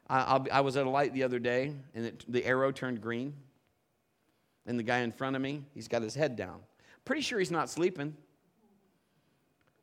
I, 0.09 0.41
I 0.51 0.61
was 0.62 0.76
at 0.76 0.87
a 0.87 0.91
light 0.91 1.14
the 1.14 1.22
other 1.22 1.39
day, 1.39 1.72
and 1.95 2.07
it, 2.07 2.24
the 2.26 2.45
arrow 2.45 2.72
turned 2.72 3.01
green. 3.01 3.35
And 4.66 4.78
the 4.78 4.83
guy 4.83 4.99
in 4.99 5.12
front 5.12 5.37
of 5.37 5.43
me, 5.43 5.64
he's 5.72 5.87
got 5.87 6.03
his 6.03 6.14
head 6.14 6.35
down. 6.35 6.61
Pretty 7.05 7.22
sure 7.22 7.39
he's 7.39 7.51
not 7.51 7.70
sleeping. 7.70 8.16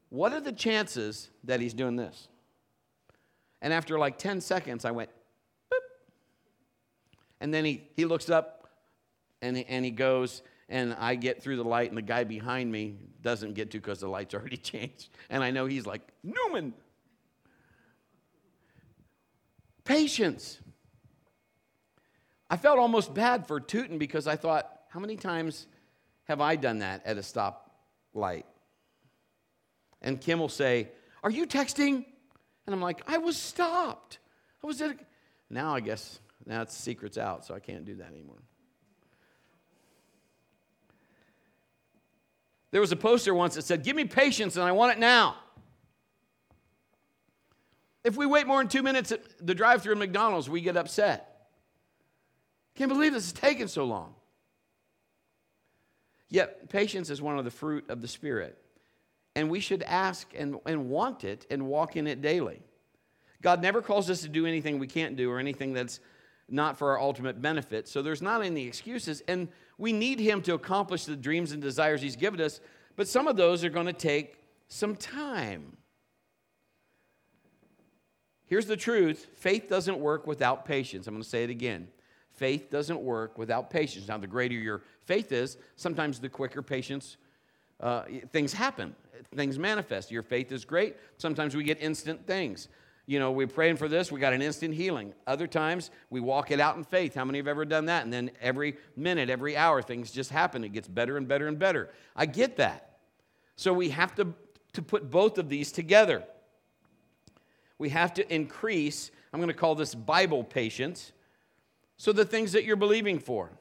What 0.10 0.34
are 0.34 0.42
the 0.42 0.52
chances 0.52 1.30
that 1.46 1.60
he's 1.62 1.74
doing 1.74 1.96
this? 1.96 2.28
And 3.62 3.74
after 3.74 3.98
like 3.98 4.18
10 4.18 4.42
seconds, 4.42 4.86
I 4.86 4.92
went, 4.92 5.10
Boop. 5.72 5.80
and 7.40 7.54
then 7.54 7.66
he, 7.66 7.88
he 7.96 8.06
looks 8.06 8.30
up 8.30 8.57
and 9.42 9.58
and 9.58 9.86
he 9.86 9.92
goes, 9.92 10.42
and 10.70 10.94
I 11.00 11.16
get 11.16 11.42
through 11.42 11.58
the 11.58 11.64
light, 11.64 11.90
and 11.90 11.98
the 11.98 12.02
guy 12.02 12.24
behind 12.24 12.72
me 12.72 12.98
doesn't 13.22 13.54
get 13.54 13.72
to 13.72 13.80
because 13.80 14.02
the 14.02 14.08
light's 14.08 14.34
already 14.34 14.58
changed. 14.72 15.10
And 15.30 15.44
I 15.44 15.52
know 15.52 15.66
he's 15.66 15.86
like, 15.86 16.02
Newman. 16.24 16.74
Patience. 19.84 20.60
I 22.50 22.58
felt 22.58 22.80
almost 22.80 23.14
bad 23.14 23.48
for 23.48 23.60
Tootin 23.60 23.98
because 23.98 24.28
I 24.28 24.36
thought, 24.36 24.70
how 24.90 25.00
many 25.00 25.16
times 25.16 25.68
have 26.26 26.42
I 26.42 26.56
done 26.56 26.80
that 26.80 27.06
at 27.06 27.18
a 27.18 27.24
stop 27.24 27.72
light? 28.14 28.46
And 30.02 30.20
Kim 30.20 30.40
will 30.40 30.50
say, 30.50 30.90
Are 31.24 31.32
you 31.32 31.46
texting? 31.48 32.06
And 32.66 32.74
I'm 32.74 32.82
like, 32.82 33.02
I 33.08 33.18
was 33.18 33.38
stopped. 33.38 34.20
I 34.64 34.68
was 34.68 34.82
at 34.82 34.92
a... 34.92 34.96
Now 35.50 35.74
I 35.74 35.80
guess, 35.80 36.20
now 36.46 36.62
it's 36.62 36.76
secret's 36.76 37.18
out, 37.18 37.46
so 37.46 37.56
I 37.56 37.60
can't 37.60 37.86
do 37.86 37.96
that 37.96 38.08
anymore. 38.08 38.42
There 42.72 42.82
was 42.82 42.92
a 42.92 42.96
poster 42.96 43.34
once 43.34 43.56
that 43.56 43.64
said, 43.64 43.84
Give 43.84 43.96
me 43.96 44.06
patience 44.06 44.56
and 44.56 44.66
I 44.66 44.72
want 44.72 44.94
it 44.94 45.00
now. 45.00 45.38
If 48.04 48.16
we 48.16 48.26
wait 48.26 48.48
more 48.48 48.60
than 48.60 48.70
two 48.70 48.84
minutes 48.84 49.12
at 49.12 49.22
the 49.46 49.54
drive 49.54 49.82
through 49.82 49.94
at 49.94 49.98
McDonald's, 49.98 50.50
we 50.50 50.62
get 50.62 50.78
upset. 50.78 51.50
Can't 52.76 52.90
believe 52.90 53.14
this 53.14 53.26
is 53.26 53.34
taking 53.34 53.68
so 53.68 53.84
long. 53.84 54.14
Yet, 56.30 56.70
patience 56.70 57.10
is 57.10 57.22
one 57.22 57.40
of 57.40 57.46
the 57.46 57.52
fruit 57.52 57.90
of 57.90 58.02
the 58.02 58.08
Spirit. 58.08 58.58
And 59.36 59.50
we 59.50 59.60
should 59.60 59.84
ask 59.84 60.32
and, 60.38 60.58
and 60.66 60.90
want 60.90 61.24
it 61.24 61.46
and 61.50 61.68
walk 61.68 61.96
in 61.96 62.08
it 62.08 62.22
daily. 62.22 62.62
God 63.42 63.62
never 63.62 63.82
calls 63.82 64.10
us 64.10 64.22
to 64.22 64.30
do 64.30 64.46
anything 64.46 64.80
we 64.80 64.88
can't 64.88 65.16
do 65.16 65.30
or 65.30 65.40
anything 65.40 65.74
that's 65.74 66.00
not 66.50 66.78
for 66.78 66.92
our 66.92 67.00
ultimate 67.00 67.42
benefit. 67.42 67.88
So 67.88 68.02
there's 68.02 68.22
not 68.22 68.42
any 68.44 68.68
excuses. 68.68 69.22
And 69.28 69.48
we 69.78 69.94
need 69.94 70.20
Him 70.20 70.42
to 70.44 70.54
accomplish 70.54 71.06
the 71.06 71.16
dreams 71.16 71.52
and 71.52 71.62
desires 71.62 72.02
He's 72.02 72.16
given 72.16 72.42
us. 72.42 72.60
But 72.96 73.08
some 73.08 73.28
of 73.28 73.36
those 73.36 73.64
are 73.64 73.70
going 73.70 73.86
to 73.86 73.94
take 73.94 74.44
some 74.68 74.96
time. 74.96 75.78
Here's 78.46 78.66
the 78.66 78.78
truth 78.78 79.28
faith 79.36 79.68
doesn't 79.70 80.00
work 80.00 80.26
without 80.26 80.66
patience. 80.66 81.08
I'm 81.08 81.14
going 81.14 81.24
to 81.24 81.30
say 81.30 81.44
it 81.44 81.50
again. 81.50 81.88
Faith 82.32 82.70
doesn't 82.70 83.02
work 83.02 83.38
without 83.38 83.70
patience. 83.70 84.08
Now, 84.08 84.18
the 84.18 84.28
greater 84.28 84.54
your 84.54 84.84
faith 85.06 85.32
is, 85.32 85.58
sometimes 85.76 86.20
the 86.20 86.30
quicker 86.30 86.62
patience 86.62 87.18
uh, 87.80 88.04
things 88.32 88.54
happen, 88.54 88.96
things 89.36 89.60
manifest. 89.60 90.12
Your 90.12 90.24
faith 90.24 90.52
is 90.52 90.66
great. 90.66 90.96
Sometimes 91.18 91.56
we 91.56 91.64
get 91.64 91.82
instant 91.82 92.26
things. 92.26 92.70
You 93.10 93.20
know, 93.20 93.32
we're 93.32 93.48
praying 93.48 93.78
for 93.78 93.88
this, 93.88 94.12
we 94.12 94.20
got 94.20 94.34
an 94.34 94.42
instant 94.42 94.74
healing. 94.74 95.14
Other 95.26 95.48
times, 95.48 95.92
we 96.10 96.20
walk 96.20 96.52
it 96.52 96.60
out 96.60 96.76
in 96.76 96.84
faith. 96.84 97.16
How 97.16 97.24
many 97.24 97.40
have 97.40 97.48
ever 97.48 97.64
done 97.64 97.86
that? 97.86 98.04
And 98.04 98.12
then 98.12 98.32
every 98.42 98.76
minute, 98.98 99.30
every 99.30 99.56
hour, 99.56 99.82
things 99.82 100.12
just 100.12 100.30
happen. 100.30 100.66
It 100.66 100.74
gets 100.74 100.90
better 100.90 101.16
and 101.16 101.26
better 101.26 101.48
and 101.48 101.58
better. 101.58 101.90
I 102.18 102.26
get 102.26 102.58
that. 102.58 103.00
So 103.56 103.72
we 103.72 103.90
have 103.90 104.14
to, 104.16 104.34
to 104.74 104.82
put 104.82 105.10
both 105.10 105.38
of 105.38 105.48
these 105.48 105.72
together. 105.72 106.26
We 107.78 107.90
have 107.90 108.14
to 108.16 108.34
increase, 108.34 109.10
I'm 109.32 109.40
going 109.40 109.48
to 109.48 109.54
call 109.54 109.76
this 109.76 109.96
Bible 109.96 110.44
patience, 110.44 111.14
so 111.96 112.12
the 112.12 112.26
things 112.26 112.52
that 112.52 112.66
you're 112.66 112.76
believing 112.76 113.20
for. 113.20 113.52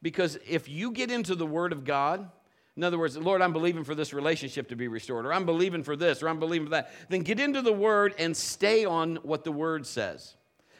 Because 0.00 0.38
if 0.48 0.66
you 0.66 0.92
get 0.92 1.10
into 1.10 1.34
the 1.34 1.46
Word 1.46 1.72
of 1.72 1.84
God, 1.84 2.30
in 2.76 2.84
other 2.84 2.98
words, 2.98 3.16
Lord, 3.18 3.42
I'm 3.42 3.52
believing 3.52 3.84
for 3.84 3.94
this 3.94 4.14
relationship 4.14 4.68
to 4.68 4.76
be 4.76 4.88
restored, 4.88 5.26
or 5.26 5.32
I'm 5.32 5.44
believing 5.44 5.82
for 5.82 5.94
this, 5.94 6.22
or 6.22 6.28
I'm 6.28 6.38
believing 6.38 6.66
for 6.66 6.70
that. 6.70 6.92
Then 7.10 7.20
get 7.20 7.38
into 7.38 7.60
the 7.60 7.72
Word 7.72 8.14
and 8.18 8.34
stay 8.34 8.84
on 8.86 9.16
what 9.16 9.44
the 9.44 9.52
Word 9.52 9.86
says. 9.86 10.36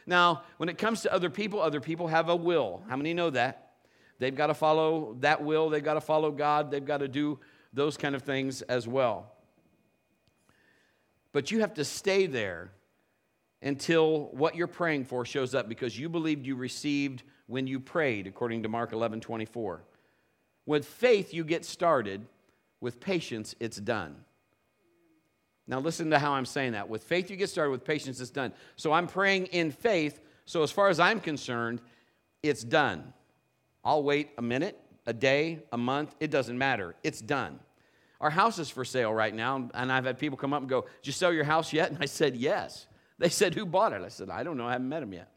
Now, 0.07 0.43
when 0.57 0.68
it 0.68 0.78
comes 0.78 1.03
to 1.03 1.12
other 1.12 1.28
people, 1.28 1.61
other 1.61 1.80
people 1.80 2.09
have 2.09 2.28
a 2.28 2.36
will. 2.36 2.82
How 2.88 2.97
many 2.97 3.12
know 3.12 3.30
that? 3.30 3.74
They've 4.18 4.34
got 4.34 4.47
to 4.47 4.55
follow 4.55 5.16
that 5.20 5.43
will, 5.43 5.68
they've 5.68 5.84
got 5.84 5.95
to 5.95 6.01
follow 6.01 6.30
God, 6.30 6.70
they've 6.70 6.84
got 6.84 6.99
to 6.99 7.09
do 7.09 7.38
those 7.72 7.97
kind 7.97 8.14
of 8.14 8.22
things 8.22 8.62
as 8.62 8.88
well. 8.88 9.32
But 11.32 11.51
you 11.51 11.61
have 11.61 11.74
to 11.74 11.84
stay 11.84 12.26
there 12.26 12.72
until 13.62 14.26
what 14.32 14.55
you're 14.55 14.66
praying 14.66 15.05
for 15.05 15.24
shows 15.24 15.55
up 15.55 15.68
because 15.68 15.99
you 15.99 16.09
believed 16.09 16.47
you 16.47 16.57
received 16.57 17.22
when 17.47 17.66
you 17.66 17.80
prayed, 17.80 18.26
according 18.26 18.62
to 18.62 18.68
Mark 18.68 18.93
11 18.93 19.20
24. 19.20 19.82
With 20.66 20.86
faith, 20.86 21.34
you 21.34 21.44
get 21.44 21.64
started. 21.64 22.26
With 22.80 23.00
patience, 23.00 23.54
it's 23.60 23.76
done. 23.76 24.16
Now, 25.66 25.78
listen 25.78 26.10
to 26.10 26.18
how 26.18 26.32
I'm 26.32 26.44
saying 26.44 26.72
that. 26.72 26.88
With 26.88 27.04
faith, 27.04 27.30
you 27.30 27.36
get 27.36 27.48
started. 27.48 27.70
With 27.70 27.84
patience, 27.84 28.20
it's 28.20 28.30
done. 28.30 28.52
So 28.76 28.92
I'm 28.92 29.06
praying 29.06 29.46
in 29.46 29.70
faith. 29.70 30.20
So, 30.44 30.62
as 30.62 30.72
far 30.72 30.88
as 30.88 30.98
I'm 30.98 31.20
concerned, 31.20 31.80
it's 32.42 32.64
done. 32.64 33.12
I'll 33.84 34.02
wait 34.02 34.30
a 34.38 34.42
minute, 34.42 34.78
a 35.06 35.12
day, 35.12 35.60
a 35.72 35.78
month. 35.78 36.14
It 36.18 36.30
doesn't 36.30 36.58
matter. 36.58 36.94
It's 37.02 37.20
done. 37.20 37.60
Our 38.20 38.30
house 38.30 38.58
is 38.58 38.70
for 38.70 38.84
sale 38.84 39.12
right 39.12 39.34
now. 39.34 39.68
And 39.74 39.92
I've 39.92 40.04
had 40.04 40.18
people 40.18 40.38
come 40.38 40.52
up 40.52 40.60
and 40.60 40.68
go, 40.68 40.82
Did 40.82 41.06
you 41.06 41.12
sell 41.12 41.32
your 41.32 41.44
house 41.44 41.72
yet? 41.72 41.90
And 41.90 41.98
I 42.00 42.06
said, 42.06 42.36
Yes. 42.36 42.86
They 43.18 43.28
said, 43.28 43.54
Who 43.54 43.66
bought 43.66 43.92
it? 43.92 44.02
I 44.02 44.08
said, 44.08 44.30
I 44.30 44.42
don't 44.42 44.56
know. 44.56 44.66
I 44.66 44.72
haven't 44.72 44.88
met 44.88 45.02
him 45.02 45.12
yet. 45.12 45.28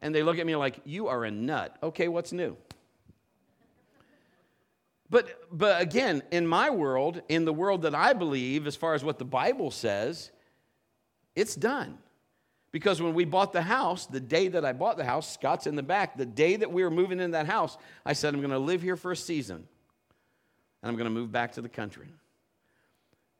And 0.00 0.14
they 0.14 0.22
look 0.22 0.38
at 0.38 0.46
me 0.46 0.56
like, 0.56 0.80
You 0.84 1.08
are 1.08 1.24
a 1.24 1.30
nut. 1.30 1.76
Okay, 1.82 2.08
what's 2.08 2.32
new? 2.32 2.56
But, 5.12 5.28
but 5.52 5.82
again, 5.82 6.22
in 6.30 6.46
my 6.46 6.70
world, 6.70 7.20
in 7.28 7.44
the 7.44 7.52
world 7.52 7.82
that 7.82 7.94
I 7.94 8.14
believe, 8.14 8.66
as 8.66 8.76
far 8.76 8.94
as 8.94 9.04
what 9.04 9.18
the 9.18 9.26
Bible 9.26 9.70
says, 9.70 10.30
it's 11.36 11.54
done. 11.54 11.98
Because 12.72 13.02
when 13.02 13.12
we 13.12 13.26
bought 13.26 13.52
the 13.52 13.60
house, 13.60 14.06
the 14.06 14.20
day 14.20 14.48
that 14.48 14.64
I 14.64 14.72
bought 14.72 14.96
the 14.96 15.04
house, 15.04 15.30
Scott's 15.30 15.66
in 15.66 15.76
the 15.76 15.82
back, 15.82 16.16
the 16.16 16.24
day 16.24 16.56
that 16.56 16.72
we 16.72 16.82
were 16.82 16.90
moving 16.90 17.20
in 17.20 17.32
that 17.32 17.46
house, 17.46 17.76
I 18.06 18.14
said, 18.14 18.32
I'm 18.32 18.40
going 18.40 18.52
to 18.52 18.58
live 18.58 18.80
here 18.80 18.96
for 18.96 19.12
a 19.12 19.16
season 19.16 19.68
and 20.82 20.88
I'm 20.88 20.96
going 20.96 21.04
to 21.04 21.10
move 21.10 21.30
back 21.30 21.52
to 21.52 21.60
the 21.60 21.68
country. 21.68 22.08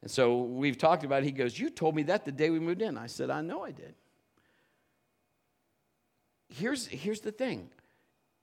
And 0.02 0.10
so 0.10 0.42
we've 0.42 0.76
talked 0.76 1.04
about 1.04 1.22
it. 1.22 1.24
He 1.24 1.32
goes, 1.32 1.58
You 1.58 1.70
told 1.70 1.96
me 1.96 2.02
that 2.02 2.26
the 2.26 2.32
day 2.32 2.50
we 2.50 2.60
moved 2.60 2.82
in. 2.82 2.98
I 2.98 3.06
said, 3.06 3.30
I 3.30 3.40
know 3.40 3.64
I 3.64 3.70
did. 3.70 3.94
Here's, 6.50 6.86
here's 6.86 7.22
the 7.22 7.32
thing 7.32 7.70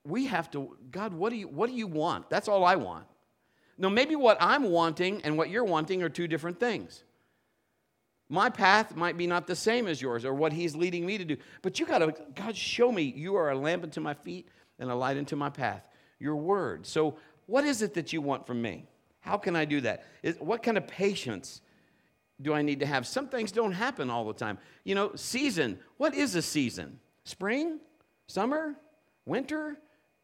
we 0.03 0.25
have 0.25 0.49
to, 0.49 0.75
God, 0.89 1.13
what 1.13 1.30
do, 1.30 1.36
you, 1.36 1.47
what 1.47 1.69
do 1.69 1.75
you 1.75 1.86
want? 1.86 2.27
That's 2.32 2.47
all 2.47 2.65
I 2.65 2.75
want. 2.75 3.05
Now, 3.80 3.88
maybe 3.88 4.17
what 4.17 4.38
I'm 4.41 4.65
wanting 4.65 5.21
and 5.23 5.38
what 5.38 5.49
you're 5.49 5.63
wanting 5.63 6.03
are 6.03 6.09
two 6.09 6.27
different 6.27 6.59
things. 6.59 7.03
My 8.27 8.49
path 8.49 8.95
might 8.95 9.17
be 9.17 9.25
not 9.25 9.47
the 9.47 9.55
same 9.55 9.88
as 9.88 10.01
yours 10.01 10.25
or 10.25 10.34
what 10.34 10.51
he's 10.51 10.75
leading 10.75 11.05
me 11.05 11.17
to 11.17 11.23
do. 11.23 11.38
But 11.61 11.80
you 11.80 11.86
got 11.86 11.99
to, 11.99 12.13
God, 12.36 12.55
show 12.55 12.91
me 12.91 13.03
you 13.03 13.36
are 13.36 13.49
a 13.49 13.57
lamp 13.57 13.84
unto 13.84 14.01
my 14.01 14.13
feet 14.13 14.49
and 14.77 14.91
a 14.91 14.95
light 14.95 15.17
unto 15.17 15.38
my 15.38 15.49
path. 15.49 15.88
Your 16.19 16.36
word. 16.36 16.86
So, 16.86 17.17
what 17.45 17.63
is 17.63 17.82
it 17.82 17.93
that 17.95 18.13
you 18.13 18.21
want 18.21 18.45
from 18.45 18.61
me? 18.61 18.86
How 19.21 19.38
can 19.38 19.55
I 19.55 19.65
do 19.65 19.82
that? 19.82 20.05
Is, 20.21 20.36
what 20.39 20.61
kind 20.61 20.77
of 20.77 20.86
patience 20.86 21.61
do 22.41 22.53
I 22.53 22.61
need 22.61 22.82
to 22.82 22.86
have? 22.86 23.07
Some 23.07 23.30
things 23.30 23.51
don't 23.51 23.71
happen 23.71 24.09
all 24.09 24.25
the 24.25 24.34
time. 24.34 24.59
You 24.84 24.93
know, 24.93 25.11
season. 25.15 25.80
What 25.97 26.13
is 26.13 26.36
a 26.36 26.41
season? 26.41 26.99
Spring? 27.23 27.80
Summer? 28.27 28.75
Winter? 29.25 29.77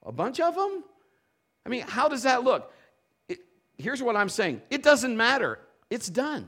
A 0.05 0.11
bunch 0.11 0.39
of 0.39 0.55
them? 0.55 0.83
I 1.65 1.69
mean, 1.69 1.81
how 1.87 2.07
does 2.09 2.23
that 2.23 2.43
look? 2.43 2.71
Here's 3.77 4.01
what 4.01 4.15
I'm 4.15 4.29
saying 4.29 4.61
it 4.69 4.83
doesn't 4.83 5.15
matter, 5.15 5.59
it's 5.89 6.09
done. 6.09 6.47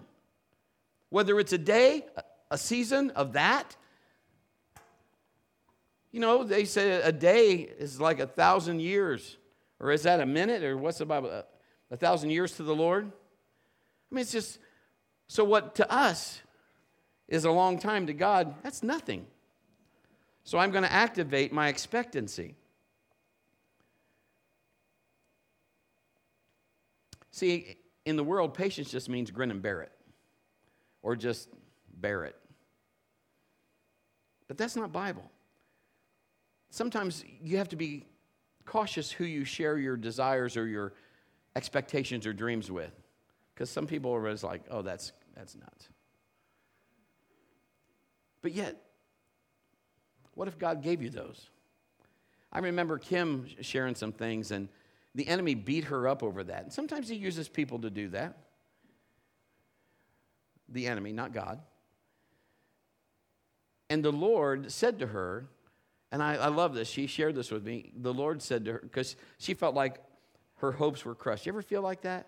Whether 1.09 1.39
it's 1.39 1.53
a 1.53 1.57
day, 1.57 2.05
a 2.51 2.57
season 2.57 3.11
of 3.11 3.33
that, 3.33 3.75
you 6.11 6.19
know, 6.19 6.43
they 6.43 6.65
say 6.65 7.01
a 7.01 7.11
day 7.11 7.53
is 7.55 8.01
like 8.01 8.19
a 8.19 8.27
thousand 8.27 8.81
years. 8.81 9.37
Or 9.79 9.91
is 9.91 10.03
that 10.03 10.19
a 10.19 10.25
minute? 10.25 10.63
Or 10.63 10.77
what's 10.77 10.97
the 10.97 11.05
Bible? 11.05 11.43
A 11.91 11.97
thousand 11.97 12.31
years 12.31 12.53
to 12.53 12.63
the 12.63 12.75
Lord? 12.75 13.05
I 13.05 14.15
mean, 14.15 14.21
it's 14.21 14.31
just 14.31 14.59
so 15.27 15.43
what 15.43 15.75
to 15.75 15.91
us 15.91 16.41
is 17.27 17.45
a 17.45 17.51
long 17.51 17.77
time 17.77 18.07
to 18.07 18.13
God, 18.13 18.55
that's 18.63 18.81
nothing. 18.81 19.25
So 20.43 20.57
I'm 20.57 20.71
going 20.71 20.83
to 20.83 20.91
activate 20.91 21.51
my 21.51 21.67
expectancy. 21.67 22.55
See, 27.37 27.77
in 28.03 28.15
the 28.15 28.23
world, 28.23 28.55
patience 28.55 28.89
just 28.89 29.09
means 29.09 29.29
grin 29.29 29.51
and 29.51 29.61
bear 29.61 29.81
it, 29.81 29.91
or 31.03 31.15
just 31.15 31.49
bear 31.99 32.23
it. 32.23 32.35
But 34.47 34.57
that's 34.57 34.75
not 34.75 34.91
Bible. 34.91 35.29
Sometimes 36.71 37.23
you 37.39 37.57
have 37.57 37.69
to 37.69 37.75
be 37.75 38.07
cautious 38.65 39.11
who 39.11 39.23
you 39.23 39.45
share 39.45 39.77
your 39.77 39.95
desires 39.95 40.57
or 40.57 40.65
your 40.65 40.95
expectations 41.55 42.25
or 42.25 42.33
dreams 42.33 42.71
with. 42.71 42.99
Because 43.53 43.69
some 43.69 43.85
people 43.85 44.11
are 44.15 44.31
just 44.31 44.43
like, 44.43 44.63
oh, 44.71 44.81
that's, 44.81 45.11
that's 45.35 45.55
nuts. 45.55 45.89
But 48.41 48.53
yet, 48.53 48.81
what 50.33 50.47
if 50.47 50.57
God 50.57 50.81
gave 50.81 51.03
you 51.03 51.11
those? 51.11 51.51
I 52.51 52.57
remember 52.57 52.97
Kim 52.97 53.45
sharing 53.61 53.93
some 53.93 54.11
things, 54.11 54.49
and 54.49 54.69
the 55.17 55.27
enemy 55.27 55.55
beat 55.55 55.85
her 55.85 56.07
up 56.07 56.21
over 56.21 56.43
that. 56.43 56.61
And 56.61 56.71
sometimes 56.71 57.09
he 57.09 57.15
uses 57.15 57.49
people 57.49 57.79
to 57.79 57.89
do 57.89 58.09
that. 58.09 58.37
The 60.69 60.85
enemy, 60.85 61.11
not 61.11 61.33
God. 61.33 61.59
And 63.89 64.05
the 64.05 64.11
Lord 64.11 64.71
said 64.71 64.99
to 64.99 65.07
her, 65.07 65.47
and 66.11 66.21
I, 66.21 66.35
I 66.35 66.47
love 66.49 66.75
this, 66.75 66.87
she 66.87 67.07
shared 67.07 67.33
this 67.33 67.49
with 67.49 67.65
me. 67.65 67.91
The 67.95 68.13
Lord 68.13 68.43
said 68.43 68.65
to 68.65 68.73
her, 68.73 68.79
because 68.79 69.15
she 69.39 69.55
felt 69.55 69.73
like 69.73 70.03
her 70.57 70.71
hopes 70.71 71.03
were 71.03 71.15
crushed. 71.15 71.47
You 71.47 71.51
ever 71.51 71.63
feel 71.63 71.81
like 71.81 72.01
that? 72.01 72.27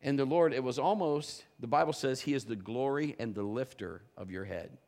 And 0.00 0.18
the 0.18 0.24
Lord, 0.24 0.54
it 0.54 0.64
was 0.64 0.78
almost, 0.78 1.44
the 1.60 1.66
Bible 1.66 1.92
says, 1.92 2.22
He 2.22 2.32
is 2.32 2.46
the 2.46 2.56
glory 2.56 3.16
and 3.18 3.34
the 3.34 3.42
lifter 3.42 4.00
of 4.16 4.30
your 4.30 4.46
head. 4.46 4.78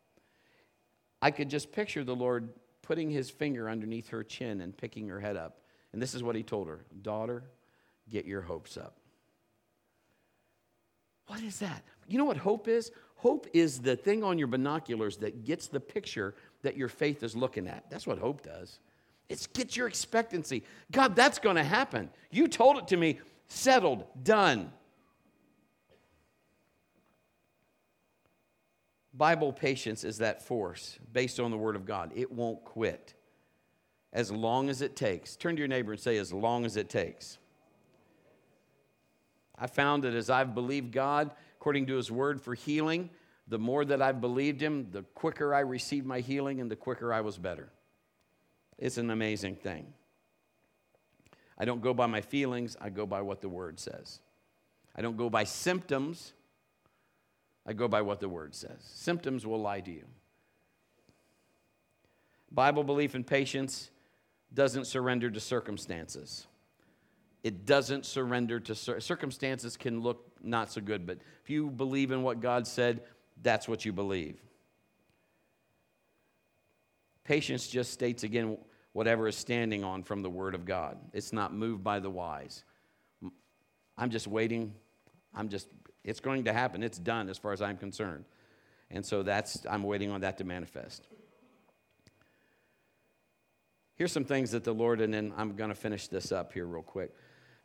I 1.20 1.32
could 1.32 1.50
just 1.50 1.70
picture 1.70 2.02
the 2.02 2.16
Lord 2.16 2.48
putting 2.80 3.10
His 3.10 3.28
finger 3.28 3.68
underneath 3.68 4.08
her 4.08 4.24
chin 4.24 4.62
and 4.62 4.74
picking 4.74 5.06
her 5.08 5.20
head 5.20 5.36
up. 5.36 5.58
And 5.92 6.00
this 6.00 6.14
is 6.14 6.22
what 6.22 6.36
He 6.36 6.42
told 6.42 6.68
her 6.68 6.80
Daughter, 7.02 7.44
get 8.08 8.24
your 8.24 8.42
hopes 8.42 8.76
up. 8.76 8.96
What 11.26 11.42
is 11.42 11.60
that? 11.60 11.84
You 12.08 12.18
know 12.18 12.24
what 12.24 12.36
hope 12.36 12.66
is? 12.66 12.90
Hope 13.16 13.46
is 13.52 13.80
the 13.80 13.94
thing 13.94 14.24
on 14.24 14.38
your 14.38 14.48
binoculars 14.48 15.18
that 15.18 15.44
gets 15.44 15.68
the 15.68 15.78
picture 15.78 16.34
that 16.62 16.76
your 16.76 16.88
faith 16.88 17.22
is 17.22 17.36
looking 17.36 17.68
at. 17.68 17.88
That's 17.90 18.06
what 18.06 18.18
hope 18.18 18.42
does. 18.42 18.80
It's 19.28 19.46
get 19.46 19.76
your 19.76 19.86
expectancy. 19.86 20.64
God, 20.90 21.14
that's 21.14 21.38
going 21.38 21.56
to 21.56 21.62
happen. 21.62 22.10
You 22.30 22.48
told 22.48 22.78
it 22.78 22.88
to 22.88 22.96
me. 22.96 23.20
Settled, 23.46 24.04
done. 24.22 24.72
Bible 29.12 29.52
patience 29.52 30.02
is 30.02 30.18
that 30.18 30.42
force 30.42 30.98
based 31.12 31.38
on 31.38 31.50
the 31.50 31.58
Word 31.58 31.76
of 31.76 31.84
God. 31.84 32.12
It 32.14 32.32
won't 32.32 32.64
quit 32.64 33.14
as 34.12 34.30
long 34.30 34.68
as 34.68 34.82
it 34.82 34.96
takes. 34.96 35.36
Turn 35.36 35.56
to 35.56 35.60
your 35.60 35.68
neighbor 35.68 35.92
and 35.92 36.00
say, 36.00 36.16
as 36.18 36.32
long 36.32 36.64
as 36.64 36.76
it 36.76 36.88
takes. 36.88 37.38
I 39.58 39.66
found 39.66 40.04
that 40.04 40.14
as 40.14 40.30
I've 40.30 40.54
believed 40.54 40.92
God 40.92 41.30
according 41.56 41.86
to 41.86 41.96
His 41.96 42.10
Word 42.10 42.40
for 42.40 42.54
healing, 42.54 43.10
the 43.46 43.58
more 43.58 43.84
that 43.84 44.00
I've 44.00 44.20
believed 44.20 44.60
Him, 44.60 44.88
the 44.90 45.02
quicker 45.14 45.54
I 45.54 45.60
received 45.60 46.06
my 46.06 46.20
healing 46.20 46.60
and 46.60 46.70
the 46.70 46.76
quicker 46.76 47.12
I 47.12 47.20
was 47.20 47.36
better. 47.36 47.68
It's 48.78 48.96
an 48.96 49.10
amazing 49.10 49.56
thing. 49.56 49.92
I 51.58 51.66
don't 51.66 51.82
go 51.82 51.92
by 51.92 52.06
my 52.06 52.22
feelings, 52.22 52.76
I 52.80 52.88
go 52.88 53.04
by 53.04 53.20
what 53.20 53.42
the 53.42 53.48
Word 53.48 53.78
says. 53.78 54.20
I 54.96 55.02
don't 55.02 55.18
go 55.18 55.28
by 55.28 55.44
symptoms, 55.44 56.32
I 57.66 57.74
go 57.74 57.86
by 57.86 58.00
what 58.00 58.20
the 58.20 58.28
Word 58.28 58.54
says. 58.54 58.78
Symptoms 58.82 59.46
will 59.46 59.60
lie 59.60 59.80
to 59.80 59.90
you. 59.90 60.04
Bible 62.50 62.82
belief 62.82 63.14
and 63.14 63.26
patience 63.26 63.90
doesn't 64.54 64.86
surrender 64.86 65.30
to 65.30 65.40
circumstances. 65.40 66.46
It 67.42 67.64
doesn't 67.64 68.04
surrender 68.04 68.60
to 68.60 68.74
cir- 68.74 69.00
circumstances 69.00 69.76
can 69.76 70.00
look 70.00 70.26
not 70.42 70.70
so 70.70 70.80
good, 70.80 71.06
but 71.06 71.18
if 71.42 71.50
you 71.50 71.70
believe 71.70 72.10
in 72.10 72.22
what 72.22 72.40
God 72.40 72.66
said, 72.66 73.02
that's 73.42 73.68
what 73.68 73.84
you 73.84 73.92
believe. 73.92 74.36
Patience 77.24 77.68
just 77.68 77.92
states 77.92 78.24
again 78.24 78.58
whatever 78.92 79.28
is 79.28 79.36
standing 79.36 79.84
on 79.84 80.02
from 80.02 80.22
the 80.22 80.30
Word 80.30 80.54
of 80.54 80.64
God. 80.64 80.98
It's 81.12 81.32
not 81.32 81.54
moved 81.54 81.84
by 81.84 82.00
the 82.00 82.10
wise. 82.10 82.64
I'm 83.96 84.10
just 84.10 84.26
waiting. 84.26 84.74
I'm 85.34 85.48
just, 85.48 85.68
it's 86.04 86.20
going 86.20 86.44
to 86.44 86.52
happen. 86.52 86.82
It's 86.82 86.98
done 86.98 87.28
as 87.28 87.38
far 87.38 87.52
as 87.52 87.62
I'm 87.62 87.76
concerned. 87.76 88.24
And 88.90 89.06
so 89.06 89.22
that's, 89.22 89.64
I'm 89.70 89.84
waiting 89.84 90.10
on 90.10 90.22
that 90.22 90.38
to 90.38 90.44
manifest. 90.44 91.06
Here's 94.00 94.12
some 94.12 94.24
things 94.24 94.52
that 94.52 94.64
the 94.64 94.72
Lord, 94.72 95.02
and 95.02 95.12
then 95.12 95.34
I'm 95.36 95.56
going 95.56 95.68
to 95.68 95.76
finish 95.76 96.08
this 96.08 96.32
up 96.32 96.54
here 96.54 96.64
real 96.64 96.80
quick. 96.80 97.14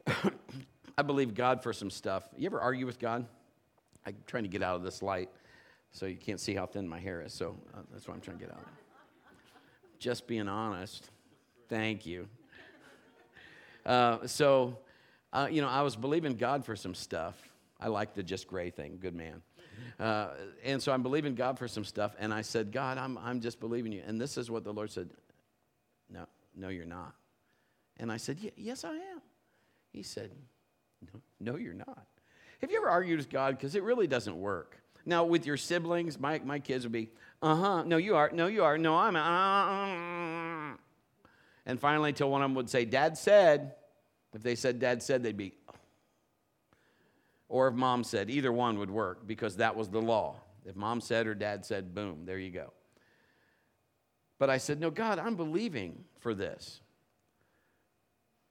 I 0.98 1.02
believe 1.02 1.34
God 1.34 1.64
for 1.64 1.72
some 1.72 1.90
stuff. 1.90 2.26
You 2.36 2.46
ever 2.48 2.60
argue 2.60 2.86
with 2.86 3.00
God? 3.00 3.26
I'm 4.06 4.18
trying 4.28 4.44
to 4.44 4.50
get 4.50 4.62
out 4.62 4.76
of 4.76 4.84
this 4.84 5.02
light 5.02 5.30
so 5.94 6.06
you 6.06 6.18
can't 6.18 6.42
see 6.42 6.54
how 6.54 6.66
thin 6.66 6.90
my 6.90 7.00
hair 7.00 7.22
is. 7.22 7.34
So 7.34 7.56
uh, 7.74 7.84
that's 7.90 8.06
what 8.06 8.16
I'm 8.16 8.20
trying 8.20 8.38
to 8.38 8.44
get 8.44 8.54
out 8.54 8.60
of. 8.60 8.68
Just 9.98 10.28
being 10.28 10.50
honest. 10.50 11.10
Thank 11.70 12.06
you. 12.06 12.28
Uh, 13.86 14.28
so, 14.28 14.78
uh, 15.32 15.48
you 15.50 15.62
know, 15.62 15.70
I 15.70 15.84
was 15.84 15.96
believing 15.96 16.36
God 16.36 16.66
for 16.66 16.76
some 16.76 16.96
stuff. 16.96 17.48
I 17.80 17.88
like 17.88 18.14
the 18.14 18.24
just 18.24 18.46
gray 18.46 18.72
thing, 18.72 18.98
good 19.02 19.16
man. 19.16 19.42
Uh, 19.98 20.32
and 20.66 20.84
so 20.84 20.92
I'm 20.92 21.02
believing 21.02 21.34
God 21.34 21.58
for 21.58 21.70
some 21.70 21.86
stuff. 21.86 22.14
And 22.20 22.34
I 22.34 22.42
said, 22.42 22.74
God, 22.74 22.98
I'm, 22.98 23.18
I'm 23.20 23.40
just 23.40 23.62
believing 23.62 23.94
you. 23.94 24.04
And 24.06 24.20
this 24.20 24.38
is 24.38 24.52
what 24.52 24.66
the 24.66 24.74
Lord 24.74 24.92
said 24.92 25.10
No, 26.56 26.70
you're 26.70 26.86
not. 26.86 27.14
And 27.98 28.12
I 28.12 28.18
said, 28.18 28.38
Yes, 28.56 28.84
I 28.84 28.94
am. 28.94 29.22
He 29.92 30.04
said, 30.04 30.32
No, 31.02 31.22
no 31.40 31.58
you're 31.58 31.74
not. 31.74 32.06
Have 32.62 32.72
you 32.72 32.78
ever 32.78 32.90
argued 32.90 33.18
with 33.18 33.30
God? 33.30 33.58
Because 33.58 33.76
it 33.76 33.84
really 33.84 34.08
doesn't 34.08 34.40
work. 34.40 34.78
Now, 35.06 35.24
with 35.24 35.46
your 35.46 35.58
siblings, 35.58 36.20
my, 36.20 36.40
my 36.44 36.60
kids 36.60 36.84
would 36.84 36.92
be, 36.92 37.10
uh 37.42 37.56
huh, 37.56 37.84
no, 37.84 37.98
you 37.98 38.16
are, 38.16 38.32
no, 38.34 38.48
you 38.48 38.64
are, 38.64 38.78
no, 38.78 38.98
I'm, 38.98 39.16
uh, 39.16 40.76
and 41.68 41.80
finally, 41.80 42.12
till 42.12 42.32
one 42.32 42.42
of 42.42 42.50
them 42.50 42.56
would 42.56 42.70
say, 42.70 42.86
Dad 42.86 43.18
said, 43.18 43.76
if 44.34 44.42
they 44.42 44.56
said 44.56 44.80
Dad 44.80 45.04
said, 45.04 45.22
they'd 45.22 45.38
be, 45.38 45.54
oh. 45.70 45.74
or 47.50 47.68
if 47.68 47.76
mom 47.76 48.04
said, 48.04 48.30
either 48.30 48.52
one 48.52 48.80
would 48.80 48.90
work 48.90 49.28
because 49.28 49.58
that 49.58 49.76
was 49.76 49.90
the 49.90 50.02
law. 50.02 50.38
If 50.66 50.76
mom 50.76 51.02
said 51.02 51.28
or 51.28 51.36
dad 51.36 51.64
said, 51.64 51.94
boom, 51.94 52.26
there 52.26 52.40
you 52.40 52.50
go. 52.50 52.74
But 54.38 54.50
I 54.50 54.58
said, 54.58 54.80
No, 54.80 54.90
God, 54.90 55.20
I'm 55.20 55.36
believing 55.36 56.04
for 56.20 56.34
this. 56.34 56.82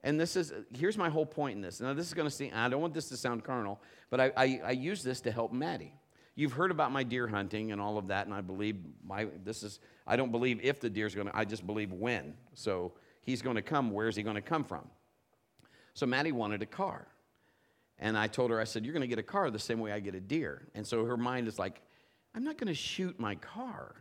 And 0.03 0.21
this 0.21 0.37
is, 0.37 0.53
here's 0.77 0.99
my 0.99 1.09
whole 1.09 1.25
point 1.25 1.57
in 1.57 1.63
this. 1.63 1.81
Now, 1.81 1.95
this 1.95 2.07
is 2.07 2.13
going 2.13 2.29
to 2.29 2.35
seem, 2.35 2.53
I 2.55 2.69
don't 2.69 2.83
want 2.83 2.93
this 2.93 3.09
to 3.09 3.17
sound 3.17 3.43
carnal, 3.43 3.81
but 4.11 4.21
I, 4.21 4.33
I, 4.37 4.61
I 4.67 4.71
use 4.73 5.03
this 5.03 5.23
to 5.23 5.33
help 5.33 5.51
Maddie. 5.51 5.95
You've 6.37 6.53
heard 6.53 6.71
about 6.71 6.93
my 6.93 7.05
deer 7.05 7.27
hunting 7.27 7.73
and 7.73 7.81
all 7.81 7.97
of 7.97 8.09
that, 8.09 8.27
and 8.27 8.35
I 8.35 8.43
believe 8.43 8.77
my, 9.03 9.29
this 9.45 9.63
is, 9.63 9.81
I 10.07 10.17
don't 10.17 10.31
believe 10.31 10.61
if 10.63 10.79
the 10.79 10.91
deer's 10.91 11.15
going 11.15 11.29
to, 11.29 11.37
I 11.37 11.47
just 11.47 11.67
believe 11.67 11.91
when. 11.91 12.35
So 12.53 12.93
he's 13.23 13.41
going 13.41 13.57
to 13.57 13.63
come. 13.63 13.93
Where's 13.93 14.15
he 14.15 14.23
going 14.23 14.35
to 14.35 14.43
come 14.43 14.63
from? 14.63 14.87
So 15.95 16.05
Maddie 16.05 16.33
wanted 16.33 16.61
a 16.61 16.67
car. 16.67 17.07
And 17.99 18.19
I 18.19 18.27
told 18.27 18.51
her, 18.51 18.61
I 18.61 18.65
said, 18.65 18.85
You're 18.85 18.93
going 18.93 19.03
to 19.03 19.09
get 19.09 19.19
a 19.19 19.23
car 19.23 19.51
the 19.51 19.59
same 19.59 19.81
way 19.81 19.93
I 19.93 20.01
get 20.01 20.15
a 20.15 20.21
deer. 20.21 20.67
And 20.75 20.87
so 20.87 21.05
her 21.07 21.17
mind 21.17 21.49
is 21.49 21.59
like, 21.59 21.81
I'm 22.35 22.45
not 22.45 22.59
going 22.59 22.69
to 22.69 22.75
shoot 22.75 23.19
my 23.19 23.37
car 23.37 23.95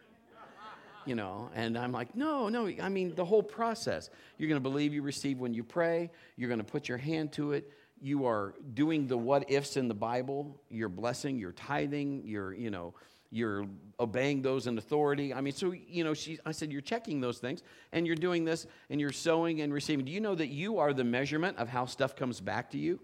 you 1.05 1.15
know 1.15 1.49
and 1.53 1.77
i'm 1.77 1.91
like 1.91 2.15
no 2.15 2.49
no 2.49 2.69
i 2.81 2.89
mean 2.89 3.13
the 3.15 3.25
whole 3.25 3.43
process. 3.43 4.09
You're 4.37 4.49
going 4.49 4.61
to 4.61 4.69
believe 4.69 4.93
you 4.93 5.01
receive 5.01 5.39
when 5.39 5.53
you 5.53 5.63
pray. 5.63 6.09
You're 6.35 6.49
going 6.49 6.59
to 6.59 6.65
put 6.65 6.89
your 6.89 6.97
hand 6.97 7.31
to 7.33 7.53
it. 7.53 7.71
You 8.01 8.25
are 8.25 8.53
doing 8.73 9.07
the 9.07 9.17
what 9.17 9.49
ifs 9.49 9.77
in 9.77 9.87
the 9.87 9.93
bible. 9.93 10.59
You're 10.69 10.89
blessing 10.89 11.37
you're 11.37 11.51
tithing 11.51 12.23
you're 12.25 12.53
you 12.53 12.69
know 12.69 12.93
you're 13.31 13.65
obeying 13.99 14.41
those 14.41 14.67
in 14.67 14.77
authority. 14.77 15.33
I 15.33 15.41
mean 15.41 15.53
so 15.53 15.71
you 15.71 16.03
know 16.03 16.13
she 16.13 16.39
i 16.45 16.51
said 16.51 16.71
you're 16.71 16.81
checking 16.81 17.21
those 17.21 17.39
things 17.39 17.63
and 17.91 18.05
you're 18.05 18.15
doing 18.15 18.45
this 18.45 18.67
and 18.89 18.99
you're 18.99 19.11
sowing 19.11 19.61
and 19.61 19.73
receiving. 19.73 20.05
Do 20.05 20.11
you 20.11 20.21
know 20.21 20.35
that 20.35 20.47
you 20.47 20.79
are 20.79 20.93
the 20.93 21.03
measurement 21.03 21.57
of 21.57 21.69
how 21.69 21.85
stuff 21.85 22.15
comes 22.15 22.41
back 22.41 22.71
to 22.71 22.77
you? 22.77 22.99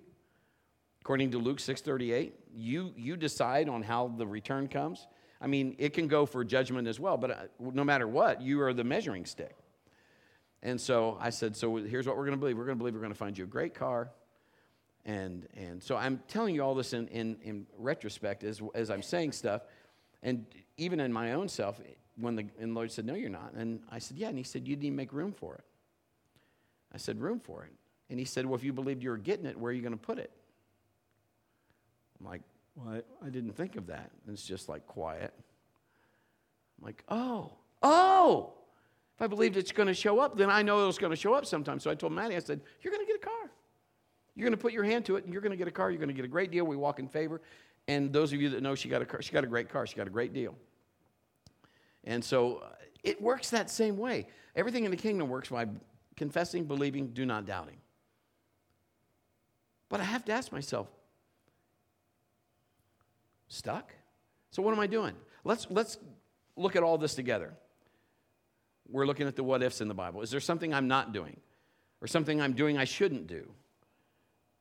According 1.02 1.32
to 1.32 1.38
luke 1.38 1.60
638 1.60 2.34
you 2.54 2.93
you 2.95 3.16
decide 3.16 3.70
on 3.70 3.84
how 3.84 4.14
the 4.18 4.28
return 4.28 4.68
comes 4.68 5.08
I 5.42 5.48
mean, 5.48 5.76
it 5.78 5.94
can 5.94 6.08
go 6.08 6.26
for 6.26 6.44
judgment 6.44 6.88
as 6.88 7.00
well, 7.00 7.18
but 7.18 7.32
uh, 7.32 7.36
no 7.60 7.84
matter 7.84 8.08
what, 8.08 8.42
you 8.42 8.62
are 8.62 8.74
the 8.74 8.84
measuring 8.84 9.26
stick. 9.26 9.56
And 10.62 10.80
so 10.80 11.18
I 11.22 11.30
said, 11.30 11.56
so 11.56 11.78
here's 11.78 12.06
what 12.06 12.18
we're 12.18 12.26
going 12.26 12.38
to 12.38 12.40
believe. 12.40 12.58
We're 12.58 12.66
going 12.66 12.78
to 12.78 12.80
believe 12.80 12.94
we're 12.94 13.00
going 13.00 13.14
to 13.14 13.18
find 13.18 13.38
you 13.38 13.46
a 13.46 13.48
great 13.48 13.74
car. 13.74 14.12
And, 15.06 15.48
and 15.56 15.82
so 15.82 15.96
I'm 15.96 16.22
telling 16.28 16.54
you 16.54 16.62
all 16.62 16.76
this 16.76 16.92
in, 16.92 17.08
in, 17.08 17.38
in 17.42 17.66
retrospect 17.78 18.44
as, 18.44 18.62
as 18.76 18.90
I'm 18.90 19.02
saying 19.02 19.32
stuff. 19.32 19.62
And 20.22 20.46
even 20.76 21.00
in 21.00 21.14
my 21.14 21.32
own 21.34 21.48
self, 21.48 21.80
when 22.20 22.36
the, 22.36 22.46
and 22.60 22.72
the 22.72 22.76
Lord 22.76 22.92
said, 22.92 23.06
no, 23.06 23.14
you're 23.14 23.30
not. 23.30 23.54
And 23.54 23.80
I 23.90 24.00
said, 24.00 24.18
yeah. 24.18 24.28
And 24.28 24.38
he 24.38 24.44
said, 24.44 24.68
you 24.68 24.76
need 24.76 24.90
to 24.90 24.96
make 24.96 25.14
room 25.14 25.32
for 25.32 25.56
it. 25.56 25.64
I 26.94 26.98
said, 26.98 27.22
room 27.22 27.40
for 27.40 27.64
it. 27.64 27.72
And 28.10 28.20
he 28.20 28.26
said, 28.26 28.46
well, 28.46 28.56
if 28.56 28.64
you 28.64 28.74
believed 28.74 29.02
you 29.02 29.12
were 29.12 29.18
getting 29.18 29.46
it, 29.46 29.58
where 29.58 29.70
are 29.70 29.74
you 29.74 29.82
going 29.82 29.94
to 29.94 29.98
put 29.98 30.18
it? 30.18 30.32
I'm 32.20 32.26
like, 32.26 32.42
well, 32.80 33.02
I, 33.22 33.26
I 33.26 33.30
didn't 33.30 33.54
think 33.54 33.76
of 33.76 33.88
that. 33.88 34.12
It's 34.28 34.44
just 34.44 34.70
like 34.70 34.86
quiet. 34.88 35.34
I'm 36.80 36.86
like, 36.86 37.04
oh, 37.10 37.54
oh. 37.84 38.54
If 39.16 39.22
I 39.22 39.28
believed 39.28 39.58
it's 39.58 39.72
going 39.74 39.88
to 39.88 39.94
show 39.94 40.20
up, 40.20 40.38
then 40.38 40.50
I 40.50 40.62
know 40.62 40.88
it's 40.88 40.98
going 40.98 41.12
to 41.12 41.18
show 41.18 41.34
up 41.34 41.46
sometime. 41.46 41.80
So 41.80 41.92
I 41.92 41.96
told 41.96 42.14
Maddie, 42.14 42.36
I 42.36 42.40
said, 42.40 42.62
you're 42.82 42.94
going 42.94 43.06
to 43.06 43.12
get 43.12 43.22
a 43.22 43.26
car. 43.26 43.52
You're 44.36 44.46
going 44.46 44.56
to 44.56 44.62
put 44.62 44.72
your 44.72 44.86
hand 44.86 45.06
to 45.08 45.18
it 45.18 45.26
and 45.26 45.34
you're 45.34 45.42
going 45.42 45.52
to 45.52 45.58
get 45.58 45.68
a 45.68 45.72
car. 45.72 45.92
You're 45.92 46.00
going 46.00 46.10
to 46.10 46.14
get 46.14 46.24
a 46.24 46.30
great 46.30 46.52
deal. 46.52 46.66
We 46.66 46.78
walk 46.78 47.00
in 47.00 47.10
favor. 47.10 47.42
And 47.90 48.14
those 48.14 48.32
of 48.32 48.42
you 48.42 48.50
that 48.50 48.64
know 48.64 48.76
she 48.76 48.88
got 48.88 49.02
a 49.02 49.06
car, 49.06 49.22
she 49.22 49.34
got 49.34 49.44
a 49.44 49.48
great 49.48 49.68
car. 49.68 49.86
She 49.86 49.96
got 49.98 50.08
a 50.08 50.12
great 50.12 50.32
deal. 50.32 50.56
And 52.06 52.24
so 52.24 52.58
uh, 52.58 52.70
it 53.04 53.22
works 53.22 53.50
that 53.50 53.70
same 53.70 53.98
way. 53.98 54.28
Everything 54.56 54.86
in 54.86 54.92
the 54.92 54.98
kingdom 54.98 55.28
works 55.28 55.50
by 55.50 55.68
confessing, 56.16 56.64
believing, 56.64 57.08
do 57.08 57.26
not 57.26 57.46
doubting. 57.46 57.78
But 59.90 60.00
I 60.00 60.04
have 60.04 60.24
to 60.26 60.32
ask 60.32 60.52
myself, 60.52 60.88
stuck? 63.50 63.93
So 64.52 64.62
what 64.62 64.74
am 64.74 64.80
I 64.80 64.88
doing? 64.88 65.14
Let's 65.43 65.68
let's 65.70 65.97
look 66.56 66.76
at 66.76 66.84
all 66.84 66.97
this 66.97 67.14
together. 67.14 67.54
We're 68.89 69.06
looking 69.06 69.28
at 69.28 69.36
the 69.36 69.43
what 69.43 69.62
ifs 69.62 69.82
in 69.82 69.88
the 69.88 69.93
Bible. 69.93 70.22
Is 70.22 70.32
there 70.32 70.39
something 70.39 70.74
I'm 70.74 70.88
not 70.88 71.12
doing? 71.14 71.38
Or 72.02 72.08
something 72.08 72.41
I'm 72.41 72.54
doing 72.54 72.78
I 72.78 72.86
shouldn't 72.86 73.28
do? 73.28 73.52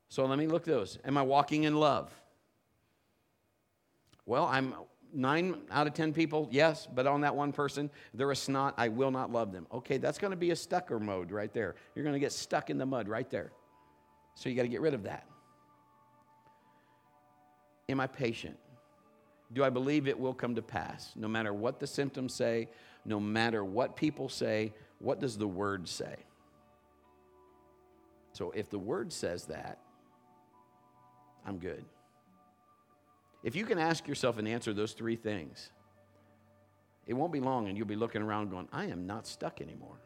So 0.09 0.27
let 0.27 0.39
me 0.39 0.47
look 0.47 0.65
those. 0.65 0.99
Am 1.05 1.17
I 1.17 1.23
walking 1.23 1.65
in 1.65 1.77
love? 1.77 2.13
Well, 4.27 4.45
I'm 4.45 4.75
nine 5.13 5.57
out 5.71 5.87
of 5.87 5.95
10 5.95 6.13
people, 6.13 6.49
yes, 6.51 6.87
but 6.87 7.07
on 7.07 7.23
that 7.23 7.35
one 7.35 7.53
person, 7.53 7.91
they're 8.13 8.31
a 8.31 8.37
snot, 8.37 8.75
I 8.77 8.89
will 8.89 9.11
not 9.11 9.33
love 9.33 9.53
them. 9.53 9.67
Okay, 9.73 9.97
that's 9.99 10.19
going 10.19 10.33
to 10.33 10.37
be 10.37 10.51
a 10.51 10.57
stucker 10.57 10.99
mode 10.99 11.31
right 11.31 11.53
there. 11.53 11.77
You're 11.95 12.05
going 12.05 12.15
to 12.15 12.21
get 12.21 12.33
stuck 12.33 12.69
in 12.71 12.79
the 12.79 12.87
mud 12.87 13.09
right 13.09 13.29
there. 13.31 13.53
So 14.35 14.49
you 14.49 14.55
got 14.55 14.63
to 14.63 14.69
get 14.69 14.81
rid 14.81 14.95
of 14.95 15.05
that. 15.05 15.27
Am 17.89 18.01
I 18.01 18.07
patient? 18.07 18.59
Do 19.53 19.65
I 19.65 19.71
believe 19.71 20.09
it 20.09 20.19
will 20.19 20.35
come 20.35 20.55
to 20.57 20.63
pass? 20.63 21.13
No 21.17 21.29
matter 21.29 21.53
what 21.53 21.81
the 21.81 21.87
symptoms 21.87 22.35
say, 22.35 22.69
no 23.05 23.19
matter 23.19 23.65
what 23.65 23.97
people 23.97 24.29
say, 24.29 24.73
what 24.99 25.21
does 25.21 25.39
the 25.39 25.49
word 25.49 25.89
say? 25.89 26.17
So 28.33 28.51
if 28.51 28.69
the 28.69 28.79
word 28.79 29.13
says 29.13 29.47
that, 29.47 29.79
I'm 31.47 31.59
good. 31.59 31.85
If 33.43 33.57
you 33.57 33.65
can 33.65 33.79
ask 33.79 34.07
yourself 34.07 34.39
and 34.39 34.47
answer 34.47 34.75
those 34.75 34.93
three 34.93 35.17
things, 35.17 35.71
it 37.07 37.15
won't 37.15 37.33
be 37.33 37.41
long 37.41 37.69
and 37.69 37.79
you'll 37.79 37.87
be 37.87 37.97
looking 37.97 38.21
around 38.21 38.51
going, 38.51 38.69
I 38.73 38.87
am 38.87 39.07
not 39.07 39.27
stuck 39.27 39.63
anymore. 39.63 39.99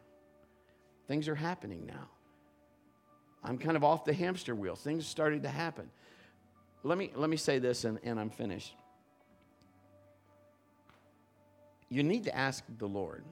Things 1.07 1.27
are 1.27 1.35
happening 1.35 1.85
now. 1.85 2.07
I'm 3.43 3.57
kind 3.57 3.75
of 3.75 3.83
off 3.83 4.05
the 4.05 4.13
hamster 4.13 4.55
wheel. 4.55 4.75
Things 4.75 5.05
started 5.05 5.43
to 5.43 5.49
happen. 5.49 5.89
Let 6.83 6.97
me, 6.97 7.11
let 7.13 7.29
me 7.29 7.35
say 7.35 7.59
this 7.59 7.83
and, 7.83 7.99
and 8.03 8.19
I'm 8.19 8.29
finished. 8.29 8.73
You 11.93 12.01
need 12.01 12.23
to 12.23 12.35
ask 12.35 12.63
the 12.79 12.87
Lord. 12.87 13.23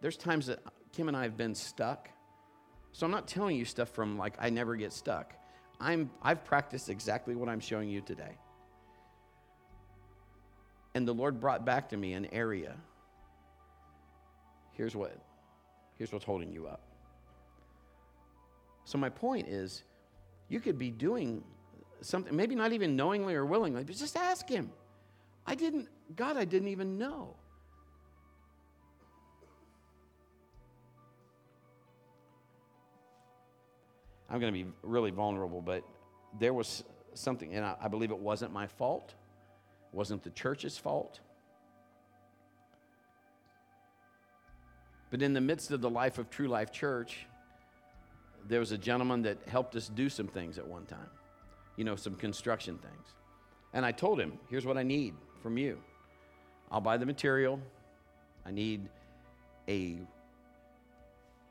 There's 0.00 0.16
times 0.16 0.46
that 0.46 0.60
Kim 0.94 1.08
and 1.08 1.16
I 1.16 1.24
have 1.24 1.36
been 1.36 1.54
stuck. 1.54 2.08
So 2.92 3.04
I'm 3.04 3.12
not 3.12 3.28
telling 3.28 3.54
you 3.54 3.66
stuff 3.66 3.90
from 3.90 4.16
like 4.16 4.32
I 4.40 4.48
never 4.48 4.76
get 4.76 4.94
stuck. 4.94 5.34
I'm, 5.78 6.10
I've 6.22 6.42
practiced 6.42 6.88
exactly 6.88 7.34
what 7.34 7.50
I'm 7.50 7.60
showing 7.60 7.90
you 7.90 8.00
today. 8.00 8.38
And 10.94 11.06
the 11.06 11.12
Lord 11.12 11.38
brought 11.38 11.66
back 11.66 11.90
to 11.90 11.98
me 11.98 12.14
an 12.14 12.24
area. 12.32 12.76
Here's 14.72 14.96
what 14.96 15.14
here's 15.96 16.10
what's 16.10 16.24
holding 16.24 16.50
you 16.50 16.66
up. 16.66 16.80
So 18.86 18.96
my 18.96 19.10
point 19.10 19.48
is 19.48 19.82
you 20.48 20.60
could 20.60 20.78
be 20.78 20.90
doing 20.90 21.44
something, 22.00 22.34
maybe 22.34 22.54
not 22.54 22.72
even 22.72 22.96
knowingly 22.96 23.34
or 23.34 23.44
willingly, 23.44 23.84
but 23.84 23.96
just 23.96 24.16
ask 24.16 24.48
him. 24.48 24.70
I 25.44 25.54
didn't, 25.54 25.88
God, 26.16 26.38
I 26.38 26.46
didn't 26.46 26.68
even 26.68 26.96
know. 26.96 27.36
I'm 34.28 34.40
going 34.40 34.52
to 34.52 34.64
be 34.64 34.70
really 34.82 35.10
vulnerable, 35.10 35.62
but 35.62 35.84
there 36.38 36.52
was 36.52 36.84
something, 37.14 37.54
and 37.54 37.64
I, 37.64 37.76
I 37.82 37.88
believe 37.88 38.10
it 38.10 38.18
wasn't 38.18 38.52
my 38.52 38.66
fault, 38.66 39.14
it 39.92 39.96
wasn't 39.96 40.22
the 40.22 40.30
church's 40.30 40.76
fault. 40.76 41.20
But 45.10 45.22
in 45.22 45.32
the 45.32 45.40
midst 45.40 45.70
of 45.70 45.80
the 45.80 45.88
life 45.88 46.18
of 46.18 46.28
True 46.28 46.48
Life 46.48 46.70
Church, 46.70 47.26
there 48.46 48.60
was 48.60 48.72
a 48.72 48.78
gentleman 48.78 49.22
that 49.22 49.38
helped 49.48 49.74
us 49.76 49.88
do 49.88 50.08
some 50.08 50.26
things 50.26 50.58
at 50.58 50.66
one 50.66 50.84
time, 50.84 51.10
you 51.76 51.84
know, 51.84 51.96
some 51.96 52.14
construction 52.14 52.78
things. 52.78 53.14
And 53.72 53.84
I 53.84 53.92
told 53.92 54.20
him, 54.20 54.38
here's 54.50 54.66
what 54.66 54.76
I 54.76 54.82
need 54.82 55.14
from 55.42 55.56
you 55.56 55.78
I'll 56.70 56.80
buy 56.80 56.98
the 56.98 57.06
material, 57.06 57.60
I 58.44 58.50
need 58.50 58.88
a 59.68 59.98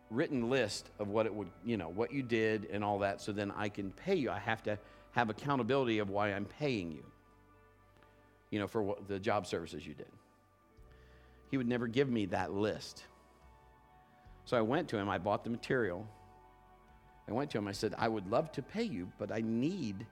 written 0.10 0.50
list 0.50 0.90
of 1.00 1.10
what 1.10 1.26
it 1.26 1.34
would, 1.34 1.50
you 1.66 1.78
know, 1.78 1.90
what 1.90 2.14
you 2.14 2.24
did 2.24 2.68
and 2.72 2.84
all 2.84 3.00
that, 3.00 3.22
so 3.22 3.32
then 3.32 3.52
I 3.56 3.70
can 3.70 3.92
pay 3.92 4.16
you. 4.16 4.30
I 4.30 4.40
have 4.40 4.64
to 4.64 4.78
have 5.12 5.30
accountability 5.30 6.00
of 6.00 6.10
why 6.10 6.34
I'm 6.34 6.46
paying 6.46 6.92
you, 6.92 7.04
you 8.52 8.60
know, 8.60 8.68
for 8.68 8.82
what, 8.84 9.08
the 9.08 9.20
job 9.20 9.48
services 9.48 9.86
you 9.86 9.94
did. 9.94 10.12
He 11.52 11.58
would 11.58 11.68
never 11.68 11.88
give 11.88 12.10
me 12.10 12.26
that 12.28 12.54
list. 12.54 13.04
So 14.46 14.58
I 14.58 14.62
went 14.62 14.88
to 14.90 14.98
him, 14.98 15.10
I 15.10 15.18
bought 15.18 15.44
the 15.44 15.50
material. 15.50 16.08
I 17.28 17.34
went 17.34 17.52
to 17.52 17.58
him, 17.58 17.68
I 17.68 17.74
said, 17.74 17.94
I 17.98 18.08
would 18.08 18.30
love 18.32 18.52
to 18.54 18.62
pay 18.62 18.84
you, 18.84 19.12
but 19.18 19.32
I 19.32 19.42
need 19.42 20.06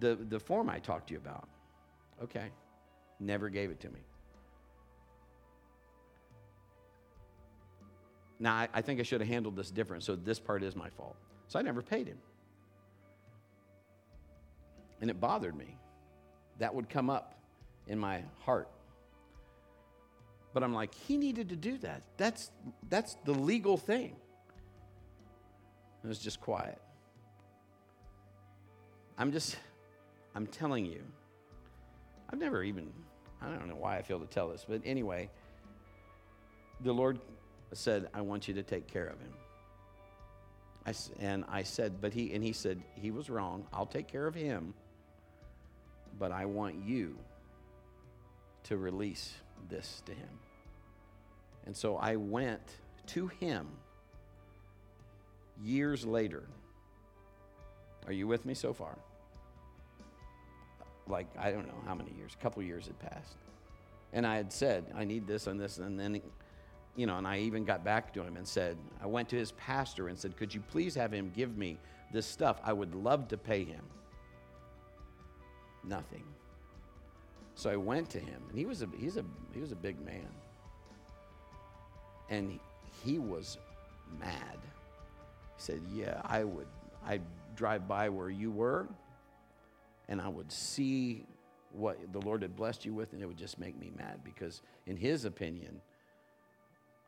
the, 0.00 0.16
the 0.16 0.40
form 0.40 0.68
I 0.68 0.80
talked 0.80 1.08
to 1.08 1.14
you 1.14 1.18
about. 1.18 1.48
Okay. 2.22 2.46
Never 3.20 3.48
gave 3.48 3.70
it 3.70 3.80
to 3.80 3.88
me. 3.88 4.00
Now, 8.38 8.54
I, 8.54 8.68
I 8.74 8.82
think 8.82 9.00
I 9.00 9.02
should 9.02 9.20
have 9.20 9.28
handled 9.28 9.56
this 9.56 9.70
different, 9.70 10.02
so 10.02 10.16
this 10.16 10.38
part 10.38 10.62
is 10.62 10.76
my 10.76 10.90
fault. 10.90 11.16
So 11.48 11.58
I 11.58 11.62
never 11.62 11.82
paid 11.82 12.06
him. 12.06 12.18
And 15.00 15.10
it 15.10 15.20
bothered 15.20 15.56
me. 15.56 15.76
That 16.58 16.74
would 16.74 16.88
come 16.88 17.10
up 17.10 17.38
in 17.86 17.98
my 17.98 18.22
heart. 18.40 18.68
But 20.52 20.62
I'm 20.62 20.72
like, 20.72 20.94
he 20.94 21.16
needed 21.16 21.50
to 21.50 21.56
do 21.56 21.76
that. 21.78 22.02
That's, 22.16 22.50
that's 22.88 23.16
the 23.24 23.32
legal 23.32 23.76
thing. 23.76 24.16
It 26.02 26.06
was 26.06 26.18
just 26.18 26.40
quiet. 26.40 26.80
I'm 29.18 29.32
just, 29.32 29.56
I'm 30.34 30.46
telling 30.46 30.86
you. 30.86 31.02
I've 32.30 32.38
never 32.38 32.62
even, 32.62 32.92
I 33.40 33.46
don't 33.50 33.68
know 33.68 33.76
why 33.76 33.98
I 33.98 34.02
feel 34.02 34.18
to 34.18 34.26
tell 34.26 34.48
this, 34.48 34.64
but 34.68 34.80
anyway, 34.84 35.30
the 36.80 36.92
Lord 36.92 37.18
said, 37.72 38.08
I 38.14 38.20
want 38.20 38.48
you 38.48 38.54
to 38.54 38.62
take 38.62 38.86
care 38.86 39.06
of 39.06 39.20
him. 39.20 39.32
I, 40.86 40.94
and 41.18 41.44
I 41.48 41.64
said, 41.64 42.00
but 42.00 42.12
he, 42.12 42.32
and 42.32 42.42
he 42.44 42.52
said, 42.52 42.80
he 42.94 43.10
was 43.10 43.28
wrong. 43.28 43.66
I'll 43.72 43.86
take 43.86 44.06
care 44.06 44.26
of 44.26 44.34
him, 44.34 44.72
but 46.18 46.30
I 46.30 46.44
want 46.44 46.76
you 46.86 47.16
to 48.64 48.76
release 48.76 49.34
this 49.68 50.02
to 50.06 50.12
him. 50.12 50.28
And 51.66 51.76
so 51.76 51.96
I 51.96 52.16
went 52.16 52.62
to 53.08 53.26
him 53.26 53.66
years 55.62 56.04
later. 56.04 56.44
Are 58.06 58.12
you 58.12 58.28
with 58.28 58.46
me 58.46 58.54
so 58.54 58.72
far? 58.72 58.96
Like, 61.08 61.26
I 61.38 61.50
don't 61.50 61.66
know 61.66 61.82
how 61.84 61.94
many 61.94 62.12
years, 62.16 62.32
a 62.38 62.42
couple 62.42 62.62
years 62.62 62.86
had 62.86 62.98
passed. 63.00 63.36
And 64.12 64.24
I 64.26 64.36
had 64.36 64.52
said, 64.52 64.84
I 64.94 65.04
need 65.04 65.26
this 65.26 65.48
and 65.48 65.60
this. 65.60 65.78
And 65.78 65.98
then 65.98 66.20
you 66.96 67.06
know, 67.06 67.18
and 67.18 67.26
I 67.26 67.38
even 67.40 67.64
got 67.64 67.84
back 67.84 68.12
to 68.14 68.22
him 68.22 68.36
and 68.36 68.48
said, 68.48 68.76
I 69.02 69.06
went 69.06 69.28
to 69.28 69.36
his 69.36 69.52
pastor 69.52 70.08
and 70.08 70.18
said, 70.18 70.36
Could 70.36 70.52
you 70.54 70.60
please 70.60 70.94
have 70.94 71.12
him 71.12 71.30
give 71.34 71.56
me 71.56 71.78
this 72.12 72.26
stuff? 72.26 72.58
I 72.64 72.72
would 72.72 72.94
love 72.94 73.28
to 73.28 73.36
pay 73.36 73.64
him. 73.64 73.82
Nothing. 75.84 76.24
So 77.54 77.70
I 77.70 77.76
went 77.76 78.10
to 78.10 78.18
him, 78.18 78.42
and 78.48 78.58
he 78.58 78.66
was 78.66 78.82
a, 78.82 78.88
he's 78.98 79.18
a, 79.18 79.24
he 79.52 79.60
was 79.60 79.72
a 79.72 79.76
big 79.76 80.02
man. 80.04 80.28
And 82.28 82.50
he, 82.50 82.60
he 83.04 83.18
was 83.18 83.58
mad. 84.18 84.58
He 85.56 85.62
said, 85.62 85.82
Yeah, 85.92 86.20
I 86.24 86.44
would, 86.44 86.66
I'd 87.06 87.22
drive 87.54 87.86
by 87.86 88.08
where 88.08 88.30
you 88.30 88.50
were, 88.50 88.88
and 90.08 90.20
I 90.20 90.28
would 90.28 90.50
see 90.50 91.24
what 91.72 91.98
the 92.12 92.20
Lord 92.20 92.40
had 92.40 92.56
blessed 92.56 92.86
you 92.86 92.94
with, 92.94 93.12
and 93.12 93.22
it 93.22 93.26
would 93.26 93.36
just 93.36 93.58
make 93.58 93.78
me 93.78 93.92
mad 93.96 94.20
because, 94.24 94.62
in 94.86 94.96
his 94.96 95.26
opinion, 95.26 95.80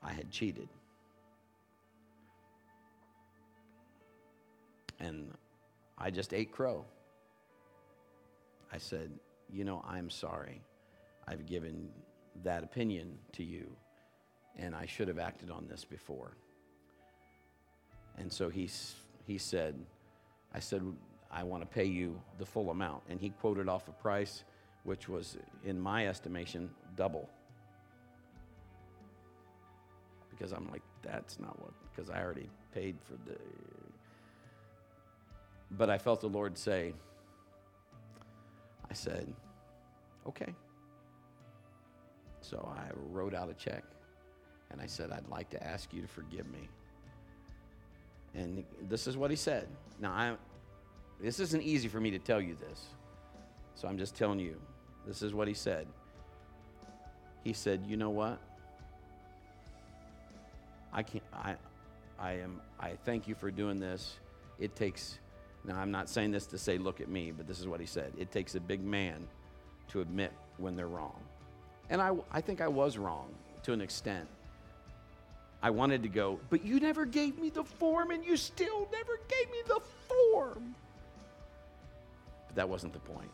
I 0.02 0.12
had 0.12 0.30
cheated. 0.30 0.68
And 5.00 5.32
I 5.96 6.10
just 6.10 6.32
ate 6.34 6.52
crow. 6.52 6.84
I 8.72 8.78
said, 8.78 9.10
You 9.52 9.64
know, 9.64 9.84
I'm 9.88 10.10
sorry. 10.10 10.60
I've 11.26 11.46
given 11.46 11.88
that 12.42 12.62
opinion 12.62 13.18
to 13.32 13.44
you, 13.44 13.70
and 14.56 14.74
I 14.74 14.86
should 14.86 15.08
have 15.08 15.18
acted 15.18 15.50
on 15.50 15.66
this 15.68 15.84
before. 15.84 16.32
And 18.16 18.32
so 18.32 18.48
he, 18.48 18.68
he 19.26 19.38
said, 19.38 19.74
I 20.54 20.58
said, 20.60 20.82
I 21.30 21.42
want 21.42 21.62
to 21.62 21.68
pay 21.68 21.84
you 21.84 22.20
the 22.38 22.46
full 22.46 22.70
amount. 22.70 23.02
And 23.08 23.20
he 23.20 23.30
quoted 23.30 23.68
off 23.68 23.88
a 23.88 23.92
price 23.92 24.44
which 24.84 25.08
was, 25.08 25.36
in 25.64 25.78
my 25.78 26.08
estimation, 26.08 26.70
double 26.96 27.28
because 30.38 30.52
I'm 30.52 30.68
like, 30.70 30.82
that's 31.02 31.40
not 31.40 31.60
what, 31.60 31.72
because 31.90 32.10
I 32.10 32.22
already 32.22 32.48
paid 32.72 32.96
for 33.04 33.14
the. 33.28 33.36
But 35.72 35.90
I 35.90 35.98
felt 35.98 36.20
the 36.20 36.28
Lord 36.28 36.56
say, 36.56 36.94
I 38.90 38.94
said, 38.94 39.32
okay. 40.26 40.54
So 42.40 42.72
I 42.74 42.88
wrote 43.10 43.34
out 43.34 43.50
a 43.50 43.54
check 43.54 43.84
and 44.70 44.80
I 44.80 44.86
said, 44.86 45.10
I'd 45.12 45.28
like 45.28 45.50
to 45.50 45.62
ask 45.62 45.92
you 45.92 46.00
to 46.00 46.08
forgive 46.08 46.46
me. 46.46 46.68
And 48.34 48.64
this 48.88 49.06
is 49.06 49.16
what 49.16 49.30
he 49.30 49.36
said. 49.36 49.68
Now, 50.00 50.12
I, 50.12 50.34
this 51.20 51.40
isn't 51.40 51.62
easy 51.62 51.88
for 51.88 52.00
me 52.00 52.10
to 52.12 52.18
tell 52.18 52.40
you 52.40 52.54
this. 52.54 52.86
So 53.74 53.88
I'm 53.88 53.98
just 53.98 54.14
telling 54.14 54.38
you. 54.38 54.56
This 55.06 55.22
is 55.22 55.34
what 55.34 55.48
he 55.48 55.54
said. 55.54 55.86
He 57.44 57.52
said, 57.52 57.84
"You 57.86 57.96
know 57.96 58.10
what? 58.10 58.38
I 60.92 61.02
can't 61.02 61.24
I 61.32 61.56
I 62.18 62.32
am 62.32 62.60
I 62.80 62.92
thank 63.04 63.28
you 63.28 63.34
for 63.34 63.50
doing 63.50 63.78
this. 63.78 64.16
It 64.58 64.74
takes 64.76 65.18
now 65.64 65.78
I'm 65.78 65.90
not 65.90 66.08
saying 66.08 66.30
this 66.30 66.46
to 66.46 66.58
say 66.58 66.78
look 66.78 67.00
at 67.00 67.08
me, 67.08 67.32
but 67.32 67.46
this 67.46 67.60
is 67.60 67.66
what 67.66 67.80
he 67.80 67.86
said. 67.86 68.12
It 68.18 68.30
takes 68.30 68.54
a 68.54 68.60
big 68.60 68.82
man 68.82 69.26
to 69.88 70.00
admit 70.00 70.32
when 70.56 70.76
they're 70.76 70.88
wrong. 70.88 71.20
And 71.90 72.00
I 72.00 72.12
I 72.30 72.40
think 72.40 72.60
I 72.60 72.68
was 72.68 72.98
wrong 72.98 73.28
to 73.64 73.72
an 73.72 73.80
extent. 73.80 74.28
I 75.60 75.70
wanted 75.70 76.02
to 76.04 76.08
go, 76.08 76.38
but 76.50 76.64
you 76.64 76.78
never 76.78 77.04
gave 77.04 77.38
me 77.38 77.50
the 77.50 77.64
form 77.64 78.10
and 78.12 78.24
you 78.24 78.36
still 78.36 78.88
never 78.92 79.18
gave 79.28 79.50
me 79.50 79.58
the 79.66 79.80
form. 80.08 80.74
But 82.46 82.56
that 82.56 82.68
wasn't 82.68 82.92
the 82.92 83.00
point. 83.00 83.30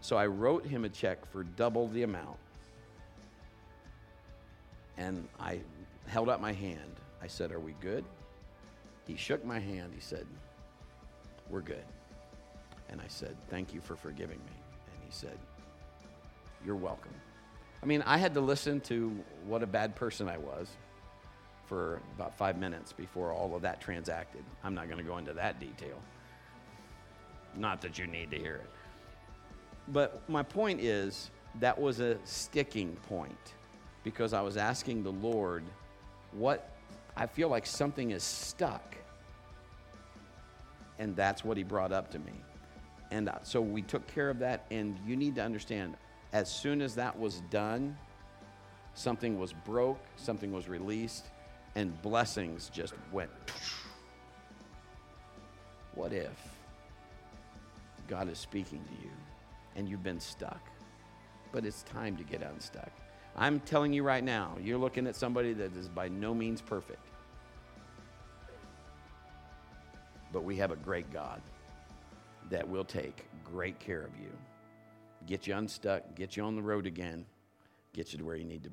So 0.00 0.16
I 0.16 0.26
wrote 0.26 0.66
him 0.66 0.84
a 0.84 0.88
check 0.88 1.24
for 1.32 1.44
double 1.44 1.88
the 1.88 2.02
amount. 2.02 2.38
And 4.96 5.28
I 5.40 5.60
held 6.06 6.28
out 6.28 6.40
my 6.40 6.52
hand. 6.52 7.00
I 7.22 7.26
said, 7.26 7.52
Are 7.52 7.60
we 7.60 7.74
good? 7.80 8.04
He 9.06 9.16
shook 9.16 9.44
my 9.44 9.58
hand. 9.58 9.92
He 9.94 10.00
said, 10.00 10.26
We're 11.48 11.60
good. 11.60 11.84
And 12.88 13.00
I 13.00 13.08
said, 13.08 13.36
Thank 13.48 13.74
you 13.74 13.80
for 13.80 13.96
forgiving 13.96 14.38
me. 14.38 14.52
And 14.92 15.02
he 15.04 15.10
said, 15.10 15.38
You're 16.64 16.76
welcome. 16.76 17.14
I 17.82 17.86
mean, 17.86 18.02
I 18.02 18.16
had 18.16 18.34
to 18.34 18.40
listen 18.40 18.80
to 18.82 19.12
what 19.46 19.62
a 19.62 19.66
bad 19.66 19.94
person 19.94 20.28
I 20.28 20.38
was 20.38 20.68
for 21.66 22.00
about 22.16 22.36
five 22.36 22.58
minutes 22.58 22.92
before 22.92 23.32
all 23.32 23.54
of 23.54 23.62
that 23.62 23.80
transacted. 23.80 24.42
I'm 24.62 24.74
not 24.74 24.86
going 24.86 24.98
to 24.98 25.04
go 25.04 25.18
into 25.18 25.32
that 25.34 25.60
detail. 25.60 25.98
Not 27.56 27.80
that 27.82 27.98
you 27.98 28.06
need 28.06 28.30
to 28.30 28.38
hear 28.38 28.56
it. 28.56 28.70
But 29.88 30.28
my 30.28 30.42
point 30.42 30.80
is, 30.80 31.30
that 31.60 31.78
was 31.78 32.00
a 32.00 32.16
sticking 32.24 32.96
point 33.08 33.54
because 34.02 34.32
I 34.32 34.40
was 34.40 34.56
asking 34.56 35.02
the 35.02 35.12
Lord, 35.12 35.62
what 36.34 36.70
I 37.16 37.26
feel 37.26 37.48
like 37.48 37.66
something 37.66 38.10
is 38.10 38.22
stuck. 38.22 38.96
And 40.98 41.16
that's 41.16 41.44
what 41.44 41.56
he 41.56 41.62
brought 41.62 41.92
up 41.92 42.10
to 42.12 42.18
me. 42.18 42.32
And 43.10 43.28
uh, 43.28 43.38
so 43.42 43.60
we 43.60 43.82
took 43.82 44.06
care 44.06 44.30
of 44.30 44.38
that. 44.40 44.66
And 44.70 44.98
you 45.06 45.16
need 45.16 45.36
to 45.36 45.42
understand, 45.42 45.96
as 46.32 46.50
soon 46.50 46.80
as 46.80 46.94
that 46.96 47.18
was 47.18 47.42
done, 47.50 47.96
something 48.94 49.38
was 49.38 49.52
broke, 49.52 50.04
something 50.16 50.52
was 50.52 50.68
released, 50.68 51.26
and 51.74 52.00
blessings 52.02 52.70
just 52.72 52.94
went. 53.12 53.30
What 55.94 56.12
if 56.12 56.36
God 58.08 58.28
is 58.28 58.38
speaking 58.38 58.82
to 58.84 59.04
you 59.04 59.10
and 59.76 59.88
you've 59.88 60.02
been 60.02 60.20
stuck? 60.20 60.68
But 61.52 61.64
it's 61.64 61.82
time 61.84 62.16
to 62.16 62.24
get 62.24 62.42
unstuck. 62.42 62.90
I'm 63.36 63.60
telling 63.60 63.92
you 63.92 64.02
right 64.02 64.22
now, 64.22 64.56
you're 64.62 64.78
looking 64.78 65.06
at 65.06 65.16
somebody 65.16 65.52
that 65.54 65.76
is 65.76 65.88
by 65.88 66.08
no 66.08 66.34
means 66.34 66.60
perfect. 66.60 67.04
But 70.32 70.44
we 70.44 70.56
have 70.56 70.70
a 70.70 70.76
great 70.76 71.12
God 71.12 71.40
that 72.50 72.68
will 72.68 72.84
take 72.84 73.26
great 73.44 73.78
care 73.78 74.02
of 74.02 74.10
you, 74.20 74.30
get 75.26 75.46
you 75.46 75.54
unstuck, 75.54 76.02
get 76.14 76.36
you 76.36 76.44
on 76.44 76.56
the 76.56 76.62
road 76.62 76.86
again, 76.86 77.24
get 77.92 78.12
you 78.12 78.18
to 78.18 78.24
where 78.24 78.36
you 78.36 78.44
need 78.44 78.62
to 78.64 78.70
be. 78.70 78.72